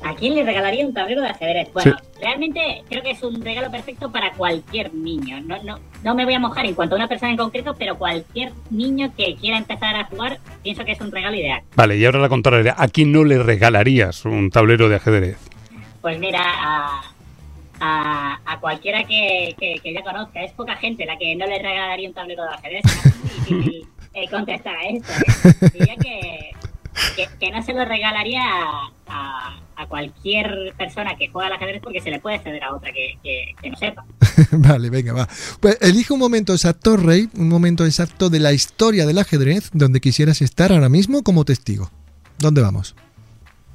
¿A 0.04 0.14
quién 0.14 0.34
le 0.34 0.42
regalaría 0.44 0.86
un 0.86 0.92
tablero 0.92 1.22
de 1.22 1.28
ajedrez? 1.28 1.72
Bueno, 1.72 1.96
realmente 2.20 2.82
creo 2.88 3.02
que 3.02 3.12
es 3.12 3.22
un 3.22 3.40
regalo 3.42 3.70
perfecto 3.70 4.10
para 4.10 4.32
cualquier 4.32 4.92
niño. 4.92 5.40
No, 5.42 5.62
no, 5.62 5.78
no 6.02 6.14
me 6.14 6.24
voy 6.24 6.34
a 6.34 6.38
mojar 6.40 6.66
en 6.66 6.74
cuanto 6.74 6.94
a 6.94 6.98
una 6.98 7.08
persona 7.08 7.30
en 7.30 7.36
concreto, 7.36 7.74
pero 7.78 7.96
cualquier 7.96 8.52
niño 8.70 9.12
que 9.16 9.36
quiera 9.36 9.58
empezar 9.58 9.94
a 9.94 10.04
jugar, 10.04 10.38
pienso 10.62 10.84
que 10.84 10.92
es 10.92 11.00
un 11.00 11.12
regalo 11.12 11.36
ideal. 11.36 11.62
Vale, 11.76 11.96
y 11.96 12.04
ahora 12.04 12.18
la 12.18 12.28
contraria. 12.28 12.74
¿A 12.76 12.88
quién 12.88 13.12
no 13.12 13.24
le 13.24 13.42
regalarías 13.42 14.24
un 14.24 14.50
tablero 14.50 14.88
de 14.88 14.96
ajedrez? 14.96 15.38
Pues 16.00 16.18
mira, 16.18 16.42
a, 16.42 17.02
a, 17.80 18.40
a 18.44 18.60
cualquiera 18.60 19.04
que, 19.04 19.54
que, 19.58 19.76
que 19.82 19.92
ya 19.92 20.02
conozca, 20.02 20.42
es 20.42 20.52
poca 20.52 20.74
gente 20.76 21.06
la 21.06 21.16
que 21.16 21.36
no 21.36 21.46
le 21.46 21.58
regalaría 21.62 22.08
un 22.08 22.14
tablero 22.14 22.42
de 22.42 22.48
ajedrez. 22.48 22.82
Es 22.84 23.16
muy 23.50 23.60
difícil 23.60 23.88
eh, 24.14 24.28
contestar 24.28 24.74
a 24.76 24.84
esto. 24.88 25.12
¿eh? 25.12 25.70
Diría 25.72 25.96
que, 25.96 26.50
que, 27.16 27.28
que 27.40 27.50
no 27.50 27.62
se 27.62 27.72
lo 27.72 27.85
regalaría 27.85 28.42
a, 28.44 28.90
a- 29.09 29.59
a 29.74 29.87
cualquier 29.87 30.74
persona 30.76 31.16
que 31.16 31.28
juega 31.28 31.48
al 31.48 31.55
ajedrez 31.55 31.81
porque 31.83 32.00
se 32.00 32.11
le 32.11 32.20
puede 32.20 32.38
ceder 32.38 32.62
a 32.62 32.74
otra 32.74 32.92
que, 32.92 33.18
que- 33.22 33.55
que 33.61 33.70
no 33.70 33.76
sepa. 33.76 34.05
vale, 34.52 34.90
venga, 34.90 35.12
va. 35.12 35.28
Pues 35.61 35.78
elige 35.81 36.12
un 36.12 36.20
momento 36.20 36.52
exacto, 36.52 36.96
Rey, 36.96 37.28
un 37.37 37.48
momento 37.48 37.85
exacto 37.85 38.31
de 38.31 38.38
la 38.38 38.52
historia 38.52 39.07
del 39.07 39.18
ajedrez 39.18 39.70
donde 39.72 40.00
quisieras 40.00 40.40
estar 40.42 40.72
ahora 40.72 40.88
mismo 40.88 41.22
como 41.22 41.44
testigo. 41.44 41.90
¿Dónde 42.38 42.61
vamos? 42.62 42.94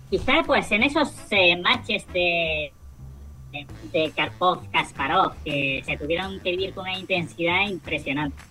Quizá 0.10 0.44
pues 0.46 0.72
en 0.72 0.84
esos 0.84 1.12
eh, 1.32 1.58
matches 1.58 2.06
de, 2.14 2.72
de, 3.52 3.68
de 3.92 4.12
Karpov-Kasparov 4.16 5.34
que 5.44 5.84
se 5.86 5.98
tuvieron 5.98 6.40
que 6.40 6.52
vivir 6.52 6.74
con 6.74 6.84
una 6.84 6.98
intensidad 6.98 7.68
impresionante. 7.68 8.42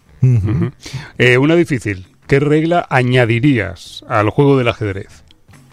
Eh, 1.18 1.38
una 1.38 1.54
difícil. 1.54 2.06
¿Qué 2.26 2.40
regla 2.40 2.86
añadirías 2.90 4.04
al 4.08 4.30
juego 4.30 4.58
del 4.58 4.68
ajedrez? 4.68 5.22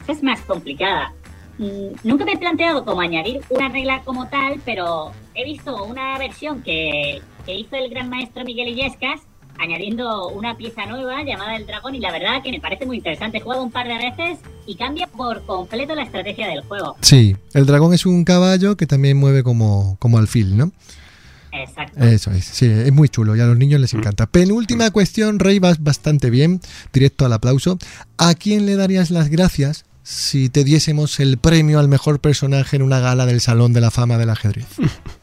es 0.07 0.21
más 0.21 0.41
complicada. 0.41 1.13
Mm, 1.57 1.95
Nunca 2.03 2.25
me 2.25 2.33
he 2.33 2.37
planteado 2.37 2.83
cómo 2.83 3.01
añadir 3.01 3.39
una 3.49 3.69
regla 3.69 4.01
como 4.03 4.27
tal, 4.27 4.59
pero 4.65 5.11
he 5.33 5.45
visto 5.45 5.83
una 5.85 6.17
versión 6.17 6.61
que, 6.61 7.21
que 7.45 7.55
hizo 7.55 7.75
el 7.77 7.89
gran 7.89 8.09
maestro 8.09 8.43
Miguel 8.43 8.67
Illescas 8.67 9.21
añadiendo 9.59 10.27
una 10.29 10.57
pieza 10.57 10.85
nueva 10.87 11.23
llamada 11.23 11.55
el 11.55 11.65
dragón 11.65 11.95
y 11.95 11.99
la 11.99 12.11
verdad 12.11 12.41
que 12.43 12.51
me 12.51 12.59
parece 12.59 12.85
muy 12.85 12.97
interesante. 12.97 13.37
He 13.37 13.41
jugado 13.41 13.63
un 13.63 13.71
par 13.71 13.87
de 13.87 13.97
veces 13.97 14.39
y 14.65 14.75
cambia 14.75 15.07
por 15.07 15.45
completo 15.45 15.95
la 15.95 16.03
estrategia 16.03 16.47
del 16.47 16.61
juego. 16.61 16.95
Sí, 17.01 17.35
el 17.53 17.65
dragón 17.65 17.93
es 17.93 18.05
un 18.05 18.25
caballo 18.25 18.75
que 18.75 18.87
también 18.87 19.17
mueve 19.17 19.43
como, 19.43 19.95
como 19.99 20.17
alfil, 20.17 20.57
¿no? 20.57 20.71
Exacto. 21.53 22.03
Eso 22.03 22.31
es, 22.31 22.45
sí, 22.45 22.65
es 22.65 22.91
muy 22.91 23.09
chulo 23.09 23.35
y 23.35 23.39
a 23.39 23.45
los 23.45 23.57
niños 23.57 23.79
les 23.79 23.93
encanta. 23.93 24.25
Penúltima 24.25 24.89
cuestión, 24.91 25.39
Rey, 25.39 25.59
vas 25.59 25.83
bastante 25.83 26.29
bien, 26.29 26.61
directo 26.91 27.25
al 27.25 27.33
aplauso. 27.33 27.77
¿A 28.17 28.33
quién 28.33 28.65
le 28.65 28.75
darías 28.75 29.11
las 29.11 29.29
gracias 29.29 29.85
si 30.01 30.49
te 30.49 30.63
diésemos 30.63 31.19
el 31.19 31.37
premio 31.37 31.79
al 31.79 31.87
mejor 31.87 32.19
personaje 32.19 32.75
en 32.75 32.81
una 32.81 32.99
gala 32.99 33.25
del 33.25 33.39
Salón 33.39 33.71
de 33.73 33.81
la 33.81 33.91
Fama 33.91 34.17
del 34.17 34.31
Ajedrez? 34.31 34.65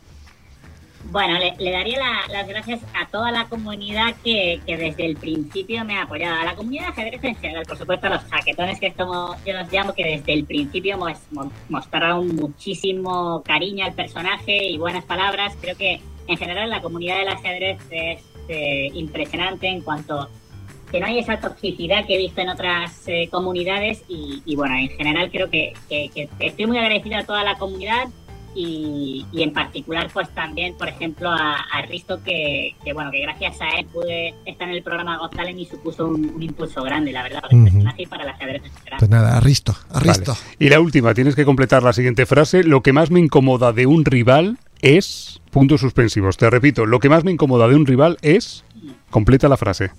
Bueno, 1.11 1.39
le, 1.41 1.55
le 1.59 1.73
daría 1.73 1.99
la- 1.99 2.27
las 2.33 2.47
gracias 2.47 2.81
a 2.95 3.09
toda 3.09 3.33
la 3.33 3.49
comunidad 3.49 4.15
que, 4.23 4.61
que 4.65 4.77
desde 4.77 5.07
el 5.07 5.17
principio 5.17 5.85
me 5.85 5.97
ha 5.99 6.03
apoyado. 6.03 6.41
A 6.41 6.45
la 6.45 6.55
comunidad 6.55 6.83
de 6.85 6.89
ajedrez 7.03 7.25
en 7.25 7.35
general, 7.35 7.65
por 7.67 7.77
supuesto, 7.79 8.07
a 8.07 8.11
los 8.11 8.23
jaquetones 8.25 8.79
que 8.79 8.93
como 8.93 9.35
yo 9.45 9.53
los 9.55 9.73
llamo, 9.73 9.93
que 9.93 10.05
desde 10.05 10.33
el 10.33 10.45
principio 10.45 10.97
mos- 10.99 11.19
mo- 11.33 11.51
mostraron 11.69 12.29
muchísimo 12.37 13.43
cariño 13.45 13.85
al 13.87 13.93
personaje 13.95 14.65
y 14.67 14.79
buenas 14.79 15.05
palabras. 15.05 15.57
Creo 15.61 15.77
que 15.77 16.01
en 16.29 16.37
general 16.37 16.71
la 16.71 16.81
comunidad 16.81 17.19
del 17.19 17.29
ajedrez 17.29 17.79
es 17.91 18.23
eh, 18.49 18.91
impresionante 18.95 19.67
en 19.67 19.81
cuanto 19.81 20.29
que 20.93 20.99
no 21.01 21.07
hay 21.07 21.21
esa 21.21 21.39
toxicidad 21.41 22.05
que 22.05 22.15
he 22.17 22.19
visto 22.19 22.41
en 22.41 22.49
otras 22.49 23.07
eh, 23.07 23.29
comunidades 23.31 24.03
y, 24.09 24.43
y, 24.45 24.57
bueno, 24.57 24.75
en 24.77 24.89
general 24.89 25.31
creo 25.31 25.49
que, 25.49 25.73
que- 25.89 26.09
que 26.15 26.29
estoy 26.41 26.67
muy 26.67 26.79
agradecido 26.79 27.17
a 27.19 27.25
toda 27.25 27.45
la 27.45 27.57
comunidad 27.59 28.05
y, 28.55 29.27
y 29.33 29.43
en 29.43 29.53
particular 29.53 30.11
pues 30.13 30.29
también, 30.31 30.75
por 30.75 30.89
ejemplo, 30.89 31.31
a, 31.31 31.57
a 31.73 31.83
Risto 31.83 32.23
que, 32.23 32.75
que, 32.85 32.93
bueno, 32.93 33.11
que 33.11 33.21
gracias 33.21 33.61
a 33.61 33.69
él 33.79 33.87
pude 33.87 34.35
estar 34.45 34.69
en 34.69 34.75
el 34.75 34.83
programa 34.83 35.19
Got 35.19 35.37
Talent 35.37 35.59
y 35.59 35.67
supuso 35.67 36.07
un, 36.07 36.31
un 36.35 36.43
impulso 36.43 36.83
grande, 36.83 37.13
la 37.13 37.23
verdad, 37.23 37.43
para 37.43 37.55
el 37.55 37.63
Ujú. 37.63 37.73
personaje 37.73 38.03
y 38.03 38.07
para 38.07 38.35
general. 38.35 38.63
Pues 38.99 39.11
nada, 39.11 39.37
Arristo, 39.37 39.75
Arristo. 39.91 40.33
Vale. 40.33 40.57
Y 40.59 40.69
la 40.69 40.81
última, 40.81 41.15
tienes 41.15 41.35
que 41.35 41.45
completar 41.45 41.83
la 41.83 41.93
siguiente 41.93 42.27
frase. 42.27 42.65
Lo 42.65 42.83
que 42.83 42.93
más 42.93 43.11
me 43.11 43.21
incomoda 43.21 43.73
de 43.73 43.87
un 43.87 44.05
rival 44.05 44.59
es... 44.81 45.41
Puntos 45.51 45.81
suspensivos. 45.81 46.37
Te 46.37 46.49
repito, 46.49 46.87
lo 46.87 47.01
que 47.01 47.09
más 47.09 47.25
me 47.25 47.33
incomoda 47.33 47.67
de 47.69 47.75
un 47.75 47.87
rival 47.87 48.19
es... 48.23 48.65
Completa 49.11 49.49
la 49.49 49.57
frase. 49.57 49.91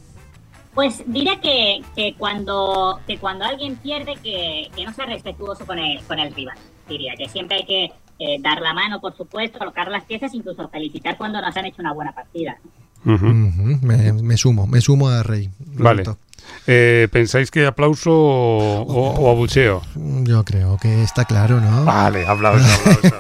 Pues 0.74 1.04
diré 1.06 1.38
que, 1.42 1.82
que 1.96 2.16
cuando 2.18 3.02
que 3.06 3.18
cuando 3.18 3.44
alguien 3.44 3.76
pierde 3.76 4.16
que, 4.24 4.70
que 4.74 4.86
no 4.86 4.94
sea 4.94 5.06
respetuoso 5.06 5.66
con 5.66 5.78
el, 5.78 6.02
con 6.04 6.18
el 6.18 6.34
rival. 6.34 6.58
Diría 6.88 7.14
que 7.18 7.28
siempre 7.28 7.58
hay 7.58 7.66
que 7.66 7.92
eh, 8.22 8.38
dar 8.40 8.62
la 8.62 8.74
mano, 8.74 9.02
por 9.02 9.18
supuesto, 9.18 9.58
colocar 9.58 9.90
las 9.90 10.04
piezas, 10.06 10.34
incluso 10.36 10.70
felicitar 10.70 11.18
cuando 11.18 11.42
nos 11.42 11.58
han 11.58 11.66
hecho 11.66 11.82
una 11.82 11.94
buena 11.94 12.12
partida. 12.14 12.56
me, 13.04 14.14
me 14.14 14.38
sumo, 14.38 14.68
me 14.68 14.80
sumo 14.80 15.10
a 15.10 15.24
Rey. 15.24 15.50
Vale. 15.74 16.04
Eh, 16.68 17.08
¿Pensáis 17.12 17.50
que 17.50 17.66
aplauso 17.66 18.12
o, 18.12 18.84
o 18.86 19.32
abucheo? 19.32 19.82
Yo 20.24 20.44
creo 20.44 20.78
que 20.78 21.02
está 21.04 21.26
claro, 21.26 21.60
¿no? 21.60 21.86
Vale, 21.86 22.26
aplauso, 22.28 22.64
aplauso. 22.92 23.18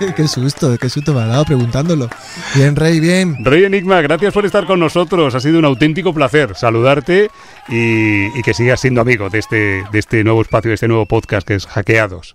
bien. 0.00 0.14
qué 0.14 0.26
susto, 0.26 0.76
qué 0.78 0.88
susto 0.88 1.14
me 1.14 1.20
ha 1.20 1.26
dado 1.26 1.44
preguntándolo. 1.44 2.08
Bien, 2.54 2.74
Rey, 2.74 2.98
bien. 2.98 3.44
Rey 3.44 3.64
Enigma, 3.64 4.00
gracias 4.00 4.34
por 4.34 4.44
estar 4.44 4.66
con 4.66 4.80
nosotros. 4.80 5.34
Ha 5.34 5.40
sido 5.40 5.58
un 5.58 5.64
auténtico 5.64 6.12
placer 6.12 6.54
saludarte 6.56 7.30
y, 7.68 8.36
y 8.36 8.42
que 8.42 8.54
sigas 8.54 8.80
siendo 8.80 9.00
amigo 9.00 9.30
de 9.30 9.38
este, 9.38 9.84
de 9.92 9.98
este 9.98 10.24
nuevo 10.24 10.42
espacio, 10.42 10.70
de 10.70 10.74
este 10.74 10.88
nuevo 10.88 11.06
podcast 11.06 11.46
que 11.46 11.54
es 11.54 11.66
Hackeados. 11.66 12.34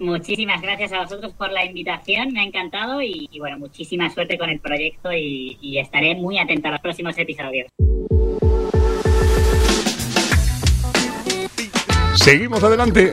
Muchísimas 0.00 0.62
gracias 0.62 0.94
a 0.94 1.02
vosotros 1.02 1.34
por 1.34 1.52
la 1.52 1.62
invitación, 1.62 2.32
me 2.32 2.40
ha 2.40 2.44
encantado 2.44 3.02
y, 3.02 3.28
bueno, 3.38 3.58
muchísima 3.58 4.08
suerte 4.08 4.38
con 4.38 4.48
el 4.48 4.58
proyecto 4.58 5.12
y, 5.12 5.58
y 5.60 5.78
estaré 5.78 6.14
muy 6.14 6.38
atenta 6.38 6.70
a 6.70 6.72
los 6.72 6.80
próximos 6.80 7.18
episodios. 7.18 7.68
Seguimos 12.14 12.64
adelante. 12.64 13.12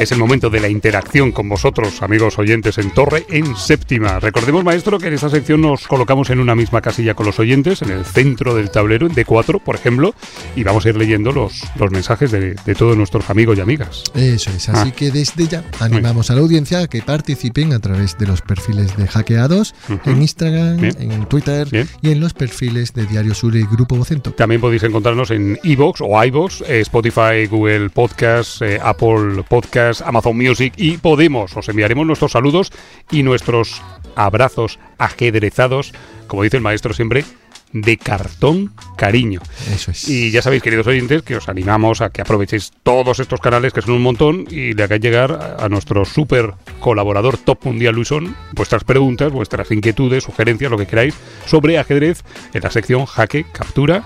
Es 0.00 0.10
el 0.10 0.18
momento 0.18 0.50
de 0.50 0.58
la 0.60 0.68
interacción 0.68 1.30
con 1.30 1.48
vosotros, 1.48 2.02
amigos 2.02 2.38
oyentes 2.38 2.78
en 2.78 2.90
Torre 2.92 3.24
en 3.30 3.54
Séptima. 3.56 4.18
Recordemos, 4.18 4.64
maestro, 4.64 4.98
que 4.98 5.06
en 5.06 5.14
esta 5.14 5.30
sección 5.30 5.60
nos 5.60 5.86
colocamos 5.86 6.30
en 6.30 6.40
una 6.40 6.54
misma 6.56 6.80
casilla 6.82 7.14
con 7.14 7.24
los 7.26 7.38
oyentes, 7.38 7.80
en 7.80 7.90
el 7.90 8.04
centro 8.04 8.54
del 8.56 8.70
tablero, 8.70 9.06
en 9.06 9.14
D4, 9.14 9.62
por 9.62 9.76
ejemplo, 9.76 10.14
y 10.56 10.64
vamos 10.64 10.84
a 10.84 10.88
ir 10.90 10.96
leyendo 10.96 11.30
los, 11.32 11.62
los 11.78 11.90
mensajes 11.92 12.32
de, 12.32 12.54
de 12.54 12.74
todos 12.74 12.96
nuestros 12.96 13.30
amigos 13.30 13.56
y 13.56 13.60
amigas. 13.60 14.02
Eso 14.14 14.50
es, 14.50 14.68
así 14.68 14.88
Ah. 14.90 14.92
que 14.94 15.10
desde 15.12 15.46
ya 15.46 15.64
animamos 15.80 16.30
a 16.30 16.34
la 16.34 16.40
audiencia 16.40 16.80
a 16.80 16.88
que 16.88 17.00
participen 17.00 17.72
a 17.72 17.78
través 17.78 18.18
de 18.18 18.26
los 18.26 18.42
perfiles 18.42 18.96
de 18.96 19.06
hackeados 19.06 19.74
en 20.04 20.20
Instagram, 20.20 20.76
Bien. 20.78 20.96
en 21.12 21.26
Twitter 21.26 21.68
Bien. 21.70 21.88
y 22.02 22.10
en 22.10 22.20
los 22.20 22.34
perfiles 22.34 22.92
de 22.94 23.06
Diario 23.06 23.32
Sur 23.34 23.54
y 23.54 23.62
Grupo 23.62 23.96
Vocento. 23.96 24.32
También 24.32 24.60
podéis 24.60 24.82
encontrarnos 24.82 25.30
en 25.30 25.58
iVoox 25.62 26.00
o 26.02 26.22
iVoox, 26.24 26.62
eh, 26.68 26.80
Spotify, 26.80 27.46
Google 27.48 27.90
Podcast, 27.90 28.60
eh, 28.62 28.80
Apple 28.82 29.44
Podcast, 29.48 29.83
Amazon 30.04 30.36
Music 30.36 30.74
y 30.76 30.98
Podemos. 30.98 31.56
Os 31.56 31.68
enviaremos 31.68 32.06
nuestros 32.06 32.32
saludos 32.32 32.72
y 33.10 33.22
nuestros 33.22 33.82
abrazos 34.16 34.78
ajedrezados, 34.98 35.92
como 36.26 36.42
dice 36.42 36.56
el 36.56 36.62
maestro 36.62 36.94
siempre, 36.94 37.24
de 37.72 37.96
cartón 37.96 38.72
cariño. 38.96 39.40
Eso 39.74 39.90
es. 39.90 40.08
Y 40.08 40.30
ya 40.30 40.42
sabéis, 40.42 40.62
queridos 40.62 40.86
oyentes, 40.86 41.22
que 41.22 41.36
os 41.36 41.48
animamos 41.48 42.00
a 42.00 42.10
que 42.10 42.22
aprovechéis 42.22 42.70
todos 42.84 43.18
estos 43.18 43.40
canales, 43.40 43.72
que 43.72 43.82
son 43.82 43.94
un 43.94 44.02
montón, 44.02 44.46
y 44.48 44.74
le 44.74 44.84
hagáis 44.84 45.02
llegar 45.02 45.32
a 45.32 45.54
a 45.64 45.68
nuestro 45.68 46.04
super 46.04 46.54
colaborador 46.78 47.38
top 47.38 47.64
mundial 47.64 47.94
Luisón 47.94 48.36
vuestras 48.52 48.84
preguntas, 48.84 49.32
vuestras 49.32 49.70
inquietudes, 49.70 50.24
sugerencias, 50.24 50.70
lo 50.70 50.76
que 50.76 50.86
queráis, 50.86 51.14
sobre 51.46 51.78
ajedrez 51.78 52.22
en 52.52 52.62
la 52.62 52.70
sección 52.70 53.06
jaque, 53.06 53.46
captura 53.50 54.04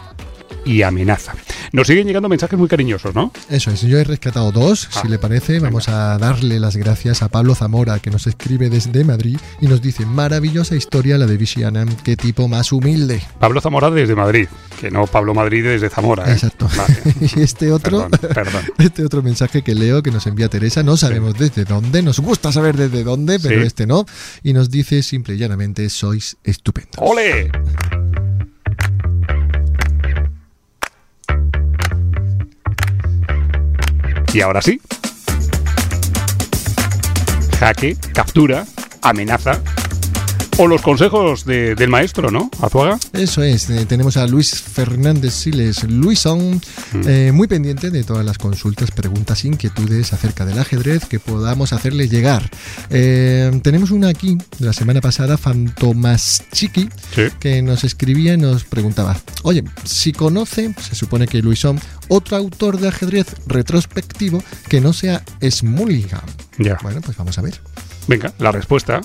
y 0.65 0.83
amenaza. 0.83 1.35
Nos 1.73 1.87
siguen 1.87 2.07
llegando 2.07 2.29
mensajes 2.29 2.59
muy 2.59 2.69
cariñosos, 2.69 3.15
¿no? 3.15 3.33
Eso 3.51 3.71
es, 3.71 3.83
yo 3.83 3.99
he 3.99 4.05
rescatado 4.05 4.53
dos, 4.53 4.89
Ah, 4.95 5.01
si 5.03 5.09
le 5.09 5.19
parece. 5.19 5.59
Vamos 5.61 5.89
a 5.89 6.17
darle 6.19 6.59
las 6.61 6.77
gracias 6.77 7.23
a 7.23 7.29
Pablo 7.29 7.55
Zamora, 7.55 7.99
que 7.99 8.11
nos 8.11 8.27
escribe 8.27 8.71
desde 8.71 9.05
Madrid 9.05 9.39
y 9.61 9.67
nos 9.67 9.83
dice, 9.83 10.07
maravillosa 10.07 10.77
historia 10.77 11.19
la 11.19 11.27
de 11.27 11.37
Vishianam, 11.37 11.89
qué 12.05 12.17
tipo 12.17 12.49
más 12.49 12.73
humilde. 12.73 13.23
Pablo 13.39 13.61
Zamora 13.61 13.91
desde 13.91 14.15
Madrid, 14.15 14.49
que 14.81 14.91
no 14.91 15.07
Pablo 15.07 15.35
Madrid 15.35 15.65
desde 15.65 15.91
Zamora. 15.91 16.29
¿eh? 16.29 16.33
Exacto. 16.33 16.69
Vale. 16.77 16.97
y 17.37 17.41
este 17.41 17.71
otro, 17.73 18.09
Perdón, 18.09 18.35
perdón. 18.35 18.63
este 18.79 19.05
otro 19.05 19.23
mensaje 19.23 19.63
que 19.63 19.75
leo 19.75 20.03
que 20.03 20.11
nos 20.11 20.27
envía 20.27 20.49
Teresa, 20.49 20.83
no 20.83 20.97
sabemos 20.97 21.35
desde 21.39 21.65
dónde, 21.65 22.03
nos 22.03 22.19
gusta 22.21 22.51
saber 22.53 22.77
desde 22.77 23.05
dónde, 23.05 23.39
pero 23.41 23.61
Sí. 23.61 23.67
este 23.67 23.87
no, 23.87 24.07
y 24.43 24.53
nos 24.53 24.71
dice 24.71 25.03
simple 25.03 25.35
y 25.35 25.39
llanamente, 25.39 25.89
sois 25.91 26.37
estupendos. 26.45 26.95
¡Ole! 26.99 27.51
Y 34.33 34.41
ahora 34.41 34.61
sí. 34.63 34.81
Jaque, 37.59 37.97
captura, 38.15 38.65
amenaza. 39.03 39.61
O 40.61 40.67
los 40.67 40.83
consejos 40.83 41.45
de- 41.45 41.77
del 41.77 41.89
maestro, 41.89 42.33
¿no? 42.33 42.51
Azuaga. 42.61 42.99
Eso 43.13 43.45
es, 43.45 43.71
eh, 43.71 43.87
tenemos 43.87 44.17
a 44.17 44.27
Luis 44.27 44.61
Fernández 44.61 45.33
Siles 45.33 45.85
Luisón, 45.85 46.61
Mm. 46.93 47.01
eh, 47.07 47.31
muy 47.33 47.47
pendiente 47.47 47.91
de 47.91 48.03
todas 48.03 48.25
las 48.25 48.39
consultas, 48.39 48.91
preguntas, 48.91 49.45
inquietudes 49.45 50.13
acerca 50.13 50.45
del 50.45 50.59
ajedrez 50.59 51.05
que 51.07 51.21
podamos 51.21 51.73
hacerle 51.73 52.09
llegar. 52.09 52.51
Eh, 52.91 53.53
tenemos 53.63 53.93
una 53.93 54.09
aquí 54.09 54.37
de 54.59 54.67
la 54.67 54.73
semana 54.73 55.01
pasada, 55.01 55.39
Fantomas 55.39 56.43
Chiqui, 56.51 56.89
Sí. 57.15 57.23
que 57.39 57.63
nos 57.63 57.85
escribía 57.85 58.35
y 58.35 58.39
nos 58.39 58.65
preguntaba, 58.65 59.17
oye, 59.45 59.63
si 59.85 60.13
conoce, 60.13 60.75
se 60.81 60.97
supone 60.97 61.29
que 61.29 61.41
Luisón, 61.41 61.79
otro 62.09 62.37
autor 62.37 62.81
de 62.81 62.89
ajedrez 62.89 63.27
retrospectivo 63.47 64.43
que 64.69 64.81
no 64.81 64.93
sea 64.93 65.23
Smulligan. 65.49 66.23
Ya. 66.59 66.79
Bueno, 66.83 67.01
pues 67.01 67.17
vamos 67.17 67.39
a 67.39 67.43
ver. 67.43 67.61
Venga, 68.09 68.33
la 68.39 68.51
respuesta. 68.51 69.03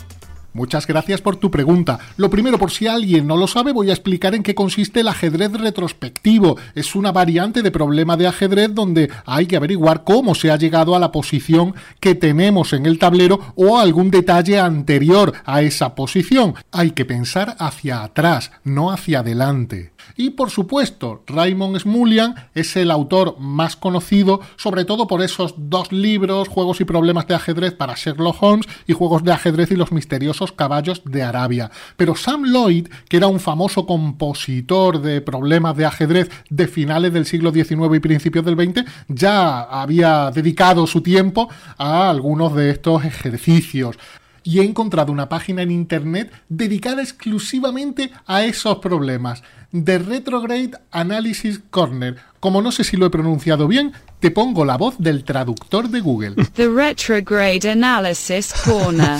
Muchas 0.54 0.86
gracias 0.86 1.20
por 1.20 1.36
tu 1.36 1.50
pregunta. 1.50 2.00
Lo 2.16 2.30
primero, 2.30 2.60
por 2.60 2.70
si 2.70 2.86
alguien 2.86 3.26
no 3.26 3.38
lo 3.38 3.48
sabe, 3.48 3.72
voy 3.72 3.89
a 3.89 3.94
explicar 3.94 4.36
en 4.36 4.44
qué 4.44 4.54
consiste 4.54 5.00
el 5.00 5.08
ajedrez 5.08 5.52
retrospectivo. 5.52 6.58
Es 6.76 6.96
una 6.96 7.12
variante 7.12 7.63
de 7.63 7.72
problema 7.72 8.18
de 8.18 8.28
ajedrez 8.28 8.74
donde 8.74 9.10
hay 9.26 9.48
que 9.48 9.58
averiguar 9.58 10.04
cómo 10.04 10.36
se 10.36 10.52
ha 10.52 10.58
llegado 10.58 10.96
a 10.96 11.00
la 11.00 11.12
posición 11.12 11.74
que 12.00 12.13
tenemos 12.13 12.74
en 12.74 12.86
el 12.86 13.00
tablero 13.00 13.39
o 13.56 13.80
algún 13.80 14.12
detalle 14.12 14.60
anterior 14.60 15.34
a 15.44 15.63
esa 15.63 15.96
posición. 15.96 16.54
Hay 16.72 16.92
que 16.92 17.06
pensar 17.06 17.56
hacia 17.58 18.04
atrás, 18.04 18.52
no 18.63 18.92
hacia 18.92 19.20
adelante. 19.20 19.94
Y 20.16 20.32
por 20.32 20.50
supuesto, 20.50 21.24
Raymond 21.28 21.80
Smullyan 21.80 22.36
es 22.54 22.76
el 22.76 22.92
autor 22.92 23.38
más 23.39 23.76
conocido, 23.76 24.42
sobre 24.56 24.86
todo 24.86 25.08
por 25.08 25.22
esos 25.22 25.56
dos 25.58 25.92
libros, 25.92 26.48
Juegos 26.48 26.82
y 26.82 26.86
Problemas 26.86 27.28
de 27.28 27.36
Ajedrez 27.36 27.74
para 27.74 27.96
Sherlock 27.96 28.42
Holmes 28.42 28.68
y 28.88 28.94
Juegos 28.94 29.24
de 29.24 29.32
Ajedrez 29.32 29.72
y 29.72 29.76
los 29.76 29.92
Misteriosos 29.92 30.52
Caballos 30.52 31.02
de 31.06 31.24
Arabia. 31.24 31.72
Pero 31.98 32.16
Sam 32.16 32.46
Lloyd, 32.46 32.88
que 33.10 33.18
era 33.18 33.28
un 33.28 33.39
famoso 33.39 33.86
compositor 33.86 35.02
de 35.02 35.22
problemas 35.22 35.76
de 35.76 35.86
ajedrez 35.86 36.30
de 36.50 36.68
finales 36.68 37.13
del 37.13 37.26
siglo 37.26 37.52
XIX 37.52 37.96
y 37.96 38.00
principios 38.00 38.46
del 38.46 38.56
XX, 38.56 38.86
ya 39.08 39.62
había 39.62 40.32
dedicado 40.32 40.88
su 40.88 41.02
tiempo 41.02 41.50
a 41.78 42.10
algunos 42.10 42.56
de 42.56 42.70
estos 42.70 43.06
ejercicios 43.06 43.98
y 44.44 44.60
he 44.60 44.63
encontrado 44.63 45.12
una 45.12 45.30
página 45.30 45.62
en 45.62 45.72
internet 45.72 46.32
dedicada 46.50 47.02
exclusivamente 47.02 48.12
a 48.26 48.44
esos 48.44 48.80
problemas. 48.80 49.44
The 49.74 50.00
Retrograde 50.00 50.72
Analysis 50.92 51.60
Corner. 51.70 52.16
Como 52.40 52.62
no 52.62 52.72
sé 52.72 52.84
si 52.84 52.98
lo 52.98 53.08
he 53.08 53.10
pronunciado 53.10 53.68
bien, 53.68 53.94
te 54.20 54.32
pongo 54.32 54.66
la 54.66 54.78
voz 54.78 54.96
del 55.00 55.24
traductor 55.24 55.90
de 55.90 56.00
Google. 56.00 56.36
The 56.54 56.68
Retrograde 56.70 57.70
Analysis 57.72 58.54
Corner. 58.64 59.20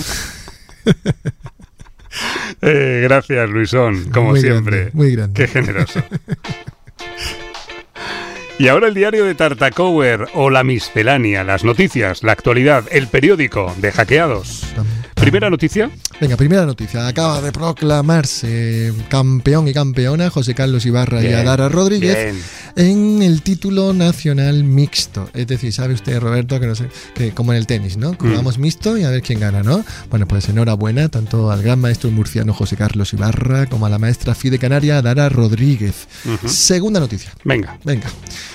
Eh, 2.62 3.00
gracias, 3.02 3.50
Luisón, 3.50 4.08
como 4.12 4.30
Muy 4.30 4.40
siempre. 4.40 4.76
grande, 4.76 4.90
muy 4.94 5.16
grande. 5.16 5.34
Qué 5.34 5.48
generoso. 5.48 6.00
y 8.58 8.68
ahora 8.68 8.86
el 8.86 8.94
diario 8.94 9.24
de 9.24 9.34
Tartacower 9.34 10.28
o 10.34 10.48
la 10.48 10.62
miscelánea, 10.62 11.42
las 11.42 11.64
noticias, 11.64 12.22
la 12.22 12.30
actualidad, 12.30 12.84
el 12.92 13.08
periódico 13.08 13.74
de 13.78 13.90
hackeados. 13.90 14.62
Primera 15.24 15.48
noticia. 15.48 15.90
Venga, 16.20 16.36
primera 16.36 16.66
noticia. 16.66 17.08
Acaba 17.08 17.40
de 17.40 17.50
proclamarse 17.50 18.92
campeón 19.08 19.66
y 19.66 19.72
campeona 19.72 20.28
José 20.28 20.54
Carlos 20.54 20.84
Ibarra 20.84 21.22
y 21.24 21.32
Adara 21.32 21.68
Rodríguez 21.70 22.34
bien. 22.76 22.86
en 22.88 23.22
el 23.22 23.40
título 23.40 23.94
nacional 23.94 24.64
mixto. 24.64 25.30
Es 25.32 25.46
decir, 25.46 25.72
sabe 25.72 25.94
usted, 25.94 26.20
Roberto, 26.20 26.60
que 26.60 26.66
no 26.66 26.74
sé, 26.74 26.88
que 27.14 27.32
como 27.32 27.52
en 27.52 27.58
el 27.58 27.66
tenis, 27.66 27.96
¿no? 27.96 28.12
Mm. 28.12 28.16
Jugamos 28.18 28.58
mixto 28.58 28.98
y 28.98 29.04
a 29.04 29.10
ver 29.10 29.22
quién 29.22 29.40
gana, 29.40 29.62
¿no? 29.62 29.82
Bueno, 30.10 30.28
pues 30.28 30.46
enhorabuena 30.50 31.08
tanto 31.08 31.50
al 31.50 31.62
gran 31.62 31.80
maestro 31.80 32.10
murciano 32.10 32.52
José 32.52 32.76
Carlos 32.76 33.12
Ibarra 33.14 33.66
como 33.66 33.86
a 33.86 33.88
la 33.90 33.98
maestra 33.98 34.34
FIDE 34.34 34.58
Canaria 34.58 34.98
Adara 34.98 35.30
Rodríguez. 35.30 36.06
Segunda 36.46 37.00
noticia. 37.00 37.32
Venga. 37.44 37.78
Venga. 37.82 38.08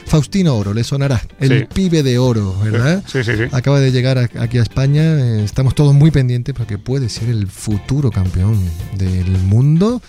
Faustino 0.05 0.55
Oro, 0.55 0.73
le 0.73 0.83
sonará. 0.83 1.21
El 1.39 1.59
Sí. 1.61 1.67
pibe 1.73 2.03
de 2.03 2.17
oro, 2.19 2.55
¿verdad? 2.63 3.03
Sí, 3.11 3.23
sí, 3.23 3.31
sí. 3.35 3.43
Acaba 3.51 3.79
de 3.79 3.91
llegar 3.91 4.17
aquí 4.17 4.59
a 4.59 4.61
España. 4.61 5.01
eh, 5.03 5.43
Estamos 5.43 5.73
todos 5.75 5.93
muy 5.93 6.09
pendientes 6.11 6.55
porque 6.59 6.77
puede 6.77 7.07
ser 7.07 7.29
el 7.29 7.47
futuro 7.47 8.11
campeón 8.11 8.59
del 8.97 9.29
mundo. 9.45 10.01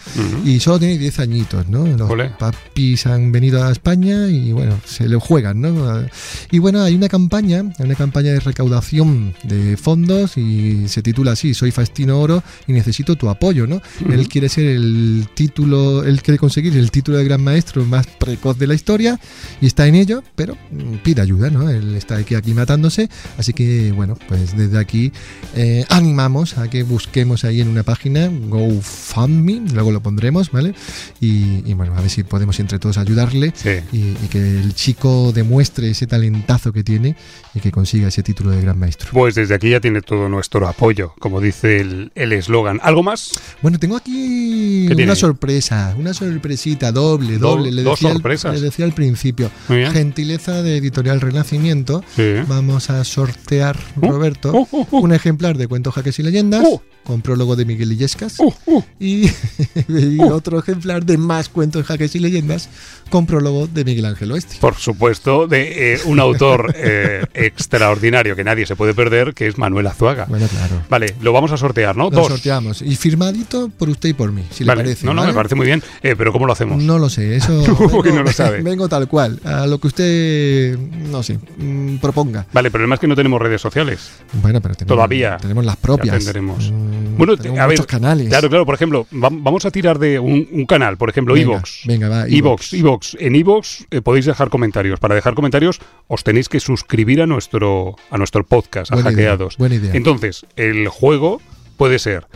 Y 0.45 0.59
solo 0.59 0.81
tiene 0.81 0.99
10 0.99 1.21
añitos, 1.21 1.69
¿no? 1.69 1.87
Los 1.87 2.11
Ole. 2.11 2.33
papis 2.37 3.07
han 3.07 3.31
venido 3.31 3.63
a 3.65 3.71
España 3.71 4.27
y 4.27 4.51
bueno, 4.51 4.75
se 4.85 5.09
lo 5.09 5.21
juegan, 5.21 5.61
¿no? 5.61 6.05
Y 6.51 6.59
bueno, 6.59 6.83
hay 6.83 6.97
una 6.97 7.09
campaña, 7.09 7.63
una 7.79 7.95
campaña 7.95 8.33
de 8.33 8.41
recaudación 8.41 9.33
de 9.45 9.77
fondos 9.77 10.37
y 10.37 10.89
se 10.89 11.03
titula 11.03 11.33
así, 11.33 11.55
Soy 11.55 11.71
Faustino 11.71 12.21
Oro 12.21 12.43
y 12.67 12.73
necesito 12.73 13.15
tu 13.15 13.29
apoyo, 13.29 13.69
¿no? 13.69 13.77
Ujú. 14.01 14.13
Él 14.13 14.29
quiere 14.29 14.49
ser 14.49 14.67
el 14.67 15.29
título, 15.35 16.03
él 16.03 16.21
quiere 16.21 16.37
conseguir 16.37 16.77
el 16.77 16.91
título 16.91 17.19
de 17.19 17.25
gran 17.25 17.45
maestro 17.45 17.85
más 17.85 18.09
precoz 18.09 18.59
de 18.59 18.67
la 18.67 18.75
historia 18.75 19.21
y 19.61 19.67
está 19.67 19.87
en 19.87 19.95
ello, 19.95 20.25
pero 20.35 20.57
mm, 20.73 20.97
pide 21.05 21.23
ayuda, 21.23 21.49
¿no? 21.49 21.71
Él 21.71 21.95
está 21.95 22.17
aquí 22.17 22.35
aclimatándose, 22.35 23.09
así 23.39 23.53
que 23.53 23.93
bueno, 23.93 24.19
pues 24.27 24.57
desde 24.57 24.79
aquí 24.79 25.13
eh, 25.55 25.85
animamos 25.89 26.39
a 26.41 26.68
que 26.68 26.82
busquemos 26.82 27.45
ahí 27.45 27.61
en 27.61 27.68
una 27.68 27.82
página 27.82 28.28
GoFundMe, 28.28 29.62
luego 29.72 29.93
lo 29.93 30.01
pondremos, 30.01 30.51
¿vale? 30.51 30.74
Y, 31.20 31.62
y, 31.68 31.74
bueno, 31.74 31.95
a 31.97 32.01
ver 32.01 32.11
si 32.11 32.22
podemos 32.24 32.59
entre 32.61 32.78
todos 32.78 32.99
ayudarle 32.99 33.53
y, 33.93 33.97
y 33.99 34.28
que 34.30 34.38
el 34.61 34.74
chico 34.74 35.32
demuestre 35.32 35.91
ese 35.91 36.07
talentazo 36.07 36.72
que 36.72 36.82
tiene 36.84 37.16
y 37.55 37.61
que 37.61 37.70
consiga 37.70 38.09
ese 38.09 38.22
título 38.22 38.51
de 38.51 38.62
gran 38.62 38.78
maestro. 38.78 39.11
Pues 39.12 39.34
desde 39.34 39.55
aquí 39.55 39.70
ya 39.70 39.80
tiene 39.80 40.03
todo 40.03 40.28
nuestro 40.28 40.66
apoyo, 40.68 41.12
como 41.18 41.41
dice 41.41 41.80
el 41.80 42.12
el 42.14 42.32
eslogan. 42.32 42.80
¿Algo 42.82 43.03
más? 43.03 43.30
Bueno, 43.62 43.78
tengo 43.78 43.97
aquí 43.97 44.84
¿Qué 44.86 44.95
una 44.95 44.97
tiene? 44.97 45.16
sorpresa, 45.16 45.95
una 45.99 46.14
sorpresita 46.14 46.93
doble, 46.93 47.38
Do- 47.38 47.51
doble. 47.57 47.70
Le 47.72 47.82
dos 47.82 48.01
decía 48.01 48.14
al- 48.14 48.55
le 48.55 48.61
decía 48.61 48.84
al 48.84 48.93
principio. 48.93 49.51
Gentileza 49.68 50.62
de 50.62 50.76
Editorial 50.78 51.20
Renacimiento. 51.20 52.03
Sí. 52.16 52.22
Vamos 52.49 52.91
a 52.91 53.05
sortear, 53.05 53.78
Uh, 53.97 54.09
Roberto, 54.11 54.53
uh, 54.53 54.68
uh. 54.91 54.99
un 54.99 55.12
ejemplar 55.12 55.57
de 55.59 55.66
Cuentos, 55.68 55.95
Jaques 55.95 56.18
y 56.18 56.22
Leyendas. 56.31 56.64
Uh. 56.64 56.81
Con 57.03 57.22
prólogo 57.22 57.57
de 57.57 57.64
Miguel 57.64 57.91
Illescas. 57.93 58.37
uh. 58.39 58.83
Y, 59.01 59.26
y 59.89 60.20
otro 60.20 60.59
ejemplar 60.61 61.05
de 61.05 61.16
más 61.18 61.49
cuentos, 61.49 61.87
jaques 61.87 62.14
y 62.14 62.18
leyendas 62.20 62.68
con 63.09 63.26
prólogo 63.26 63.66
de 63.66 63.85
Miguel 63.85 64.05
Ángel 64.05 64.31
Oeste. 64.31 64.57
Por 64.61 64.76
supuesto, 64.76 65.49
de 65.49 65.95
eh, 65.95 66.01
un 66.05 66.20
autor 66.20 66.72
eh, 66.76 67.24
extraordinario 67.35 68.37
que 68.37 68.45
nadie 68.45 68.66
se 68.66 68.76
puede 68.76 68.95
perder, 68.95 69.35
que 69.35 69.49
es 69.49 69.59
Manuel 69.59 69.87
Azuaga. 69.89 70.26
Bueno, 70.26 70.47
claro. 70.47 70.83
Vale, 70.89 71.14
lo 71.20 71.33
vamos 71.33 71.51
a 71.51 71.57
sortear, 71.57 71.97
¿no? 71.97 72.05
Lo 72.05 72.11
Dos. 72.11 72.28
sorteamos. 72.28 72.83
Y 72.83 72.95
firmadito 72.95 73.70
por 73.70 73.89
usted 73.89 74.11
y 74.11 74.12
por 74.12 74.31
mí, 74.31 74.45
si 74.53 74.62
Vale. 74.62 74.83
le 74.83 74.89
parece. 74.91 75.07
no, 75.07 75.14
no, 75.14 75.22
¿vale? 75.22 75.33
me 75.33 75.37
parece 75.37 75.55
muy 75.57 75.66
bien. 75.66 75.83
Eh, 76.03 76.14
pero 76.16 76.33
¿cómo 76.33 76.47
lo 76.47 76.53
hacemos? 76.53 76.81
No 76.81 76.99
lo 76.99 77.09
sé, 77.09 77.35
eso. 77.35 77.53
Uy, 77.93 78.12
no 78.12 78.22
lo 78.22 78.31
sabe. 78.31 78.61
vengo 78.62 78.89
tal 78.89 79.09
cual, 79.09 79.41
a 79.45 79.66
lo 79.66 79.81
que 79.81 79.87
usted, 79.89 80.78
no 80.78 81.22
sé, 81.24 81.39
mm, 81.57 81.97
proponga. 81.97 82.47
Vale, 82.53 82.68
el 82.68 82.72
problema 82.72 82.95
es 82.95 83.01
que 83.01 83.09
no 83.09 83.16
tenemos 83.16 83.41
redes 83.43 83.61
sociales. 83.61 84.11
Bueno, 84.35 84.61
pero 84.61 84.74
tenemos, 84.76 84.97
Todavía. 84.97 85.39
tenemos 85.39 85.64
las 85.64 85.76
propias. 85.76 86.20
Tendremos. 86.25 86.71
Mm, 86.71 87.16
Bueno, 87.16 87.33
a 87.35 87.66
ver, 87.66 87.77
muchos 87.77 87.87
canales. 87.87 88.29
Claro, 88.29 88.49
claro, 88.49 88.64
por 88.66 88.75
ejemplo, 88.75 89.07
vam- 89.12 89.41
vamos 89.43 89.64
a 89.66 89.71
tirar 89.71 89.99
de 89.99 90.18
un, 90.18 90.49
un 90.51 90.66
canal, 90.66 90.97
por 90.97 91.11
ejemplo, 91.11 91.35
Venga, 91.35 91.53
Evox. 91.55 91.83
venga, 91.87 92.09
va, 92.09 92.27
Evox, 92.29 92.73
Evox. 92.75 93.16
En 93.21 93.35
Evox 93.37 93.87
eh, 93.91 94.01
podéis 94.01 94.27
dejar 94.27 94.49
comentarios. 94.51 95.01
Para 95.01 95.14
dejar 95.14 95.35
comentarios 95.35 95.81
os 96.09 96.25
tenéis 96.25 96.49
que 96.49 96.61
suscribir 96.61 97.21
a 97.23 97.27
nuestro, 97.27 97.97
a 98.11 98.18
nuestro 98.18 98.45
podcast, 98.45 98.93
a 98.93 98.97
idea, 98.97 99.05
Hackeados. 99.11 99.57
buena 99.59 99.75
idea. 99.77 99.93
Entonces, 99.95 100.47
el 100.57 100.89
juego 100.89 101.41
puede 101.77 101.99
ser, 101.99 102.27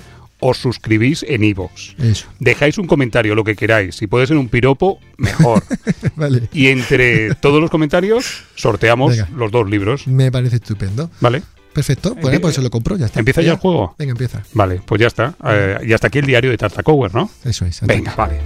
os 0.41 0.59
suscribís 0.59 1.25
en 1.27 1.43
Evox. 1.45 1.95
Eso. 1.99 2.27
Dejáis 2.39 2.77
un 2.77 2.87
comentario, 2.87 3.35
lo 3.35 3.45
que 3.45 3.57
queráis. 3.57 3.95
Si 3.97 4.07
puede 4.07 4.27
ser 4.27 4.37
un 4.37 4.49
piropo, 4.49 4.99
mejor. 5.17 5.63
Vale. 6.17 6.49
y 6.53 6.67
entre 6.69 7.35
todos 7.37 7.61
los 7.63 7.71
comentarios 7.71 8.43
sorteamos 8.55 9.13
Venga. 9.13 9.29
los 9.37 9.51
dos 9.51 9.69
libros. 9.71 10.07
Me 10.07 10.31
parece 10.31 10.57
estupendo. 10.57 11.11
¿Vale? 11.21 11.43
Perfecto. 11.75 12.15
Bueno, 12.15 12.39
Empie- 12.39 12.41
pues 12.41 12.55
se 12.55 12.63
lo 12.63 12.71
compro, 12.71 12.97
ya 12.97 13.07
está. 13.07 13.19
¿Empieza 13.19 13.43
ya 13.43 13.53
el 13.53 13.59
juego? 13.59 13.95
Venga, 13.99 14.13
empieza. 14.13 14.43
Vale, 14.55 14.81
pues 14.87 15.01
ya 15.01 15.09
está. 15.09 15.35
Eh, 15.47 15.79
y 15.89 15.93
hasta 15.93 16.07
aquí 16.07 16.21
el 16.21 16.27
diario 16.27 16.51
de 16.51 16.57
Tartacower, 16.57 17.15
¿no? 17.15 17.29
Eso 17.45 17.67
es. 17.67 17.81
Venga, 17.83 18.15
vale. 18.17 18.39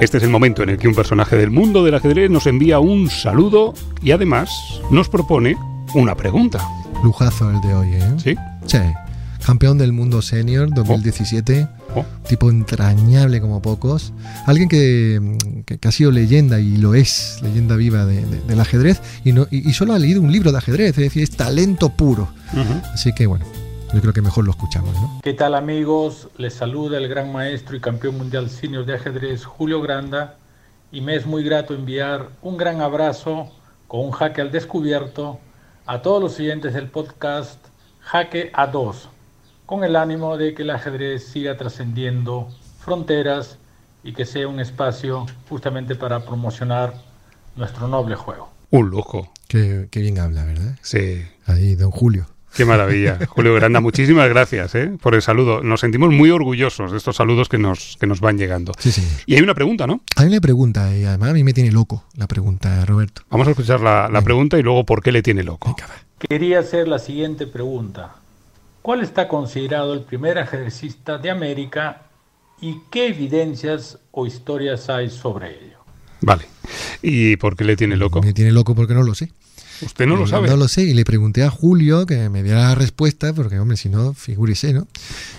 Este 0.00 0.16
es 0.16 0.24
el 0.24 0.30
momento 0.30 0.62
en 0.64 0.70
el 0.70 0.78
que 0.78 0.88
un 0.88 0.94
personaje 0.94 1.36
del 1.36 1.50
mundo 1.50 1.84
del 1.84 1.94
ajedrez 1.94 2.28
nos 2.28 2.46
envía 2.46 2.80
un 2.80 3.08
saludo 3.08 3.72
y 4.02 4.10
además 4.10 4.50
nos 4.90 5.08
propone 5.08 5.56
una 5.94 6.16
pregunta. 6.16 6.60
Lujazo 7.04 7.50
el 7.50 7.60
de 7.60 7.74
hoy, 7.74 7.88
¿eh? 7.94 8.12
¿Sí? 8.16 8.36
Sí. 8.66 8.78
Campeón 9.44 9.76
del 9.78 9.92
mundo 9.92 10.22
senior 10.22 10.72
2017. 10.72 11.66
Oh. 11.96 12.04
Tipo 12.28 12.48
entrañable 12.50 13.40
como 13.40 13.60
pocos. 13.60 14.12
Alguien 14.46 14.68
que, 14.68 15.36
que- 15.66 15.78
que 15.78 15.88
ha 15.88 15.92
sido 15.92 16.10
leyenda 16.10 16.60
y 16.60 16.76
lo 16.76 16.94
es, 16.94 17.40
leyenda 17.42 17.76
viva 17.76 18.04
de- 18.06 18.24
de- 18.24 18.40
del 18.40 18.60
ajedrez. 18.60 19.00
Y, 19.24 19.32
no, 19.32 19.46
y, 19.50 19.68
y 19.68 19.72
solo 19.72 19.94
ha 19.94 19.98
leído 19.98 20.20
un 20.22 20.30
libro 20.32 20.52
de 20.52 20.58
ajedrez, 20.58 20.90
es 20.90 20.96
decir, 20.96 21.22
es 21.22 21.30
talento 21.32 21.90
puro. 21.90 22.28
Así 22.94 23.12
que 23.14 23.26
bueno, 23.26 23.44
yo 23.92 24.00
creo 24.00 24.12
que 24.12 24.22
mejor 24.22 24.44
lo 24.44 24.52
escuchamos, 24.52 24.94
¿no? 24.94 25.20
¿Qué 25.22 25.32
tal 25.34 25.54
amigos? 25.54 26.28
Les 26.38 26.54
saluda 26.54 26.98
el 26.98 27.08
gran 27.08 27.32
maestro 27.32 27.76
y 27.76 27.80
campeón 27.80 28.18
mundial 28.18 28.48
senior 28.48 28.86
de 28.86 28.94
ajedrez 28.94 29.44
Julio 29.44 29.80
Granda 29.82 30.36
y 30.92 31.00
me 31.00 31.16
es 31.16 31.26
muy 31.26 31.42
grato 31.42 31.74
enviar 31.74 32.28
un 32.42 32.56
gran 32.56 32.80
abrazo 32.80 33.50
con 33.88 34.00
un 34.04 34.10
jaque 34.12 34.40
al 34.40 34.52
descubierto 34.52 35.40
a 35.86 36.00
todos 36.00 36.22
los 36.22 36.34
siguientes 36.34 36.74
del 36.74 36.88
podcast 36.88 37.58
Jaque 38.00 38.50
a 38.54 38.66
2 38.66 39.08
con 39.66 39.84
el 39.84 39.96
ánimo 39.96 40.36
de 40.36 40.54
que 40.54 40.62
el 40.62 40.70
ajedrez 40.70 41.24
siga 41.24 41.56
trascendiendo 41.56 42.48
fronteras 42.80 43.58
y 44.04 44.12
que 44.12 44.24
sea 44.24 44.48
un 44.48 44.60
espacio 44.60 45.26
justamente 45.48 45.94
para 45.94 46.24
promocionar 46.24 46.94
nuestro 47.56 47.88
noble 47.88 48.16
juego. 48.16 48.50
Un 48.70 48.90
lujo. 48.90 49.30
Qué, 49.48 49.88
qué 49.90 50.00
bien 50.00 50.18
habla, 50.18 50.44
¿verdad? 50.44 50.76
Sí. 50.82 51.22
Ahí, 51.46 51.74
don 51.74 51.90
Julio. 51.90 52.26
Qué 52.54 52.64
maravilla. 52.64 53.18
Julio 53.28 53.54
Granda, 53.54 53.80
muchísimas 53.80 54.28
gracias 54.28 54.74
¿eh? 54.74 54.92
por 55.00 55.14
el 55.14 55.22
saludo. 55.22 55.62
Nos 55.62 55.80
sentimos 55.80 56.12
muy 56.12 56.30
orgullosos 56.30 56.90
de 56.90 56.98
estos 56.98 57.16
saludos 57.16 57.48
que 57.48 57.58
nos, 57.58 57.96
que 57.98 58.06
nos 58.06 58.20
van 58.20 58.38
llegando. 58.38 58.72
Sí, 58.78 58.92
sí. 58.92 59.06
Y 59.26 59.36
hay 59.36 59.42
una 59.42 59.54
pregunta, 59.54 59.86
¿no? 59.86 60.02
Hay 60.16 60.26
una 60.26 60.40
pregunta, 60.40 60.94
y 60.96 61.04
además 61.04 61.30
a 61.30 61.32
mí 61.32 61.44
me 61.44 61.52
tiene 61.52 61.70
loco 61.70 62.04
la 62.16 62.26
pregunta, 62.26 62.84
Roberto. 62.84 63.22
Vamos 63.30 63.46
a 63.46 63.50
escuchar 63.50 63.80
la, 63.80 64.08
la 64.08 64.22
pregunta 64.22 64.58
y 64.58 64.62
luego 64.62 64.84
por 64.84 65.02
qué 65.02 65.12
le 65.12 65.22
tiene 65.22 65.42
loco. 65.42 65.74
Quería 66.18 66.60
hacer 66.60 66.88
la 66.88 66.98
siguiente 66.98 67.46
pregunta. 67.46 68.16
¿Cuál 68.82 69.02
está 69.02 69.28
considerado 69.28 69.94
el 69.94 70.00
primer 70.02 70.38
ajedrecista 70.38 71.18
de 71.18 71.30
América 71.30 72.02
y 72.60 72.76
qué 72.90 73.08
evidencias 73.08 73.98
o 74.10 74.26
historias 74.26 74.88
hay 74.90 75.08
sobre 75.08 75.50
ello? 75.50 75.78
Vale. 76.20 76.44
¿Y 77.00 77.36
por 77.36 77.56
qué 77.56 77.64
le 77.64 77.76
tiene 77.76 77.96
loco? 77.96 78.20
Me 78.22 78.32
tiene 78.32 78.50
loco 78.52 78.74
porque 78.74 78.94
no 78.94 79.02
lo 79.02 79.14
sé. 79.14 79.30
Usted 79.82 80.06
no 80.06 80.14
lo 80.16 80.26
sabe. 80.28 80.48
No 80.48 80.56
lo 80.56 80.68
sé, 80.68 80.82
y 80.82 80.94
le 80.94 81.04
pregunté 81.04 81.42
a 81.42 81.50
Julio 81.50 82.06
que 82.06 82.28
me 82.28 82.44
diera 82.44 82.68
la 82.68 82.74
respuesta, 82.76 83.32
porque, 83.32 83.58
hombre, 83.58 83.76
si 83.76 83.88
no, 83.88 84.14
figúrese, 84.14 84.72
¿no? 84.72 84.86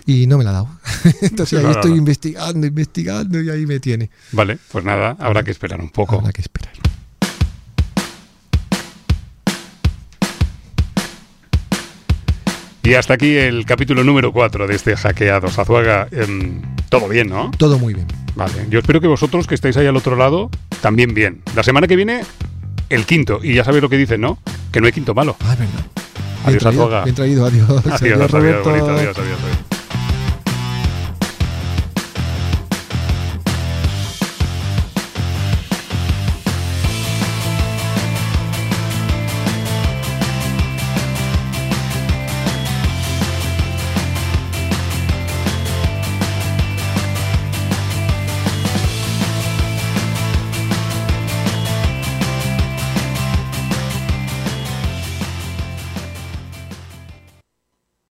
Y 0.05 0.27
no 0.27 0.37
me 0.37 0.43
la 0.43 0.49
ha 0.49 0.53
dado. 0.53 0.69
Entonces 1.21 1.59
ahí 1.59 1.63
Nada, 1.63 1.75
estoy 1.75 1.91
nada. 1.91 1.99
investigando, 1.99 2.67
investigando, 2.67 3.41
y 3.41 3.49
ahí 3.49 3.65
me 3.65 3.79
tiene. 3.79 4.09
Vale, 4.33 4.57
pues 4.69 4.83
nada, 4.83 5.15
habrá 5.19 5.43
que 5.43 5.51
esperar 5.51 5.79
un 5.79 5.89
poco. 5.89 6.15
Habrá 6.19 6.33
que 6.33 6.41
esperar. 6.41 6.73
Y 12.83 12.95
hasta 12.95 13.13
aquí 13.13 13.37
el 13.37 13.65
capítulo 13.65 14.03
número 14.03 14.33
4 14.33 14.67
de 14.67 14.75
este 14.75 14.95
Hackeados. 14.97 15.57
Azuaga, 15.57 16.07
em, 16.11 16.61
todo 16.89 17.07
bien, 17.07 17.29
¿no? 17.29 17.49
Todo 17.57 17.79
muy 17.79 17.93
bien. 17.93 18.07
Vale, 18.35 18.53
yo 18.69 18.79
espero 18.79 18.99
que 18.99 19.07
vosotros 19.07 19.47
que 19.47 19.55
estáis 19.55 19.77
ahí 19.77 19.87
al 19.87 19.95
otro 19.95 20.15
lado, 20.17 20.49
también 20.81 21.13
bien. 21.13 21.41
La 21.55 21.63
semana 21.63 21.87
que 21.87 21.95
viene, 21.95 22.21
el 22.89 23.05
quinto. 23.05 23.39
Y 23.41 23.53
ya 23.53 23.63
sabéis 23.63 23.83
lo 23.83 23.89
que 23.89 23.97
dicen, 23.97 24.19
¿no? 24.19 24.37
Que 24.71 24.81
no 24.81 24.87
hay 24.87 24.91
quinto 24.91 25.13
malo. 25.13 25.37
Ah, 25.45 25.53
es 25.53 25.59
verdad. 25.59 25.73
Bien 25.75 26.45
Adiós, 26.45 26.61
traído, 26.63 26.83
Azuaga. 26.83 27.03
bien 27.05 27.15
traído, 27.15 27.45
adiós. 27.45 27.69
Adiós, 27.69 28.01
adiós, 28.01 28.31
Roberto. 28.31 28.69
bonito, 28.69 28.89
adiós, 28.89 29.17
adiós, 29.17 29.17
adiós. 29.17 29.82